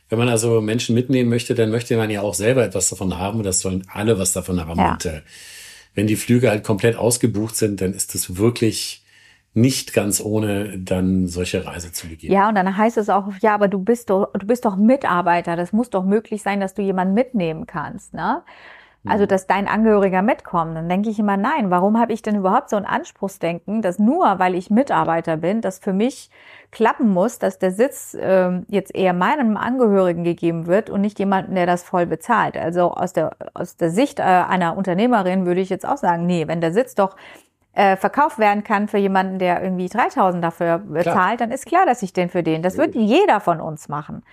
Wenn 0.09 0.19
man 0.19 0.29
also 0.29 0.61
Menschen 0.61 0.93
mitnehmen 0.93 1.29
möchte, 1.29 1.55
dann 1.55 1.71
möchte 1.71 1.95
man 1.97 2.09
ja 2.09 2.21
auch 2.21 2.33
selber 2.33 2.63
etwas 2.63 2.89
davon 2.89 3.17
haben 3.17 3.39
und 3.39 3.45
das 3.45 3.59
sollen 3.59 3.83
alle 3.91 4.19
was 4.19 4.33
davon 4.33 4.59
haben. 4.65 4.79
Ja. 4.79 4.93
Und 4.93 5.05
äh, 5.05 5.21
wenn 5.95 6.07
die 6.07 6.15
Flüge 6.15 6.49
halt 6.49 6.63
komplett 6.63 6.95
ausgebucht 6.95 7.55
sind, 7.55 7.81
dann 7.81 7.93
ist 7.93 8.13
es 8.13 8.37
wirklich 8.37 9.03
nicht 9.53 9.93
ganz 9.93 10.21
ohne 10.21 10.77
dann 10.77 11.27
solche 11.27 11.65
Reise 11.65 11.91
zu 11.91 12.07
begehen. 12.07 12.31
Ja, 12.31 12.47
und 12.47 12.55
dann 12.55 12.77
heißt 12.77 12.97
es 12.97 13.09
auch, 13.09 13.29
ja, 13.41 13.55
aber 13.55 13.67
du 13.67 13.79
bist 13.79 14.09
doch, 14.09 14.31
du 14.33 14.45
bist 14.45 14.65
doch 14.65 14.75
Mitarbeiter. 14.75 15.55
Das 15.55 15.73
muss 15.73 15.89
doch 15.89 16.05
möglich 16.05 16.43
sein, 16.43 16.59
dass 16.59 16.75
du 16.75 16.83
jemanden 16.83 17.15
mitnehmen 17.15 17.65
kannst, 17.65 18.13
ne? 18.13 18.43
Also, 19.09 19.23
mhm. 19.23 19.27
dass 19.27 19.47
dein 19.47 19.67
Angehöriger 19.67 20.21
mitkommt. 20.21 20.75
Dann 20.75 20.89
denke 20.89 21.09
ich 21.09 21.19
immer, 21.19 21.37
nein, 21.37 21.69
warum 21.69 21.99
habe 21.99 22.13
ich 22.13 22.21
denn 22.21 22.35
überhaupt 22.35 22.69
so 22.69 22.75
ein 22.75 22.85
Anspruchsdenken, 22.85 23.81
dass 23.81 23.99
nur 23.99 24.39
weil 24.39 24.55
ich 24.55 24.69
Mitarbeiter 24.69 25.37
bin, 25.37 25.61
das 25.61 25.79
für 25.79 25.93
mich 25.93 26.29
klappen 26.71 27.09
muss, 27.09 27.39
dass 27.39 27.59
der 27.59 27.71
Sitz 27.71 28.13
äh, 28.13 28.61
jetzt 28.67 28.93
eher 28.93 29.13
meinem 29.13 29.57
Angehörigen 29.57 30.23
gegeben 30.23 30.67
wird 30.67 30.89
und 30.89 31.01
nicht 31.01 31.19
jemanden, 31.19 31.55
der 31.55 31.65
das 31.65 31.83
voll 31.83 32.05
bezahlt. 32.05 32.57
Also 32.57 32.91
aus 32.91 33.13
der, 33.13 33.31
aus 33.53 33.77
der 33.77 33.89
Sicht 33.89 34.19
äh, 34.19 34.23
einer 34.23 34.77
Unternehmerin 34.77 35.45
würde 35.45 35.61
ich 35.61 35.69
jetzt 35.69 35.87
auch 35.87 35.97
sagen, 35.97 36.25
nee, 36.25 36.47
wenn 36.47 36.61
der 36.61 36.73
Sitz 36.73 36.95
doch 36.95 37.15
äh, 37.73 37.95
verkauft 37.95 38.39
werden 38.39 38.63
kann 38.63 38.87
für 38.87 38.97
jemanden, 38.97 39.37
der 39.39 39.63
irgendwie 39.63 39.87
3000 39.87 40.43
dafür 40.43 40.79
bezahlt, 40.79 41.05
klar. 41.05 41.37
dann 41.37 41.51
ist 41.51 41.65
klar, 41.67 41.85
dass 41.85 42.01
ich 42.01 42.11
den 42.11 42.29
für 42.29 42.41
den, 42.41 42.63
das 42.63 42.77
wird 42.77 42.95
jeder 42.95 43.39
von 43.39 43.61
uns 43.61 43.87
machen. 43.87 44.23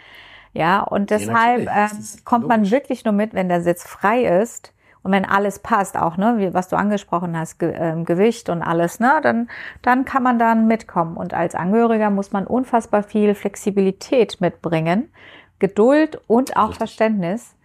Ja, 0.54 0.82
und 0.82 1.10
deshalb 1.10 1.64
ja, 1.64 1.86
äh, 1.86 1.88
kommt 2.24 2.46
man 2.46 2.70
wirklich 2.70 3.04
nur 3.04 3.12
mit, 3.12 3.34
wenn 3.34 3.48
der 3.48 3.60
Sitz 3.60 3.82
frei 3.82 4.24
ist 4.40 4.72
und 5.02 5.10
wenn 5.10 5.24
alles 5.24 5.58
passt, 5.58 5.96
auch 5.98 6.16
ne, 6.16 6.36
wie, 6.38 6.54
was 6.54 6.68
du 6.68 6.76
angesprochen 6.76 7.36
hast, 7.36 7.58
Ge 7.58 7.72
äh, 7.72 8.02
Gewicht 8.04 8.48
und 8.48 8.62
alles, 8.62 9.00
ne, 9.00 9.18
dann 9.20 9.48
dann 9.82 10.04
kann 10.04 10.22
man 10.22 10.38
dann 10.38 10.68
mitkommen. 10.68 11.16
Und 11.16 11.34
als 11.34 11.56
Angehöriger 11.56 12.08
muss 12.10 12.30
man 12.30 12.46
unfassbar 12.46 13.02
viel 13.02 13.34
Flexibilität 13.34 14.40
mitbringen, 14.40 15.10
Geduld 15.58 16.20
und 16.28 16.56
auch 16.56 16.68
Richtig. 16.68 16.78
Verständnis, 16.78 17.56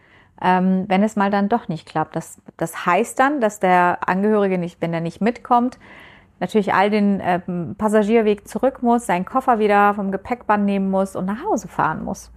ähm, 0.41 0.85
wenn 0.87 1.03
es 1.03 1.15
mal 1.15 1.29
dann 1.29 1.47
doch 1.47 1.67
nicht 1.67 1.87
klappt. 1.87 2.15
Das 2.15 2.41
das 2.57 2.87
heißt 2.87 3.19
dann, 3.19 3.39
dass 3.39 3.59
der 3.59 3.99
Angehörige 4.09 4.57
nicht, 4.57 4.81
wenn 4.81 4.95
er 4.95 5.01
nicht 5.01 5.21
mitkommt, 5.21 5.77
natürlich 6.39 6.73
all 6.73 6.89
den 6.89 7.19
äh, 7.19 7.39
Passagierweg 7.77 8.47
zurück 8.47 8.81
muss, 8.81 9.05
seinen 9.05 9.25
Koffer 9.25 9.59
wieder 9.59 9.93
vom 9.93 10.11
Gepäckband 10.11 10.65
nehmen 10.65 10.89
muss 10.89 11.15
und 11.15 11.25
nach 11.25 11.43
Hause 11.43 11.67
fahren 11.67 12.03
muss. 12.03 12.31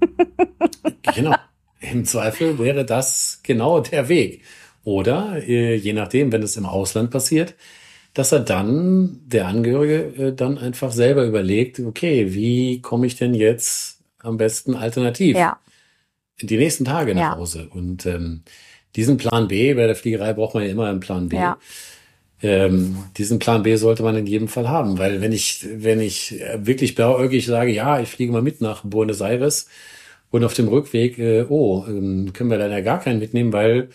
genau. 1.14 1.34
Im 1.80 2.04
Zweifel 2.04 2.58
wäre 2.58 2.84
das 2.84 3.40
genau 3.42 3.80
der 3.80 4.08
Weg. 4.08 4.42
Oder, 4.84 5.42
äh, 5.46 5.74
je 5.74 5.92
nachdem, 5.92 6.32
wenn 6.32 6.42
es 6.42 6.56
im 6.56 6.66
Ausland 6.66 7.10
passiert, 7.10 7.54
dass 8.14 8.32
er 8.32 8.40
dann, 8.40 9.20
der 9.26 9.46
Angehörige, 9.48 10.28
äh, 10.28 10.34
dann 10.34 10.58
einfach 10.58 10.92
selber 10.92 11.24
überlegt, 11.24 11.80
okay, 11.80 12.32
wie 12.34 12.80
komme 12.82 13.06
ich 13.06 13.16
denn 13.16 13.34
jetzt 13.34 14.00
am 14.20 14.36
besten 14.38 14.74
alternativ 14.74 15.36
Ja, 15.36 15.58
die 16.40 16.56
nächsten 16.56 16.84
Tage 16.84 17.14
nach 17.14 17.20
Ja. 17.22 17.36
Hause? 17.36 17.68
Und 17.70 18.06
ähm, 18.06 18.42
diesen 18.96 19.16
Plan 19.16 19.48
B, 19.48 19.74
bei 19.74 19.86
der 19.86 19.96
Fliegerei 19.96 20.32
braucht 20.32 20.54
man 20.54 20.64
ja 20.64 20.70
immer 20.70 20.86
einen 20.88 21.00
Plan 21.00 21.28
B. 21.28 21.36
Ja. 21.36 21.58
Ähm, 22.42 22.98
diesen 23.16 23.38
Plan 23.38 23.62
B 23.62 23.76
sollte 23.76 24.02
man 24.02 24.16
in 24.16 24.26
jedem 24.26 24.48
Fall 24.48 24.68
haben, 24.68 24.98
weil 24.98 25.22
wenn 25.22 25.32
ich, 25.32 25.66
wenn 25.76 26.00
ich 26.00 26.38
wirklich 26.56 26.94
blauäugig 26.94 27.46
sage, 27.46 27.72
ja, 27.72 27.98
ich 28.00 28.10
fliege 28.10 28.32
mal 28.32 28.42
mit 28.42 28.60
nach 28.60 28.82
Buenos 28.84 29.22
Aires 29.22 29.68
und 30.30 30.44
auf 30.44 30.52
dem 30.52 30.68
Rückweg, 30.68 31.18
äh, 31.18 31.46
oh, 31.48 31.84
ähm, 31.88 32.32
können 32.34 32.50
wir 32.50 32.58
leider 32.58 32.82
gar 32.82 33.00
keinen 33.00 33.20
mitnehmen, 33.20 33.52
weil 33.54 33.88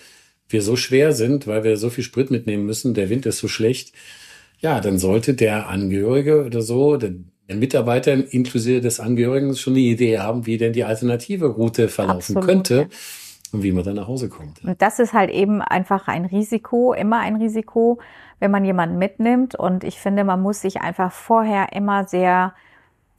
wir 0.49 0.61
so 0.63 0.75
schwer 0.75 1.13
sind, 1.13 1.45
weil 1.45 1.63
wir 1.63 1.77
so 1.77 1.89
viel 1.89 2.03
Sprit 2.03 2.31
mitnehmen 2.31 2.65
müssen, 2.65 2.93
der 2.95 3.09
Wind 3.09 3.25
ist 3.27 3.37
so 3.37 3.47
schlecht. 3.47 3.93
Ja, 4.59 4.79
dann 4.81 4.97
sollte 4.97 5.33
der 5.33 5.69
Angehörige 5.69 6.43
oder 6.43 6.61
so, 6.61 6.97
der, 6.97 7.13
der 7.47 7.55
Mitarbeiter 7.55 8.13
inklusive 8.33 8.81
des 8.81 8.99
Angehörigen 8.99 9.55
schon 9.55 9.73
eine 9.73 9.81
Idee 9.81 10.19
haben, 10.19 10.45
wie 10.47 10.57
denn 10.57 10.73
die 10.73 10.83
alternative 10.83 11.45
Route 11.45 11.89
verlaufen 11.89 12.37
Absolut, 12.37 12.45
könnte 12.45 12.75
ja. 12.75 12.87
Und 13.53 13.63
wie 13.63 13.71
man 13.71 13.83
dann 13.83 13.95
nach 13.95 14.07
Hause 14.07 14.29
kommt. 14.29 14.63
Und 14.63 14.81
das 14.81 14.99
ist 14.99 15.13
halt 15.13 15.29
eben 15.29 15.61
einfach 15.61 16.07
ein 16.07 16.25
Risiko, 16.25 16.93
immer 16.93 17.19
ein 17.19 17.35
Risiko, 17.35 17.99
wenn 18.39 18.51
man 18.51 18.63
jemanden 18.63 18.97
mitnimmt. 18.97 19.55
Und 19.55 19.83
ich 19.83 19.99
finde, 19.99 20.23
man 20.23 20.41
muss 20.41 20.61
sich 20.61 20.81
einfach 20.81 21.11
vorher 21.11 21.73
immer 21.73 22.05
sehr 22.07 22.53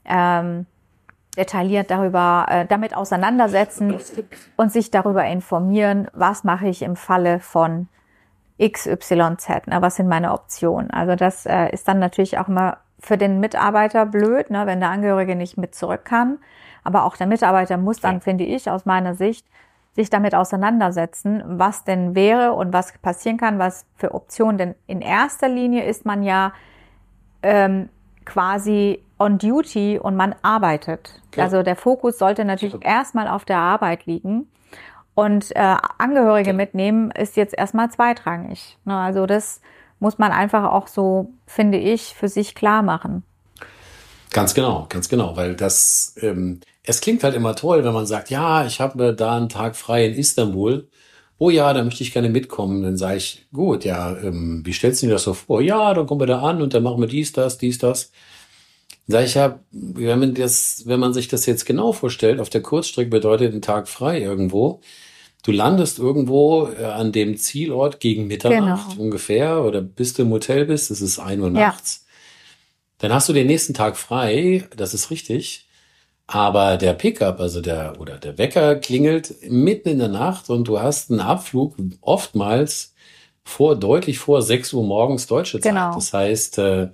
ähm, 0.04 0.66
detailliert 1.36 1.90
darüber, 1.90 2.46
äh, 2.48 2.66
damit 2.66 2.96
auseinandersetzen 2.96 3.96
und 4.56 4.72
sich 4.72 4.90
darüber 4.90 5.24
informieren, 5.24 6.08
was 6.12 6.44
mache 6.44 6.68
ich 6.68 6.82
im 6.82 6.96
Falle 6.96 7.40
von 7.40 7.88
XYZ, 8.60 9.66
ne, 9.66 9.80
was 9.80 9.96
sind 9.96 10.08
meine 10.08 10.32
Optionen. 10.32 10.90
Also 10.90 11.16
das 11.16 11.46
äh, 11.46 11.70
ist 11.70 11.88
dann 11.88 11.98
natürlich 11.98 12.38
auch 12.38 12.48
immer 12.48 12.78
für 12.98 13.16
den 13.18 13.40
Mitarbeiter 13.40 14.06
blöd, 14.06 14.50
ne, 14.50 14.66
wenn 14.66 14.80
der 14.80 14.90
Angehörige 14.90 15.34
nicht 15.34 15.56
mit 15.56 15.74
zurück 15.74 16.04
kann. 16.04 16.38
Aber 16.84 17.04
auch 17.04 17.16
der 17.16 17.26
Mitarbeiter 17.26 17.76
muss 17.76 18.00
dann, 18.00 18.16
Ja. 18.16 18.20
finde 18.20 18.44
ich, 18.44 18.70
aus 18.70 18.84
meiner 18.84 19.14
Sicht, 19.14 19.46
sich 19.94 20.08
damit 20.08 20.34
auseinandersetzen, 20.34 21.42
was 21.46 21.84
denn 21.84 22.14
wäre 22.14 22.52
und 22.52 22.72
was 22.72 22.96
passieren 22.98 23.36
kann, 23.36 23.58
was 23.58 23.84
für 23.96 24.14
Optionen. 24.14 24.58
Denn 24.58 24.74
in 24.86 25.00
erster 25.00 25.48
Linie 25.48 25.84
ist 25.84 26.06
man 26.06 26.22
ja 26.22 26.52
ähm, 27.42 27.88
quasi 28.24 29.02
on 29.18 29.38
duty 29.38 29.98
und 29.98 30.16
man 30.16 30.34
arbeitet. 30.42 31.20
Klar. 31.30 31.44
Also 31.44 31.62
der 31.62 31.76
Fokus 31.76 32.18
sollte 32.18 32.44
natürlich 32.44 32.84
erstmal 32.84 33.28
auf 33.28 33.44
der 33.44 33.58
Arbeit 33.58 34.06
liegen. 34.06 34.48
Und 35.14 35.54
äh, 35.54 35.76
Angehörige 35.98 36.54
mitnehmen 36.54 37.10
ist 37.10 37.36
jetzt 37.36 37.54
erstmal 37.56 37.90
zweitrangig. 37.90 38.78
Ne, 38.84 38.96
Also 38.96 39.26
das 39.26 39.60
muss 40.00 40.18
man 40.18 40.32
einfach 40.32 40.64
auch 40.72 40.88
so, 40.88 41.32
finde 41.46 41.78
ich, 41.78 42.14
für 42.14 42.28
sich 42.28 42.54
klar 42.54 42.82
machen. 42.82 43.22
Ganz 44.32 44.54
genau, 44.54 44.86
ganz 44.88 45.10
genau, 45.10 45.36
weil 45.36 45.54
das, 45.54 46.16
ähm, 46.22 46.60
es 46.84 47.00
klingt 47.00 47.22
halt 47.24 47.34
immer 47.34 47.54
toll, 47.54 47.84
wenn 47.84 47.92
man 47.94 48.06
sagt, 48.06 48.30
ja, 48.30 48.66
ich 48.66 48.80
habe 48.80 49.14
da 49.14 49.36
einen 49.36 49.48
Tag 49.48 49.76
frei 49.76 50.06
in 50.06 50.14
Istanbul. 50.14 50.88
Oh 51.38 51.50
ja, 51.50 51.72
da 51.72 51.82
möchte 51.82 52.02
ich 52.02 52.12
gerne 52.12 52.28
mitkommen. 52.28 52.82
Dann 52.82 52.96
sage 52.96 53.16
ich, 53.16 53.46
gut, 53.52 53.84
ja, 53.84 54.16
ähm, 54.18 54.62
wie 54.64 54.72
stellst 54.72 55.02
du 55.02 55.06
dir 55.06 55.12
das 55.12 55.24
so 55.24 55.34
vor? 55.34 55.60
Ja, 55.60 55.94
dann 55.94 56.06
kommen 56.06 56.20
wir 56.20 56.26
da 56.26 56.40
an 56.42 56.62
und 56.62 56.74
dann 56.74 56.82
machen 56.82 57.00
wir 57.00 57.08
dies, 57.08 57.32
das, 57.32 57.58
dies, 57.58 57.78
das. 57.78 58.10
Dann 59.06 59.12
sage 59.14 59.24
ich 59.26 59.34
ja, 59.34 59.58
wenn 59.72 60.18
man 60.18 60.34
das, 60.34 60.82
wenn 60.86 61.00
man 61.00 61.12
sich 61.14 61.28
das 61.28 61.46
jetzt 61.46 61.66
genau 61.66 61.92
vorstellt, 61.92 62.40
auf 62.40 62.50
der 62.50 62.62
Kurzstrecke 62.62 63.10
bedeutet 63.10 63.54
ein 63.54 63.62
Tag 63.62 63.88
frei 63.88 64.20
irgendwo. 64.20 64.80
Du 65.44 65.50
landest 65.50 65.98
irgendwo 65.98 66.68
äh, 66.68 66.84
an 66.84 67.10
dem 67.10 67.36
Zielort 67.36 67.98
gegen 67.98 68.28
Mitternacht 68.28 68.90
Genau. 68.90 69.02
ungefähr 69.02 69.62
oder 69.64 69.80
bis 69.80 70.14
du 70.14 70.22
im 70.22 70.30
Hotel 70.30 70.66
bist, 70.66 70.92
es 70.92 71.00
ist 71.00 71.18
ein 71.18 71.40
Uhr 71.40 71.48
Ja. 71.48 71.52
nachts. 71.54 72.06
Dann 72.98 73.12
hast 73.12 73.28
du 73.28 73.32
den 73.32 73.48
nächsten 73.48 73.74
Tag 73.74 73.96
frei, 73.96 74.68
das 74.76 74.94
ist 74.94 75.10
richtig. 75.10 75.66
Aber 76.26 76.76
der 76.76 76.94
Pickup, 76.94 77.40
also 77.40 77.60
der, 77.60 78.00
oder 78.00 78.18
der 78.18 78.38
Wecker 78.38 78.76
klingelt 78.76 79.34
mitten 79.50 79.88
in 79.88 79.98
der 79.98 80.08
Nacht 80.08 80.50
und 80.50 80.66
du 80.68 80.80
hast 80.80 81.10
einen 81.10 81.20
Abflug 81.20 81.76
oftmals 82.00 82.94
vor, 83.44 83.76
deutlich 83.76 84.18
vor 84.18 84.40
6 84.40 84.72
Uhr 84.72 84.84
morgens 84.84 85.26
deutsche 85.26 85.60
Zeit. 85.60 85.72
Genau. 85.72 85.94
Das 85.94 86.12
heißt, 86.12 86.58
äh, 86.58 86.88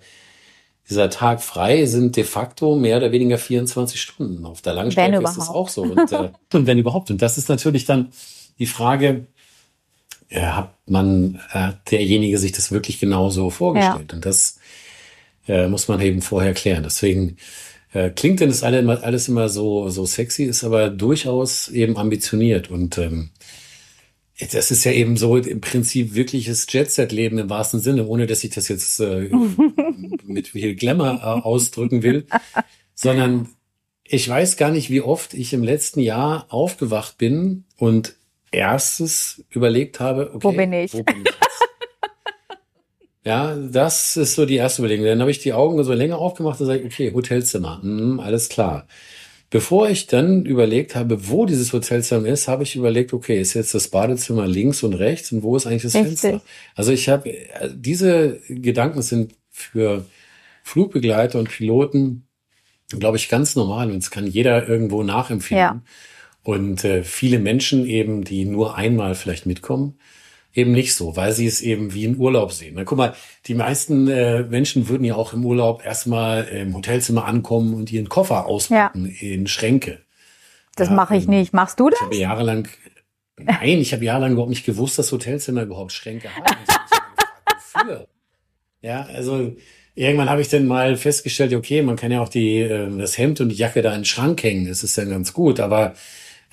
dieser 0.89 1.11
Tag 1.11 1.43
frei 1.43 1.85
sind 1.85 2.17
de 2.17 2.25
facto 2.25 2.75
mehr 2.75 2.97
oder 2.97 3.13
weniger 3.13 3.37
24 3.37 4.01
Stunden. 4.01 4.47
Auf 4.47 4.63
der 4.63 4.73
Langstrecke 4.73 5.23
ist 5.23 5.37
überhaupt. 5.37 5.57
auch 5.57 5.69
so. 5.69 5.83
Und, 5.83 6.11
äh, 6.13 6.31
und 6.55 6.67
wenn 6.67 6.79
überhaupt. 6.79 7.11
Und 7.11 7.21
das 7.21 7.37
ist 7.37 7.49
natürlich 7.49 7.85
dann 7.85 8.11
die 8.59 8.67
Frage, 8.67 9.27
äh, 10.31 10.41
hat 10.41 10.75
man, 10.87 11.41
hat 11.49 11.91
derjenige 11.91 12.39
sich 12.39 12.53
das 12.53 12.73
wirklich 12.73 12.99
genauso 12.99 13.51
vorgestellt? 13.51 14.15
Und 14.15 14.25
das 14.25 14.59
äh, 15.47 15.69
muss 15.69 15.89
man 15.89 16.01
eben 16.01 16.23
vorher 16.23 16.55
klären. 16.55 16.83
Deswegen 16.83 17.37
äh, 17.93 18.11
klingt 18.11 18.41
denn 18.41 18.49
das 18.49 18.63
alle 18.63 18.79
immer, 18.79 19.03
alles 19.03 19.29
immer 19.29 19.49
so, 19.49 19.89
so 19.89 20.05
sexy, 20.05 20.45
ist 20.45 20.65
aber 20.65 20.91
durchaus 20.91 21.69
eben 21.69 21.97
ambitioniert. 21.97 22.71
Und 22.71 22.99
ähm, 22.99 23.31
das 24.53 24.71
ist 24.71 24.85
ja 24.85 24.93
eben 24.93 25.17
so 25.17 25.37
im 25.37 25.61
Prinzip 25.61 26.15
wirkliches 26.15 26.67
Jet-Set-Leben 26.69 27.39
im 27.39 27.51
wahrsten 27.51 27.81
Sinne, 27.81 28.07
ohne 28.07 28.27
dass 28.27 28.45
ich 28.45 28.51
das 28.51 28.69
jetzt 28.69 29.01
äh, 29.01 29.31
mit 30.25 30.49
viel 30.49 30.75
Glamour 30.75 31.21
äh, 31.23 31.47
ausdrücken 31.47 32.03
will, 32.03 32.27
sondern 32.95 33.49
ich 34.05 34.29
weiß 34.29 34.57
gar 34.57 34.71
nicht, 34.71 34.91
wie 34.91 35.01
oft 35.01 35.35
ich 35.35 35.53
im 35.53 35.63
letzten 35.63 36.01
Jahr 36.01 36.47
aufgewacht 36.51 37.19
bin 37.19 37.65
und 37.77 38.15
erstes 38.51 39.45
überlegt 39.51 40.01
habe, 40.01 40.31
okay, 40.35 40.45
Wo 40.45 40.53
bin 40.53 40.73
ich? 40.73 40.95
Wo 40.95 41.03
bin 41.03 41.23
ich? 41.23 41.48
Ja, 43.29 43.55
das 43.55 44.17
ist 44.17 44.37
so 44.37 44.47
die 44.47 44.57
erste 44.57 44.81
Überlegung. 44.81 45.05
Dann 45.05 45.21
habe 45.21 45.31
ich 45.31 45.39
die 45.39 45.53
Augen 45.53 45.85
so 45.85 45.93
länger 45.93 46.17
aufgemacht 46.17 46.59
und 46.63 46.67
sage, 46.67 46.83
okay, 46.87 47.13
Hotelzimmer, 47.13 47.83
hm, 47.83 48.21
alles 48.21 48.49
klar. 48.49 48.87
Bevor 49.51 49.91
ich 49.91 50.07
dann 50.07 50.47
überlegt 50.47 50.97
habe, 50.97 51.29
wo 51.29 51.45
dieses 51.45 51.75
Hotelzimmer 51.75 52.27
ist, 52.27 52.49
habe 52.49 52.63
ich 52.63 52.75
überlegt, 52.75 53.13
okay, 53.13 53.39
ist 53.39 53.53
jetzt 53.53 53.75
das 53.75 53.89
Badezimmer 53.89 54.47
links 54.47 54.83
und 54.83 54.95
rechts 54.95 55.31
und 55.31 55.43
wo 55.43 55.57
ist 55.57 55.67
eigentlich 55.67 55.83
das 55.83 55.95
Richtig. 55.95 56.21
Fenster? 56.21 56.41
Also 56.75 56.91
ich 56.91 57.11
habe, 57.11 57.29
äh, 57.29 57.69
diese 57.75 58.41
Gedanken 58.49 59.03
sind 59.03 59.35
für 59.51 60.07
Flugbegleiter 60.63 61.39
und 61.39 61.51
Piloten, 61.51 62.27
glaube 62.89 63.19
ich, 63.19 63.29
ganz 63.29 63.57
normal 63.57 63.91
und 63.91 63.99
es 63.99 64.11
kann 64.11 64.27
jeder 64.27 64.67
irgendwo 64.67 65.03
nachempfinden. 65.03 65.59
Ja. 65.59 65.83
Und 66.45 66.83
äh, 66.83 67.03
viele 67.05 67.41
Menschen 67.41 67.85
eben, 67.85 68.25
die 68.25 68.47
nur 68.47 68.77
einmal 68.77 69.15
vielleicht 69.15 69.45
mitkommen, 69.45 69.99
eben 70.59 70.73
nicht 70.73 70.95
so, 70.95 71.17
weil 71.17 71.33
sie 71.33 71.47
es 71.47 71.61
eben 71.61 71.95
wie 71.95 72.05
in 72.05 72.17
Urlaub 72.19 72.53
sehen. 72.53 72.75
Na, 72.77 72.85
guck 72.85 72.99
mal, 72.99 73.15
die 73.47 73.55
meisten 73.55 74.09
äh, 74.09 74.43
Menschen 74.43 74.89
würden 74.89 75.05
ja 75.05 75.15
auch 75.15 75.33
im 75.33 75.45
Urlaub 75.45 75.85
erstmal 75.85 76.45
im 76.49 76.75
Hotelzimmer 76.75 77.25
ankommen 77.25 77.75
und 77.75 77.93
ihren 77.93 78.09
Koffer 78.09 78.47
auspacken 78.47 79.07
in 79.07 79.47
Schränke. 79.47 80.01
Das 80.77 80.89
Ja, 80.89 80.95
mache 80.95 81.17
ich 81.17 81.25
ähm, 81.25 81.31
nicht. 81.31 81.53
Machst 81.53 81.79
du 81.81 81.91
das? 81.91 81.99
Ich 82.01 82.05
habe 82.05 82.17
jahrelang, 82.17 82.69
nein, 83.37 83.79
ich 83.79 83.93
habe 83.93 84.05
jahrelang 84.05 84.33
überhaupt 84.33 84.51
nicht 84.51 84.67
gewusst, 84.67 84.99
dass 84.99 85.13
Hotelzimmer 85.13 85.63
überhaupt 85.63 85.93
Schränke 85.93 86.29
haben. 86.35 86.45
Gefragt? 87.47 88.09
Ja, 88.81 89.03
also 89.07 89.57
irgendwann 89.95 90.31
habe 90.31 90.41
ich 90.41 90.49
dann 90.49 90.67
mal 90.67 90.97
festgestellt, 90.97 91.53
okay, 91.55 91.83
man 91.83 91.97
kann 91.97 92.13
ja 92.13 92.21
auch 92.21 92.29
die, 92.29 92.59
äh, 92.59 92.89
das 92.99 93.19
Hemd 93.19 93.41
und 93.41 93.49
die 93.51 93.57
Jacke 93.57 93.83
da 93.83 93.91
in 93.91 94.01
den 94.01 94.05
Schrank 94.05 94.43
hängen, 94.43 94.69
das 94.69 94.83
ist 94.83 94.99
dann 94.99 95.11
ganz 95.11 95.33
gut, 95.33 95.61
aber 95.61 95.95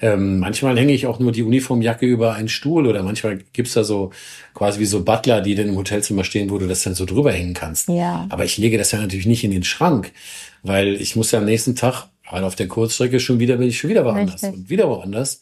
ähm, 0.02 0.40
manchmal 0.40 0.78
hänge 0.78 0.94
ich 0.94 1.08
auch 1.08 1.20
nur 1.20 1.32
die 1.32 1.44
Uniformjacke 1.44 2.06
über 2.06 2.34
einen 2.34 2.50
Stuhl 2.50 2.86
oder 2.86 3.02
manchmal 3.02 3.40
gibt's 3.54 3.74
da 3.74 3.84
so 3.84 4.12
quasi 4.54 4.80
wie 4.80 4.86
so 4.86 5.04
Butler, 5.04 5.42
die 5.42 5.56
dann 5.56 5.70
im 5.70 5.78
Hotelzimmer 5.78 6.24
stehen, 6.24 6.50
wo 6.50 6.58
du 6.58 6.68
das 6.68 6.84
dann 6.84 6.96
so 6.96 7.06
drüber 7.06 7.32
hängen 7.32 7.54
kannst. 7.54 7.88
Ja. 7.88 8.26
Aber 8.30 8.44
ich 8.44 8.58
lege 8.58 8.78
das 8.78 8.92
ja 8.92 9.00
natürlich 9.00 9.26
nicht 9.26 9.44
in 9.44 9.52
den 9.52 9.64
Schrank, 9.64 10.12
weil 10.64 10.96
ich 11.02 11.16
muss 11.16 11.32
ja 11.32 11.40
am 11.40 11.46
nächsten 11.46 11.76
Tag, 11.76 12.08
gerade 12.28 12.46
auf 12.46 12.56
der 12.56 12.68
Kurzstrecke, 12.68 13.20
schon 13.20 13.40
wieder 13.40 13.56
bin 13.58 13.70
ich 13.70 13.80
schon 13.80 13.90
wieder 13.90 14.04
woanders 14.04 14.44
Richtig. 14.44 14.54
und 14.54 14.70
wieder 14.70 14.90
woanders. 14.90 15.40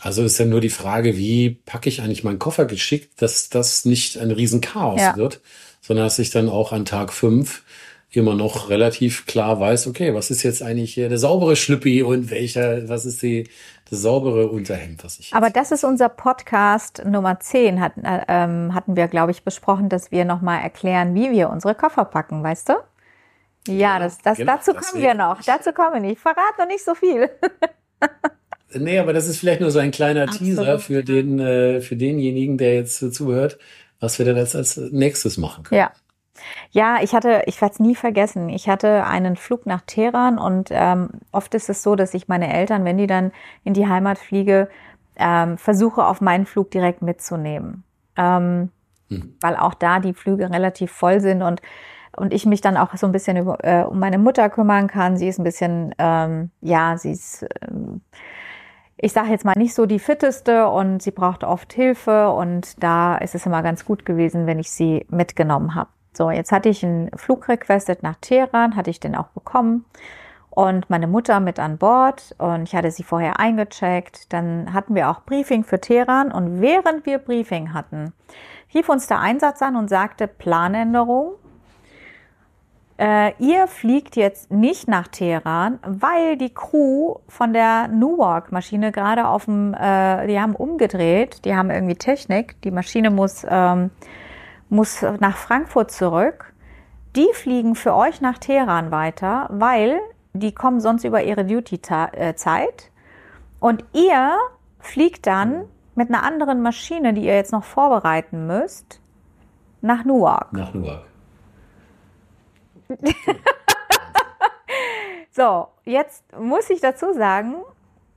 Also 0.00 0.22
ist 0.24 0.38
ja 0.38 0.44
nur 0.44 0.60
die 0.60 0.68
Frage, 0.70 1.16
wie 1.16 1.50
packe 1.64 1.88
ich 1.88 2.00
eigentlich 2.02 2.24
meinen 2.24 2.38
Koffer 2.38 2.64
geschickt, 2.66 3.20
dass 3.22 3.48
das 3.48 3.84
nicht 3.84 4.16
ein 4.18 4.30
Riesenchaos 4.30 5.00
Ja. 5.00 5.16
wird, 5.16 5.40
sondern 5.80 6.06
dass 6.06 6.18
ich 6.18 6.30
dann 6.30 6.48
auch 6.48 6.72
an 6.72 6.84
Tag 6.84 7.12
fünf 7.12 7.62
immer 8.10 8.34
noch 8.34 8.70
relativ 8.70 9.26
klar 9.26 9.60
weiß, 9.60 9.86
okay, 9.86 10.14
was 10.14 10.30
ist 10.30 10.42
jetzt 10.42 10.62
eigentlich 10.62 10.94
hier 10.94 11.08
der 11.08 11.18
saubere 11.18 11.56
Schlüppi 11.56 12.02
und 12.02 12.30
welcher, 12.30 12.88
was 12.88 13.04
ist 13.04 13.22
die, 13.22 13.48
das 13.90 14.00
saubere 14.00 14.48
Unterhemd, 14.48 15.04
was 15.04 15.18
ich 15.18 15.34
Aber 15.34 15.50
das 15.50 15.72
ist 15.72 15.84
unser 15.84 16.08
Podcast 16.08 17.02
Nummer 17.04 17.38
10, 17.38 17.80
hatten, 17.80 18.04
äh, 18.04 18.24
ähm, 18.28 18.74
hatten 18.74 18.96
wir, 18.96 19.08
glaube 19.08 19.32
ich, 19.32 19.42
besprochen, 19.42 19.88
dass 19.88 20.10
wir 20.10 20.24
nochmal 20.24 20.62
erklären, 20.62 21.14
wie 21.14 21.30
wir 21.30 21.50
unsere 21.50 21.74
Koffer 21.74 22.04
packen, 22.06 22.42
weißt 22.42 22.70
du? 22.70 22.74
Ja, 23.68 23.98
das, 23.98 24.18
das, 24.18 24.38
genau, 24.38 24.52
dazu 24.56 24.72
kommen 24.72 25.02
wir 25.02 25.12
noch. 25.12 25.42
Dazu 25.42 25.72
kommen 25.72 25.94
wir 25.94 26.00
nicht. 26.00 26.20
Verrat 26.20 26.58
noch 26.58 26.66
nicht 26.66 26.84
so 26.84 26.94
viel. 26.94 27.30
Nee, 28.74 28.98
aber 28.98 29.14
das 29.14 29.26
ist 29.28 29.38
vielleicht 29.38 29.62
nur 29.62 29.70
so 29.70 29.78
ein 29.78 29.90
kleiner 29.92 30.24
Absolut, 30.24 30.56
Teaser 30.56 30.78
für 30.78 31.02
den, 31.02 31.38
äh, 31.38 31.80
für 31.80 31.96
denjenigen, 31.96 32.58
der 32.58 32.74
jetzt 32.74 32.98
zuhört, 33.14 33.58
was 33.98 34.18
wir 34.18 34.26
dann 34.26 34.36
als, 34.36 34.54
als 34.54 34.76
nächstes 34.76 35.38
machen 35.38 35.64
können. 35.64 35.80
Ja. 35.80 35.92
Ja, 36.70 36.98
ich 37.02 37.14
hatte, 37.14 37.42
ich 37.46 37.60
werde 37.60 37.74
es 37.74 37.80
nie 37.80 37.94
vergessen. 37.94 38.48
Ich 38.48 38.68
hatte 38.68 39.04
einen 39.04 39.36
Flug 39.36 39.66
nach 39.66 39.82
Teheran 39.82 40.38
und 40.38 40.68
ähm, 40.70 41.10
oft 41.32 41.54
ist 41.54 41.68
es 41.68 41.82
so, 41.82 41.96
dass 41.96 42.14
ich 42.14 42.28
meine 42.28 42.52
Eltern, 42.52 42.84
wenn 42.84 42.98
die 42.98 43.06
dann 43.06 43.32
in 43.64 43.74
die 43.74 43.88
Heimat 43.88 44.18
fliege, 44.18 44.68
ähm, 45.16 45.58
versuche 45.58 46.04
auf 46.04 46.20
meinen 46.20 46.46
Flug 46.46 46.70
direkt 46.70 47.02
mitzunehmen. 47.02 47.84
Ähm, 48.16 48.70
mhm. 49.08 49.34
weil 49.40 49.56
auch 49.56 49.74
da 49.74 50.00
die 50.00 50.14
Flüge 50.14 50.50
relativ 50.50 50.92
voll 50.92 51.20
sind 51.20 51.42
und 51.42 51.60
und 52.16 52.32
ich 52.32 52.46
mich 52.46 52.60
dann 52.60 52.76
auch 52.76 52.96
so 52.96 53.06
ein 53.06 53.12
bisschen 53.12 53.36
über, 53.36 53.58
äh, 53.62 53.84
um 53.84 54.00
meine 54.00 54.18
Mutter 54.18 54.50
kümmern 54.50 54.88
kann. 54.88 55.16
Sie 55.16 55.28
ist 55.28 55.38
ein 55.38 55.44
bisschen, 55.44 55.94
ähm, 55.98 56.50
ja, 56.60 56.96
sie 56.98 57.12
ist, 57.12 57.46
ähm, 57.62 58.00
ich 58.96 59.12
sage 59.12 59.28
jetzt 59.28 59.44
mal 59.44 59.54
nicht 59.56 59.72
so 59.72 59.86
die 59.86 60.00
fitteste 60.00 60.68
und 60.68 61.00
sie 61.00 61.12
braucht 61.12 61.44
oft 61.44 61.72
Hilfe 61.72 62.30
und 62.30 62.82
da 62.82 63.16
ist 63.18 63.36
es 63.36 63.46
immer 63.46 63.62
ganz 63.62 63.84
gut 63.84 64.04
gewesen, 64.04 64.46
wenn 64.46 64.58
ich 64.58 64.70
sie 64.70 65.06
mitgenommen 65.10 65.76
habe. 65.76 65.90
So, 66.12 66.30
jetzt 66.30 66.52
hatte 66.52 66.68
ich 66.68 66.84
einen 66.84 67.10
Flug 67.16 67.48
requested 67.48 68.02
nach 68.02 68.16
Teheran, 68.20 68.76
hatte 68.76 68.90
ich 68.90 69.00
den 69.00 69.14
auch 69.14 69.28
bekommen 69.28 69.84
und 70.58 70.90
meine 70.90 71.06
Mutter 71.06 71.38
mit 71.38 71.60
an 71.60 71.78
Bord 71.78 72.34
und 72.38 72.64
ich 72.64 72.74
hatte 72.74 72.90
sie 72.90 73.04
vorher 73.04 73.38
eingecheckt. 73.38 74.32
Dann 74.32 74.72
hatten 74.72 74.96
wir 74.96 75.08
auch 75.08 75.20
Briefing 75.22 75.62
für 75.62 75.80
Teheran 75.80 76.32
und 76.32 76.60
während 76.60 77.06
wir 77.06 77.18
Briefing 77.18 77.72
hatten, 77.74 78.12
rief 78.74 78.88
uns 78.88 79.06
der 79.06 79.20
Einsatz 79.20 79.62
an 79.62 79.76
und 79.76 79.88
sagte 79.88 80.26
Planänderung. 80.26 81.34
Äh, 83.00 83.34
ihr 83.38 83.68
fliegt 83.68 84.16
jetzt 84.16 84.50
nicht 84.50 84.88
nach 84.88 85.06
Teheran, 85.06 85.78
weil 85.86 86.36
die 86.36 86.52
Crew 86.52 87.18
von 87.28 87.52
der 87.52 87.86
Newark-Maschine 87.86 88.90
gerade 88.90 89.28
auf 89.28 89.44
dem, 89.44 89.72
äh, 89.74 90.26
die 90.26 90.40
haben 90.40 90.56
umgedreht, 90.56 91.44
die 91.44 91.54
haben 91.54 91.70
irgendwie 91.70 91.94
Technik, 91.94 92.60
die 92.62 92.72
Maschine 92.72 93.10
muss, 93.10 93.46
ähm, 93.48 93.92
muss 94.68 95.02
nach 95.20 95.36
Frankfurt 95.36 95.90
zurück. 95.90 96.52
Die 97.16 97.28
fliegen 97.32 97.74
für 97.74 97.94
euch 97.94 98.20
nach 98.20 98.38
Teheran 98.38 98.90
weiter, 98.90 99.48
weil 99.50 99.98
die 100.32 100.52
kommen 100.54 100.80
sonst 100.80 101.04
über 101.04 101.22
ihre 101.22 101.44
Duty-Zeit. 101.44 102.90
Und 103.60 103.84
ihr 103.92 104.36
fliegt 104.78 105.26
dann 105.26 105.64
mit 105.94 106.10
einer 106.10 106.22
anderen 106.22 106.62
Maschine, 106.62 107.12
die 107.12 107.22
ihr 107.24 107.34
jetzt 107.34 107.52
noch 107.52 107.64
vorbereiten 107.64 108.46
müsst, 108.46 109.00
nach 109.80 110.04
Newark. 110.04 110.52
Nach 110.52 110.72
Newark. 110.72 111.02
so, 115.30 115.68
jetzt 115.84 116.24
muss 116.38 116.70
ich 116.70 116.80
dazu 116.80 117.12
sagen, 117.12 117.56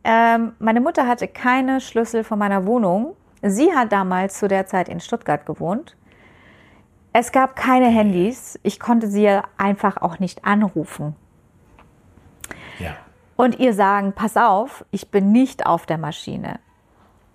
ähm, 0.04 0.54
meine 0.60 0.82
Mutter 0.82 1.08
hatte 1.08 1.28
keine 1.28 1.82
Schlüssel 1.82 2.24
von 2.24 2.40
meiner 2.40 2.66
Wohnung. 2.66 3.16
Sie 3.42 3.74
hat 3.74 3.92
damals 3.92 4.38
zu 4.40 4.48
der 4.48 4.68
Zeit 4.68 4.88
in 4.88 5.00
Stuttgart 5.00 5.46
gewohnt. 5.46 5.96
Es 7.14 7.32
gab 7.32 7.56
keine 7.56 7.88
Handys. 7.88 8.60
Ich 8.64 8.80
konnte 8.80 9.08
sie 9.08 9.28
einfach 9.58 9.98
auch 9.98 10.20
nicht 10.20 10.46
anrufen. 10.46 11.16
Ja. 12.80 12.96
Und 13.36 13.60
ihr 13.60 13.74
sagen, 13.74 14.14
pass 14.14 14.38
auf, 14.38 14.86
ich 14.92 15.10
bin 15.10 15.32
nicht 15.32 15.66
auf 15.66 15.86
der 15.86 15.98
Maschine. 15.98 16.60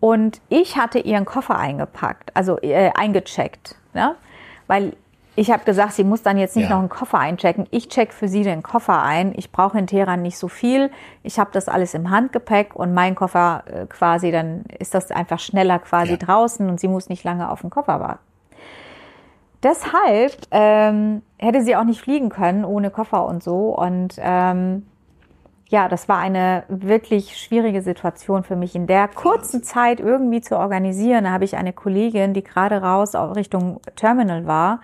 Und 0.00 0.40
ich 0.48 0.76
hatte 0.76 0.98
ihren 0.98 1.24
Koffer 1.24 1.58
eingepackt, 1.58 2.30
also 2.34 2.58
äh, 2.60 2.92
eingecheckt, 2.94 3.76
ne? 3.92 4.14
weil 4.66 4.94
ich 5.38 5.50
habe 5.50 5.64
gesagt, 5.64 5.92
sie 5.92 6.04
muss 6.04 6.22
dann 6.22 6.38
jetzt 6.38 6.56
nicht 6.56 6.70
ja. 6.70 6.74
noch 6.74 6.80
einen 6.80 6.88
Koffer 6.88 7.18
einchecken. 7.18 7.66
Ich 7.70 7.88
check 7.88 8.14
für 8.14 8.26
sie 8.26 8.42
den 8.42 8.62
Koffer 8.62 9.02
ein. 9.02 9.34
Ich 9.36 9.52
brauche 9.52 9.78
in 9.78 9.86
Teheran 9.86 10.22
nicht 10.22 10.38
so 10.38 10.48
viel. 10.48 10.90
Ich 11.22 11.38
habe 11.38 11.50
das 11.52 11.68
alles 11.68 11.92
im 11.92 12.10
Handgepäck 12.10 12.74
und 12.74 12.94
mein 12.94 13.14
Koffer 13.14 13.64
äh, 13.66 13.86
quasi, 13.86 14.30
dann 14.30 14.64
ist 14.78 14.94
das 14.94 15.10
einfach 15.10 15.38
schneller 15.38 15.78
quasi 15.78 16.12
ja. 16.12 16.16
draußen 16.16 16.68
und 16.68 16.80
sie 16.80 16.88
muss 16.88 17.10
nicht 17.10 17.22
lange 17.22 17.50
auf 17.50 17.60
den 17.60 17.68
Koffer 17.70 18.00
warten. 18.00 18.20
Deshalb 19.62 20.36
ähm, 20.50 21.22
hätte 21.38 21.62
sie 21.62 21.76
auch 21.76 21.84
nicht 21.84 22.00
fliegen 22.00 22.28
können 22.28 22.64
ohne 22.64 22.90
Koffer 22.90 23.26
und 23.26 23.42
so. 23.42 23.76
Und 23.76 24.14
ähm, 24.18 24.86
ja, 25.68 25.88
das 25.88 26.08
war 26.08 26.18
eine 26.18 26.64
wirklich 26.68 27.36
schwierige 27.36 27.82
Situation 27.82 28.44
für 28.44 28.54
mich, 28.54 28.74
in 28.74 28.86
der 28.86 29.08
kurzen 29.08 29.62
Zeit 29.62 29.98
irgendwie 29.98 30.40
zu 30.40 30.56
organisieren. 30.56 31.24
Da 31.24 31.30
habe 31.30 31.44
ich 31.44 31.56
eine 31.56 31.72
Kollegin, 31.72 32.34
die 32.34 32.44
gerade 32.44 32.82
raus 32.82 33.14
Richtung 33.14 33.80
Terminal 33.96 34.46
war, 34.46 34.80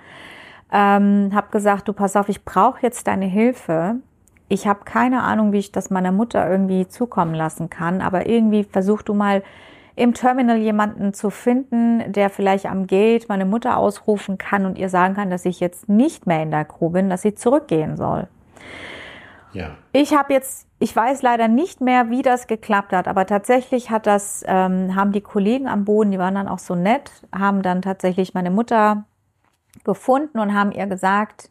ähm, 0.73 1.31
habe 1.35 1.51
gesagt, 1.51 1.87
du 1.87 1.93
pass 1.93 2.17
auf, 2.17 2.29
ich 2.29 2.45
brauche 2.45 2.81
jetzt 2.83 3.07
deine 3.07 3.27
Hilfe. 3.27 3.97
Ich 4.49 4.67
habe 4.67 4.81
keine 4.85 5.23
Ahnung, 5.23 5.53
wie 5.53 5.59
ich 5.59 5.71
das 5.71 5.91
meiner 5.91 6.13
Mutter 6.13 6.51
irgendwie 6.51 6.89
zukommen 6.89 7.35
lassen 7.35 7.71
kann, 7.71 8.01
aber 8.01 8.27
irgendwie 8.27 8.65
versuch 8.65 9.03
du 9.03 9.15
mal 9.15 9.43
im 9.95 10.15
Terminal 10.15 10.57
jemanden 10.57 11.13
zu 11.13 11.31
finden, 11.31 12.13
der 12.13 12.31
vielleicht 12.31 12.67
am 12.67 12.87
Gate 12.87 13.29
meine 13.29 13.45
Mutter 13.45 13.77
ausrufen 13.77 14.39
kann 14.39 14.65
und 14.67 14.79
ihr 14.79 14.89
sagen 14.89 15.15
kann, 15.15 15.31
dass 15.31 15.45
ich 15.45 15.61
jetzt 15.61 15.89
nicht 15.89 16.27
mehr 16.27 16.43
in 16.43 16.51
der 16.51 16.65
Crew 16.65 16.91
bin, 16.91 17.11
dass 17.11 17.23
sie 17.23 17.35
zurückgehen 17.35 17.97
soll. 17.97 18.29
Ja. 19.53 19.77
Ich 19.93 20.15
habe 20.15 20.33
jetzt, 20.33 20.67
ich 20.79 20.97
weiß 20.97 21.21
leider 21.21 21.47
nicht 21.47 21.83
mehr, 21.83 22.09
wie 22.09 22.23
das 22.23 22.47
geklappt 22.47 22.93
hat, 22.93 23.07
aber 23.07 23.27
tatsächlich 23.27 23.91
hat 23.91 24.07
das, 24.07 24.43
ähm, 24.47 24.97
haben 24.97 25.13
die 25.13 25.21
Kollegen 25.21 25.69
am 25.69 25.85
Boden, 25.85 26.11
die 26.11 26.19
waren 26.19 26.35
dann 26.35 26.49
auch 26.49 26.59
so 26.59 26.75
nett, 26.75 27.11
haben 27.35 27.63
dann 27.63 27.83
tatsächlich 27.83 28.33
meine 28.33 28.51
Mutter 28.51 29.05
gefunden 29.85 30.39
und 30.39 30.55
haben 30.55 30.73
ihr 30.73 30.87
gesagt, 30.87 31.51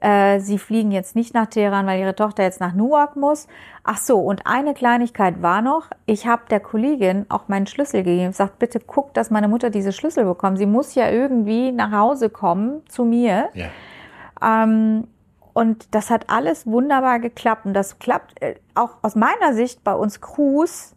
äh, 0.00 0.38
sie 0.40 0.58
fliegen 0.58 0.90
jetzt 0.92 1.16
nicht 1.16 1.34
nach 1.34 1.46
Teheran, 1.46 1.86
weil 1.86 2.00
ihre 2.00 2.14
Tochter 2.14 2.42
jetzt 2.44 2.60
nach 2.60 2.72
Newark 2.72 3.16
muss. 3.16 3.48
Ach 3.82 3.96
so, 3.96 4.18
und 4.18 4.46
eine 4.46 4.74
Kleinigkeit 4.74 5.42
war 5.42 5.62
noch, 5.62 5.88
ich 6.06 6.26
habe 6.26 6.42
der 6.50 6.60
Kollegin 6.60 7.26
auch 7.28 7.48
meinen 7.48 7.66
Schlüssel 7.66 8.04
gegeben, 8.04 8.32
sagt, 8.32 8.58
bitte 8.58 8.80
guck, 8.80 9.14
dass 9.14 9.30
meine 9.30 9.48
Mutter 9.48 9.70
diese 9.70 9.92
Schlüssel 9.92 10.24
bekommt. 10.24 10.58
Sie 10.58 10.66
muss 10.66 10.94
ja 10.94 11.10
irgendwie 11.10 11.72
nach 11.72 11.92
Hause 11.92 12.30
kommen 12.30 12.82
zu 12.88 13.04
mir. 13.04 13.48
Ja. 13.54 13.68
Ähm, 14.42 15.08
und 15.52 15.92
das 15.92 16.10
hat 16.10 16.30
alles 16.30 16.66
wunderbar 16.66 17.18
geklappt. 17.18 17.66
Und 17.66 17.74
das 17.74 17.98
klappt 17.98 18.40
äh, 18.40 18.54
auch 18.74 18.98
aus 19.02 19.16
meiner 19.16 19.54
Sicht 19.54 19.82
bei 19.82 19.94
uns 19.94 20.20
Crews 20.20 20.94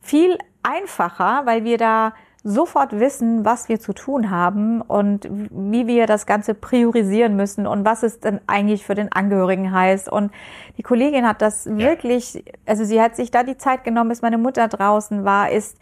viel 0.00 0.36
einfacher, 0.62 1.42
weil 1.44 1.64
wir 1.64 1.78
da 1.78 2.14
sofort 2.42 2.98
wissen, 2.98 3.44
was 3.44 3.68
wir 3.68 3.80
zu 3.80 3.92
tun 3.92 4.30
haben 4.30 4.80
und 4.80 5.28
wie 5.30 5.86
wir 5.86 6.06
das 6.06 6.24
Ganze 6.24 6.54
priorisieren 6.54 7.36
müssen 7.36 7.66
und 7.66 7.84
was 7.84 8.02
es 8.02 8.20
denn 8.20 8.40
eigentlich 8.46 8.84
für 8.84 8.94
den 8.94 9.12
Angehörigen 9.12 9.72
heißt. 9.72 10.08
Und 10.08 10.32
die 10.78 10.82
Kollegin 10.82 11.26
hat 11.26 11.42
das 11.42 11.66
ja. 11.66 11.76
wirklich, 11.76 12.44
also 12.64 12.84
sie 12.84 13.00
hat 13.00 13.14
sich 13.14 13.30
da 13.30 13.42
die 13.42 13.58
Zeit 13.58 13.84
genommen, 13.84 14.08
bis 14.08 14.22
meine 14.22 14.38
Mutter 14.38 14.68
draußen 14.68 15.24
war, 15.24 15.50
ist, 15.50 15.78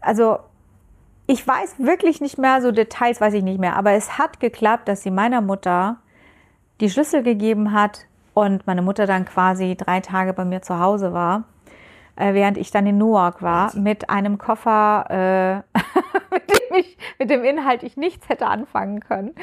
also 0.00 0.38
ich 1.26 1.46
weiß 1.46 1.76
wirklich 1.78 2.20
nicht 2.20 2.38
mehr, 2.38 2.60
so 2.60 2.72
Details 2.72 3.20
weiß 3.20 3.34
ich 3.34 3.44
nicht 3.44 3.60
mehr, 3.60 3.76
aber 3.76 3.92
es 3.92 4.18
hat 4.18 4.40
geklappt, 4.40 4.88
dass 4.88 5.02
sie 5.02 5.10
meiner 5.10 5.40
Mutter 5.40 5.98
die 6.80 6.90
Schlüssel 6.90 7.22
gegeben 7.22 7.72
hat 7.72 8.06
und 8.34 8.66
meine 8.66 8.82
Mutter 8.82 9.06
dann 9.06 9.24
quasi 9.24 9.76
drei 9.76 10.00
Tage 10.00 10.32
bei 10.32 10.44
mir 10.44 10.60
zu 10.60 10.80
Hause 10.80 11.12
war 11.12 11.44
äh, 12.16 12.34
während 12.34 12.58
ich 12.58 12.70
dann 12.70 12.86
in 12.86 12.98
Newark 12.98 13.42
war, 13.42 13.66
Wahnsinn. 13.66 13.82
mit 13.82 14.10
einem 14.10 14.38
Koffer, 14.38 15.64
äh, 15.74 15.78
mit, 16.34 16.50
dem 16.50 16.76
ich, 16.76 16.98
mit 17.18 17.30
dem 17.30 17.44
Inhalt 17.44 17.82
ich 17.82 17.96
nichts 17.96 18.28
hätte 18.28 18.46
anfangen 18.46 19.00
können. 19.00 19.34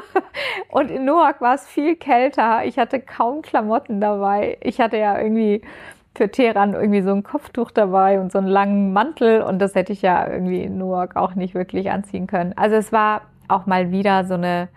und 0.70 0.90
in 0.90 1.04
Newark 1.04 1.40
war 1.40 1.54
es 1.54 1.66
viel 1.66 1.96
kälter. 1.96 2.64
Ich 2.64 2.78
hatte 2.78 3.00
kaum 3.00 3.42
Klamotten 3.42 4.00
dabei. 4.00 4.58
Ich 4.62 4.80
hatte 4.80 4.96
ja 4.96 5.18
irgendwie 5.18 5.62
für 6.16 6.30
Teheran 6.30 6.74
irgendwie 6.74 7.02
so 7.02 7.12
ein 7.12 7.22
Kopftuch 7.22 7.70
dabei 7.70 8.20
und 8.20 8.32
so 8.32 8.38
einen 8.38 8.46
langen 8.46 8.92
Mantel 8.92 9.42
und 9.42 9.58
das 9.58 9.74
hätte 9.74 9.92
ich 9.92 10.02
ja 10.02 10.26
irgendwie 10.26 10.62
in 10.62 10.78
Newark 10.78 11.14
auch 11.16 11.34
nicht 11.34 11.54
wirklich 11.54 11.90
anziehen 11.90 12.26
können. 12.26 12.54
Also 12.56 12.76
es 12.76 12.90
war 12.90 13.22
auch 13.48 13.66
mal 13.66 13.90
wieder 13.90 14.24
so 14.24 14.34
eine 14.34 14.68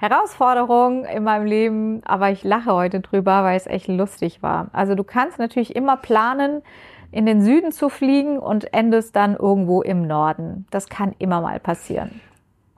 Herausforderung 0.00 1.04
in 1.04 1.24
meinem 1.24 1.44
Leben, 1.44 2.02
aber 2.04 2.30
ich 2.30 2.42
lache 2.42 2.72
heute 2.72 3.00
drüber, 3.00 3.44
weil 3.44 3.58
es 3.58 3.66
echt 3.66 3.86
lustig 3.86 4.42
war. 4.42 4.70
Also 4.72 4.94
du 4.94 5.04
kannst 5.04 5.38
natürlich 5.38 5.76
immer 5.76 5.98
planen, 5.98 6.62
in 7.12 7.26
den 7.26 7.44
Süden 7.44 7.70
zu 7.70 7.90
fliegen 7.90 8.38
und 8.38 8.72
endest 8.72 9.14
dann 9.14 9.36
irgendwo 9.36 9.82
im 9.82 10.06
Norden. 10.06 10.64
Das 10.70 10.88
kann 10.88 11.14
immer 11.18 11.42
mal 11.42 11.60
passieren. 11.60 12.22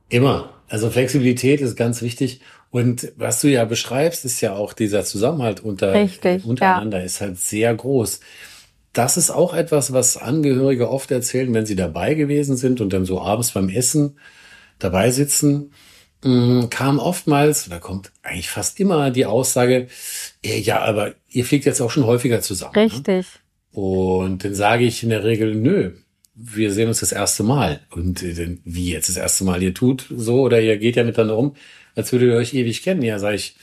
Immer. 0.09 0.51
Also 0.69 0.91
Flexibilität 0.91 1.61
ist 1.61 1.77
ganz 1.77 2.03
wichtig. 2.03 2.41
Und 2.73 3.13
was 3.17 3.41
du 3.41 3.49
ja 3.49 3.67
beschreibst, 3.67 4.25
ist 4.25 4.41
ja 4.41 4.55
auch 4.55 4.73
dieser 4.73 5.05
Zusammenhalt 5.05 5.61
unter, 5.61 5.95
Richtig, 5.95 6.45
untereinander 6.45 6.99
ja. 6.99 7.05
ist 7.05 7.21
halt 7.21 7.39
sehr 7.39 7.73
groß. 7.73 8.19
Das 8.93 9.17
ist 9.17 9.31
auch 9.31 9.55
etwas, 9.55 9.93
was 9.93 10.17
Angehörige 10.17 10.91
oft 10.91 11.13
erzählen, 11.13 11.55
wenn 11.55 11.67
sie 11.67 11.77
dabei 11.77 12.15
gewesen 12.15 12.57
sind 12.57 12.81
und 12.81 12.93
dann 12.93 13.05
so 13.05 13.21
abends 13.21 13.53
beim 13.53 13.69
Essen 13.69 14.19
dabei 14.81 15.13
sitzen 15.13 15.71
Mm, 16.25 16.69
kam 16.71 16.99
oftmals, 16.99 17.67
oder 17.67 17.81
kommt 17.81 18.13
eigentlich 18.23 18.49
fast 18.49 18.79
immer 18.79 19.11
die 19.11 19.27
Aussage, 19.27 19.89
äh, 20.45 20.59
ja, 20.59 20.81
aber 20.81 21.15
ihr 21.29 21.45
fliegt 21.45 21.65
jetzt 21.65 21.81
auch 21.81 21.91
schon 21.91 22.07
häufiger 22.07 22.41
zusammen. 22.41 22.75
Ne? 22.77 22.83
Richtig. 22.83 23.27
Ne? 23.27 23.81
Und 23.81 24.45
dann 24.45 24.55
sage 24.55 24.85
ich 24.85 25.03
in 25.03 25.09
der 25.09 25.25
Regel, 25.25 25.55
nö, 25.55 25.93
wir 26.35 26.73
sehen 26.73 26.89
uns 26.89 27.01
das 27.01 27.13
erste 27.13 27.43
Mal. 27.43 27.81
Und 27.91 28.23
äh, 28.23 28.59
wie 28.65 28.93
jetzt 28.93 29.09
das 29.09 29.17
erste 29.17 29.45
Mal? 29.45 29.63
Ihr 29.63 29.75
tut 29.75 30.07
so 30.15 30.43
oder 30.43 30.61
ihr 30.61 30.77
geht 30.79 30.97
ja 30.97 31.05
miteinander 31.05 31.37
um, 31.37 31.57
als 31.95 32.13
würdet 32.13 32.29
ihr 32.29 32.37
euch 32.37 32.55
ewig 32.55 32.83
kennen. 32.83 33.03
Ja, 33.03 33.19
sage 33.19 33.37
ich, 33.37 33.57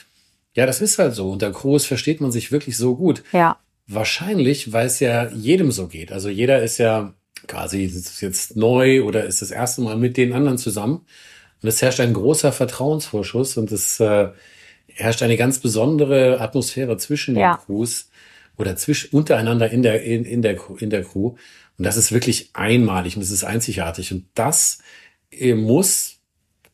ja, 0.53 0.65
das 0.65 0.81
ist 0.81 0.99
halt 0.99 1.15
so. 1.15 1.31
Unter 1.31 1.51
Groß 1.51 1.85
versteht 1.85 2.21
man 2.21 2.31
sich 2.31 2.51
wirklich 2.51 2.77
so 2.77 2.95
gut. 2.95 3.23
Ja. 3.31 3.57
Wahrscheinlich, 3.87 4.73
weil 4.73 4.87
es 4.87 4.99
ja 4.99 5.29
jedem 5.29 5.71
so 5.71 5.87
geht. 5.87 6.11
Also 6.11 6.29
jeder 6.29 6.61
ist 6.61 6.77
ja 6.77 7.13
quasi 7.47 7.83
ist 7.85 8.21
jetzt 8.21 8.55
neu 8.55 9.03
oder 9.03 9.23
ist 9.23 9.41
das 9.41 9.51
erste 9.51 9.81
Mal 9.81 9.97
mit 9.97 10.17
den 10.17 10.33
anderen 10.33 10.57
zusammen. 10.57 11.05
Und 11.61 11.69
es 11.69 11.81
herrscht 11.81 11.99
ein 11.99 12.13
großer 12.13 12.51
Vertrauensvorschuss 12.51 13.57
und 13.57 13.71
es 13.71 13.99
äh, 13.99 14.29
herrscht 14.87 15.23
eine 15.23 15.37
ganz 15.37 15.59
besondere 15.59 16.39
Atmosphäre 16.39 16.97
zwischen 16.97 17.35
den 17.35 17.41
ja. 17.41 17.57
Crews 17.65 18.09
oder 18.57 18.75
zwischen 18.75 19.15
untereinander 19.15 19.69
in 19.69 19.81
der 19.81 20.03
in, 20.03 20.25
in 20.25 20.41
der 20.41 20.57
in 20.79 20.89
der 20.89 21.03
Crew 21.03 21.35
und 21.77 21.85
das 21.85 21.97
ist 21.97 22.11
wirklich 22.11 22.49
einmalig 22.53 23.15
und 23.15 23.21
das 23.21 23.31
ist 23.31 23.43
einzigartig 23.43 24.11
und 24.11 24.25
das 24.35 24.79
äh, 25.31 25.53
muss 25.53 26.17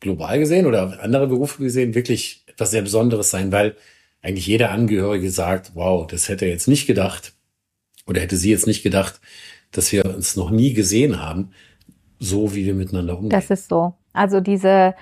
global 0.00 0.38
gesehen 0.38 0.66
oder 0.66 1.02
andere 1.02 1.26
Berufe 1.26 1.62
gesehen 1.62 1.94
wirklich 1.94 2.44
etwas 2.46 2.70
sehr 2.70 2.82
Besonderes 2.82 3.30
sein, 3.30 3.52
weil 3.52 3.76
eigentlich 4.22 4.46
jeder 4.46 4.70
Angehörige 4.70 5.30
sagt, 5.30 5.72
wow, 5.74 6.06
das 6.06 6.28
hätte 6.28 6.46
er 6.46 6.50
jetzt 6.50 6.68
nicht 6.68 6.86
gedacht 6.86 7.34
oder 8.06 8.20
hätte 8.20 8.36
sie 8.36 8.50
jetzt 8.50 8.66
nicht 8.66 8.82
gedacht, 8.82 9.20
dass 9.70 9.92
wir 9.92 10.04
uns 10.04 10.36
noch 10.36 10.50
nie 10.50 10.72
gesehen 10.72 11.20
haben, 11.20 11.50
so 12.18 12.54
wie 12.54 12.66
wir 12.66 12.74
miteinander 12.74 13.14
umgehen. 13.14 13.30
Das 13.30 13.50
ist 13.50 13.68
so. 13.68 13.94
Also 14.16 14.40
diese 14.40 14.94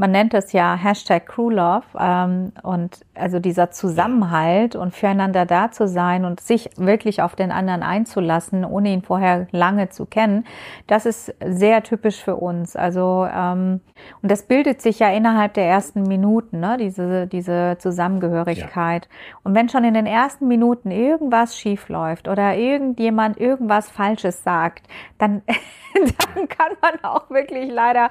man 0.00 0.12
nennt 0.12 0.32
es 0.32 0.52
ja 0.52 0.74
Hashtag 0.76 1.26
Crewlove 1.26 1.84
ähm, 1.98 2.52
und 2.62 3.04
also 3.14 3.38
dieser 3.38 3.70
Zusammenhalt 3.70 4.74
und 4.74 4.94
füreinander 4.94 5.44
da 5.44 5.70
zu 5.72 5.86
sein 5.86 6.24
und 6.24 6.40
sich 6.40 6.70
wirklich 6.76 7.20
auf 7.20 7.36
den 7.36 7.52
anderen 7.52 7.82
einzulassen, 7.82 8.64
ohne 8.64 8.94
ihn 8.94 9.02
vorher 9.02 9.46
lange 9.50 9.90
zu 9.90 10.06
kennen, 10.06 10.46
das 10.86 11.04
ist 11.04 11.34
sehr 11.44 11.82
typisch 11.82 12.24
für 12.24 12.36
uns. 12.36 12.76
Also 12.76 13.28
ähm, 13.30 13.82
und 14.22 14.30
das 14.30 14.44
bildet 14.44 14.80
sich 14.80 15.00
ja 15.00 15.10
innerhalb 15.10 15.52
der 15.52 15.66
ersten 15.66 16.04
Minuten, 16.04 16.60
ne? 16.60 16.78
diese 16.78 17.26
diese 17.26 17.76
Zusammengehörigkeit. 17.78 19.04
Ja. 19.04 19.38
Und 19.42 19.54
wenn 19.54 19.68
schon 19.68 19.84
in 19.84 19.92
den 19.92 20.06
ersten 20.06 20.48
Minuten 20.48 20.90
irgendwas 20.90 21.58
schief 21.58 21.90
läuft 21.90 22.26
oder 22.26 22.56
irgendjemand 22.56 23.38
irgendwas 23.38 23.90
Falsches 23.90 24.42
sagt, 24.42 24.86
dann 25.18 25.42
dann 25.94 26.48
kann 26.48 26.72
man 26.80 27.04
auch 27.04 27.28
wirklich 27.28 27.70
leider 27.70 28.08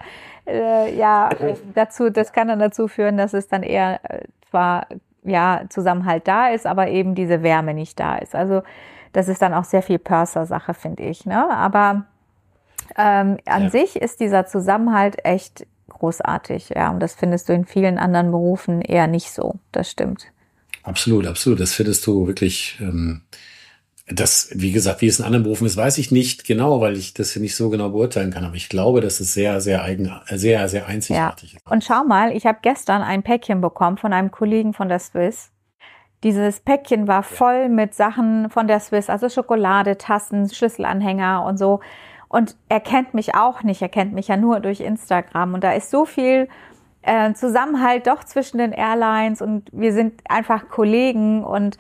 äh, 0.49 0.95
ja, 0.95 1.29
dazu, 1.73 2.09
das 2.09 2.33
kann 2.33 2.47
dann 2.47 2.59
dazu 2.59 2.87
führen, 2.87 3.17
dass 3.17 3.33
es 3.33 3.47
dann 3.47 3.63
eher 3.63 3.99
äh, 4.03 4.25
zwar 4.49 4.87
ja 5.23 5.63
Zusammenhalt 5.69 6.27
da 6.27 6.49
ist, 6.49 6.65
aber 6.65 6.87
eben 6.89 7.15
diese 7.15 7.43
Wärme 7.43 7.73
nicht 7.73 7.99
da 7.99 8.17
ist. 8.17 8.35
Also 8.35 8.63
das 9.13 9.27
ist 9.27 9.41
dann 9.41 9.53
auch 9.53 9.63
sehr 9.63 9.81
viel 9.81 9.99
Purser-Sache, 9.99 10.73
finde 10.73 11.03
ich. 11.03 11.25
Ne? 11.25 11.49
Aber 11.49 12.05
ähm, 12.97 13.37
an 13.45 13.63
ja. 13.63 13.69
sich 13.69 13.95
ist 13.95 14.19
dieser 14.19 14.45
Zusammenhalt 14.45 15.25
echt 15.25 15.65
großartig, 15.89 16.69
ja. 16.69 16.91
Und 16.91 16.99
das 16.99 17.15
findest 17.15 17.49
du 17.49 17.53
in 17.53 17.65
vielen 17.65 17.97
anderen 17.97 18.31
Berufen 18.31 18.81
eher 18.81 19.07
nicht 19.07 19.31
so. 19.31 19.55
Das 19.71 19.89
stimmt. 19.89 20.31
Absolut, 20.83 21.27
absolut. 21.27 21.59
Das 21.59 21.73
findest 21.73 22.05
du 22.07 22.27
wirklich. 22.27 22.77
Ähm 22.79 23.21
das, 24.11 24.49
wie 24.53 24.71
gesagt, 24.71 25.01
wie 25.01 25.07
es 25.07 25.19
in 25.19 25.25
anderen 25.25 25.43
Berufen 25.43 25.67
ist, 25.67 25.77
weiß 25.77 25.97
ich 25.99 26.11
nicht 26.11 26.45
genau, 26.45 26.81
weil 26.81 26.97
ich 26.97 27.13
das 27.13 27.35
nicht 27.35 27.55
so 27.55 27.69
genau 27.69 27.89
beurteilen 27.89 28.31
kann. 28.31 28.43
Aber 28.43 28.55
ich 28.55 28.69
glaube, 28.69 29.01
dass 29.01 29.19
es 29.19 29.33
sehr, 29.33 29.61
sehr 29.61 29.83
eigen, 29.83 30.11
sehr, 30.27 30.67
sehr 30.67 30.87
einzigartig 30.87 31.53
ja. 31.53 31.57
ist. 31.57 31.71
Und 31.71 31.83
schau 31.83 32.03
mal, 32.03 32.35
ich 32.35 32.45
habe 32.45 32.59
gestern 32.61 33.01
ein 33.01 33.23
Päckchen 33.23 33.61
bekommen 33.61 33.97
von 33.97 34.11
einem 34.11 34.31
Kollegen 34.31 34.73
von 34.73 34.89
der 34.89 34.99
Swiss. 34.99 35.51
Dieses 36.23 36.59
Päckchen 36.59 37.07
war 37.07 37.23
voll 37.23 37.69
mit 37.69 37.93
Sachen 37.93 38.49
von 38.49 38.67
der 38.67 38.79
Swiss, 38.79 39.09
also 39.09 39.29
Schokolade, 39.29 39.97
Tassen, 39.97 40.49
Schlüsselanhänger 40.49 41.45
und 41.45 41.57
so. 41.57 41.79
Und 42.27 42.55
er 42.67 42.79
kennt 42.79 43.13
mich 43.13 43.35
auch 43.35 43.63
nicht, 43.63 43.81
er 43.81 43.89
kennt 43.89 44.13
mich 44.13 44.27
ja 44.27 44.37
nur 44.37 44.59
durch 44.59 44.81
Instagram. 44.81 45.53
Und 45.53 45.63
da 45.63 45.71
ist 45.71 45.91
so 45.91 46.05
viel 46.05 46.49
äh, 47.03 47.33
Zusammenhalt 47.33 48.07
doch 48.07 48.23
zwischen 48.23 48.57
den 48.57 48.71
Airlines 48.71 49.41
und 49.41 49.69
wir 49.71 49.93
sind 49.93 50.21
einfach 50.27 50.67
Kollegen 50.69 51.43
und 51.43 51.77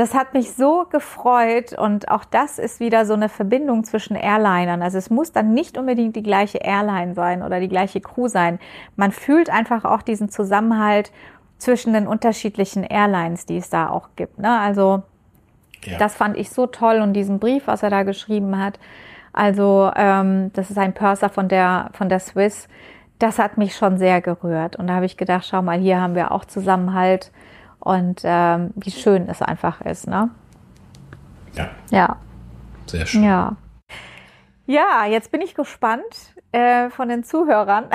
das 0.00 0.14
hat 0.14 0.32
mich 0.32 0.54
so 0.54 0.86
gefreut 0.90 1.74
und 1.78 2.10
auch 2.10 2.24
das 2.24 2.58
ist 2.58 2.80
wieder 2.80 3.04
so 3.04 3.12
eine 3.12 3.28
Verbindung 3.28 3.84
zwischen 3.84 4.16
Airlinern. 4.16 4.80
Also 4.80 4.96
es 4.96 5.10
muss 5.10 5.30
dann 5.30 5.52
nicht 5.52 5.76
unbedingt 5.76 6.16
die 6.16 6.22
gleiche 6.22 6.56
Airline 6.56 7.12
sein 7.12 7.42
oder 7.42 7.60
die 7.60 7.68
gleiche 7.68 8.00
Crew 8.00 8.26
sein. 8.26 8.58
Man 8.96 9.12
fühlt 9.12 9.50
einfach 9.50 9.84
auch 9.84 10.00
diesen 10.00 10.30
Zusammenhalt 10.30 11.12
zwischen 11.58 11.92
den 11.92 12.06
unterschiedlichen 12.06 12.82
Airlines, 12.82 13.44
die 13.44 13.58
es 13.58 13.68
da 13.68 13.90
auch 13.90 14.08
gibt. 14.16 14.38
Ne? 14.38 14.58
Also 14.58 15.02
ja. 15.84 15.98
das 15.98 16.14
fand 16.14 16.38
ich 16.38 16.48
so 16.48 16.66
toll 16.66 17.02
und 17.02 17.12
diesen 17.12 17.38
Brief, 17.38 17.66
was 17.66 17.82
er 17.82 17.90
da 17.90 18.02
geschrieben 18.02 18.58
hat. 18.58 18.78
Also 19.34 19.90
ähm, 19.94 20.50
das 20.54 20.70
ist 20.70 20.78
ein 20.78 20.94
Purser 20.94 21.28
von 21.28 21.48
der 21.48 21.90
von 21.92 22.08
der 22.08 22.20
Swiss. 22.20 22.68
Das 23.18 23.38
hat 23.38 23.58
mich 23.58 23.76
schon 23.76 23.98
sehr 23.98 24.22
gerührt 24.22 24.76
und 24.76 24.86
da 24.86 24.94
habe 24.94 25.04
ich 25.04 25.18
gedacht, 25.18 25.44
schau 25.46 25.60
mal, 25.60 25.78
hier 25.78 26.00
haben 26.00 26.14
wir 26.14 26.32
auch 26.32 26.46
Zusammenhalt 26.46 27.30
und 27.80 28.20
ähm, 28.24 28.70
wie 28.76 28.90
schön 28.90 29.28
es 29.28 29.42
einfach 29.42 29.80
ist, 29.80 30.06
ne? 30.06 30.30
Ja. 31.54 31.70
Ja. 31.90 32.16
Sehr 32.86 33.06
schön. 33.06 33.24
Ja. 33.24 33.56
Ja, 34.66 35.04
jetzt 35.06 35.32
bin 35.32 35.40
ich 35.40 35.54
gespannt 35.54 36.34
äh, 36.52 36.90
von 36.90 37.08
den 37.08 37.24
Zuhörern, 37.24 37.86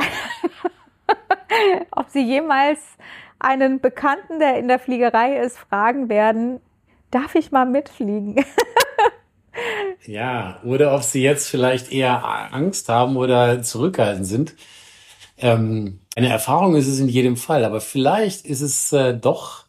ob 1.91 2.09
sie 2.09 2.23
jemals 2.23 2.79
einen 3.39 3.79
Bekannten, 3.79 4.39
der 4.39 4.57
in 4.57 4.67
der 4.67 4.79
Fliegerei 4.79 5.37
ist, 5.39 5.57
fragen 5.57 6.09
werden, 6.09 6.59
darf 7.11 7.35
ich 7.35 7.51
mal 7.51 7.65
mitfliegen? 7.65 8.43
ja, 10.05 10.59
oder 10.63 10.93
ob 10.95 11.03
sie 11.03 11.21
jetzt 11.21 11.47
vielleicht 11.47 11.91
eher 11.91 12.25
Angst 12.53 12.89
haben 12.89 13.15
oder 13.15 13.61
zurückhaltend 13.61 14.25
sind. 14.25 14.55
Ähm, 15.37 15.99
eine 16.15 16.29
Erfahrung 16.29 16.75
ist 16.75 16.87
es 16.87 16.99
in 16.99 17.09
jedem 17.09 17.37
Fall, 17.37 17.65
aber 17.65 17.81
vielleicht 17.81 18.45
ist 18.45 18.61
es 18.61 18.91
äh, 18.93 19.13
doch 19.13 19.64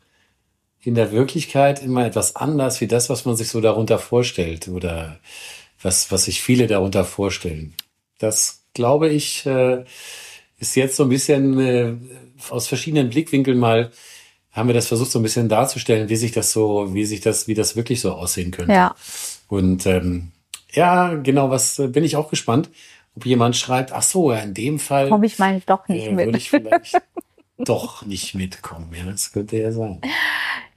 in 0.87 0.95
der 0.95 1.12
Wirklichkeit 1.12 1.82
immer 1.82 2.07
etwas 2.07 2.37
anders 2.37 2.80
wie 2.80 2.87
das, 2.87 3.11
was 3.11 3.24
man 3.24 3.37
sich 3.37 3.49
so 3.49 3.61
darunter 3.61 3.99
vorstellt 3.99 4.68
oder 4.68 5.18
was, 5.82 6.12
was 6.12 6.24
sich 6.24 6.41
viele 6.41 6.66
darunter 6.66 7.05
vorstellen. 7.05 7.74
Das 8.18 8.62
glaube 8.72 9.09
ich, 9.09 9.45
äh, 9.47 9.84
ist 10.59 10.76
jetzt 10.76 10.97
so 10.97 11.03
ein 11.03 11.09
bisschen 11.09 11.59
äh, 11.59 11.95
aus 12.51 12.68
verschiedenen 12.68 13.11
Blickwinkeln 13.11 13.59
mal 13.59 13.91
haben 14.53 14.68
wir 14.68 14.74
das 14.74 14.87
versucht 14.87 15.11
so 15.11 15.18
ein 15.18 15.22
bisschen 15.22 15.51
darzustellen, 15.51 16.09
wie 16.09 16.16
sich 16.16 16.32
das 16.32 16.51
so, 16.51 16.95
wie 16.95 17.05
sich 17.05 17.20
das, 17.20 17.47
wie 17.47 17.53
das 17.53 17.76
wirklich 17.76 18.01
so 18.01 18.12
aussehen 18.12 18.53
könnte. 18.53 18.72
Ja. 18.72 18.95
Und 19.49 19.84
ähm, 19.84 20.32
ja, 20.72 21.14
genau, 21.14 21.51
was 21.51 21.78
äh, 21.78 21.89
bin 21.89 22.05
ich 22.05 22.16
auch 22.16 22.30
gespannt, 22.30 22.70
ob 23.14 23.26
jemand 23.26 23.57
schreibt, 23.57 23.93
ach 23.93 24.03
so, 24.03 24.32
ja, 24.32 24.39
in 24.39 24.55
dem 24.55 24.78
Fall 24.78 25.09
komme 25.09 25.26
ich 25.26 25.39
mal 25.39 25.61
doch 25.66 25.89
nicht 25.89 26.07
äh, 26.07 26.12
mit. 26.12 26.26
Würde 26.26 26.39
ich 26.39 26.51
vielleicht 26.51 27.03
doch 27.59 28.07
nicht 28.07 28.34
mitkommen. 28.34 28.91
Ja, 28.97 29.11
das 29.11 29.32
könnte 29.32 29.59
ja 29.59 29.72
sein. 29.72 30.01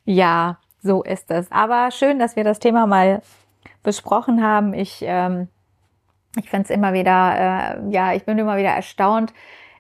Ja, 0.09 0.57
so 0.81 1.03
ist 1.03 1.29
es. 1.29 1.51
Aber 1.51 1.91
schön, 1.91 2.17
dass 2.17 2.35
wir 2.35 2.43
das 2.43 2.57
Thema 2.57 2.87
mal 2.87 3.21
besprochen 3.83 4.43
haben. 4.43 4.73
Ich, 4.73 5.03
ähm, 5.05 5.49
ich 6.35 6.49
finde 6.49 6.63
es 6.63 6.71
immer 6.71 6.93
wieder, 6.93 7.77
äh, 7.77 7.91
ja, 7.91 8.13
ich 8.13 8.25
bin 8.25 8.39
immer 8.39 8.57
wieder 8.57 8.69
erstaunt 8.69 9.33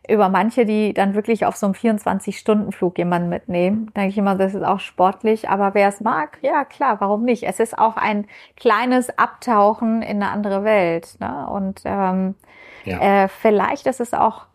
über 0.07 0.29
manche, 0.29 0.65
die 0.65 0.93
dann 0.93 1.15
wirklich 1.15 1.47
auf 1.47 1.55
so 1.55 1.65
einem 1.65 1.73
24-Stunden-Flug 1.73 2.99
jemanden 2.99 3.29
mitnehmen. 3.29 3.89
Da 3.95 4.01
denke 4.01 4.11
ich 4.11 4.17
immer, 4.19 4.35
das 4.35 4.53
ist 4.53 4.63
auch 4.63 4.79
sportlich. 4.79 5.49
Aber 5.49 5.73
wer 5.73 5.87
es 5.87 5.99
mag, 5.99 6.37
ja 6.43 6.63
klar, 6.63 7.01
warum 7.01 7.23
nicht? 7.23 7.41
Es 7.41 7.59
ist 7.59 7.79
auch 7.79 7.97
ein 7.97 8.27
kleines 8.55 9.17
Abtauchen 9.17 10.03
in 10.03 10.21
eine 10.21 10.29
andere 10.29 10.63
Welt. 10.63 11.15
Ne? 11.19 11.47
Und 11.49 11.81
ähm, 11.85 12.35
ja. 12.85 13.23
äh, 13.23 13.27
vielleicht 13.29 13.87
ist 13.87 13.99
es 13.99 14.13
auch 14.13 14.45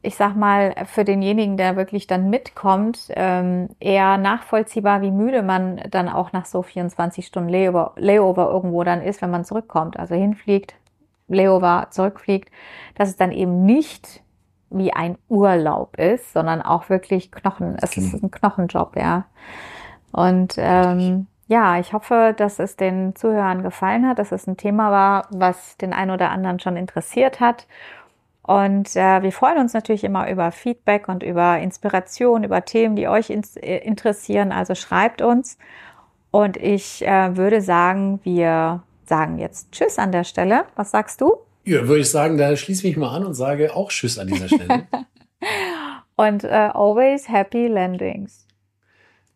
ich 0.00 0.14
sag 0.14 0.36
mal, 0.36 0.74
für 0.86 1.04
denjenigen, 1.04 1.56
der 1.56 1.76
wirklich 1.76 2.06
dann 2.06 2.30
mitkommt, 2.30 3.08
ähm, 3.10 3.68
eher 3.80 4.16
nachvollziehbar, 4.16 5.02
wie 5.02 5.10
müde 5.10 5.42
man 5.42 5.80
dann 5.90 6.08
auch 6.08 6.32
nach 6.32 6.46
so 6.46 6.62
24 6.62 7.26
Stunden 7.26 7.48
Layover, 7.48 7.92
Layover 7.96 8.50
irgendwo 8.50 8.84
dann 8.84 9.02
ist, 9.02 9.22
wenn 9.22 9.30
man 9.30 9.44
zurückkommt. 9.44 9.98
Also 9.98 10.14
hinfliegt, 10.14 10.74
Layover, 11.26 11.88
zurückfliegt, 11.90 12.50
dass 12.94 13.08
es 13.08 13.16
dann 13.16 13.32
eben 13.32 13.64
nicht 13.64 14.22
wie 14.70 14.92
ein 14.92 15.18
Urlaub 15.28 15.98
ist, 15.98 16.32
sondern 16.32 16.62
auch 16.62 16.90
wirklich 16.90 17.32
Knochen, 17.32 17.76
es 17.80 17.96
ist 17.96 18.22
ein 18.22 18.30
Knochenjob, 18.30 18.96
ja. 18.96 19.24
Und 20.12 20.54
ähm, 20.58 21.26
ja, 21.48 21.78
ich 21.78 21.94
hoffe, 21.94 22.34
dass 22.36 22.58
es 22.58 22.76
den 22.76 23.16
Zuhörern 23.16 23.62
gefallen 23.62 24.06
hat, 24.06 24.18
dass 24.18 24.32
es 24.32 24.46
ein 24.46 24.58
Thema 24.58 24.90
war, 24.90 25.26
was 25.30 25.76
den 25.78 25.94
einen 25.94 26.10
oder 26.10 26.30
anderen 26.30 26.60
schon 26.60 26.76
interessiert 26.76 27.40
hat 27.40 27.66
und 28.48 28.96
äh, 28.96 29.22
wir 29.22 29.30
freuen 29.30 29.58
uns 29.58 29.74
natürlich 29.74 30.04
immer 30.04 30.30
über 30.30 30.50
Feedback 30.52 31.08
und 31.08 31.22
über 31.22 31.58
Inspiration, 31.58 32.44
über 32.44 32.64
Themen, 32.64 32.96
die 32.96 33.06
euch 33.06 33.28
in 33.28 33.42
äh, 33.56 33.76
interessieren. 33.76 34.52
Also 34.52 34.74
schreibt 34.74 35.20
uns. 35.20 35.58
Und 36.30 36.56
ich 36.56 37.06
äh, 37.06 37.36
würde 37.36 37.60
sagen, 37.60 38.20
wir 38.22 38.82
sagen 39.04 39.38
jetzt 39.38 39.70
Tschüss 39.72 39.98
an 39.98 40.12
der 40.12 40.24
Stelle. 40.24 40.64
Was 40.76 40.92
sagst 40.92 41.20
du? 41.20 41.36
Ja, 41.64 41.86
würde 41.88 42.00
ich 42.00 42.10
sagen, 42.10 42.38
da 42.38 42.56
schließe 42.56 42.88
ich 42.88 42.96
mich 42.96 42.96
mal 42.96 43.14
an 43.14 43.26
und 43.26 43.34
sage 43.34 43.76
auch 43.76 43.90
Tschüss 43.90 44.18
an 44.18 44.28
dieser 44.28 44.48
Stelle. 44.48 44.86
und 46.16 46.44
äh, 46.44 46.70
always 46.72 47.28
happy 47.28 47.66
landings. 47.66 48.46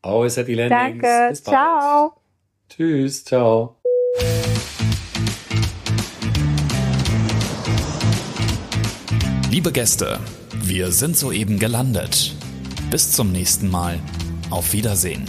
Always 0.01 0.39
happy 0.39 0.55
landings. 0.55 1.03
Danke. 1.03 1.35
Ciao. 1.35 2.15
Tschüss. 2.71 3.27
Ciao. 3.27 3.77
Liebe 9.53 9.71
Gäste, 9.71 10.19
wir 10.63 10.93
sind 10.93 11.15
soeben 11.15 11.59
gelandet. 11.59 12.35
Bis 12.91 13.13
zum 13.13 13.33
nächsten 13.33 13.69
Mal. 13.69 14.01
Auf 14.49 14.73
Wiedersehen. 14.73 15.27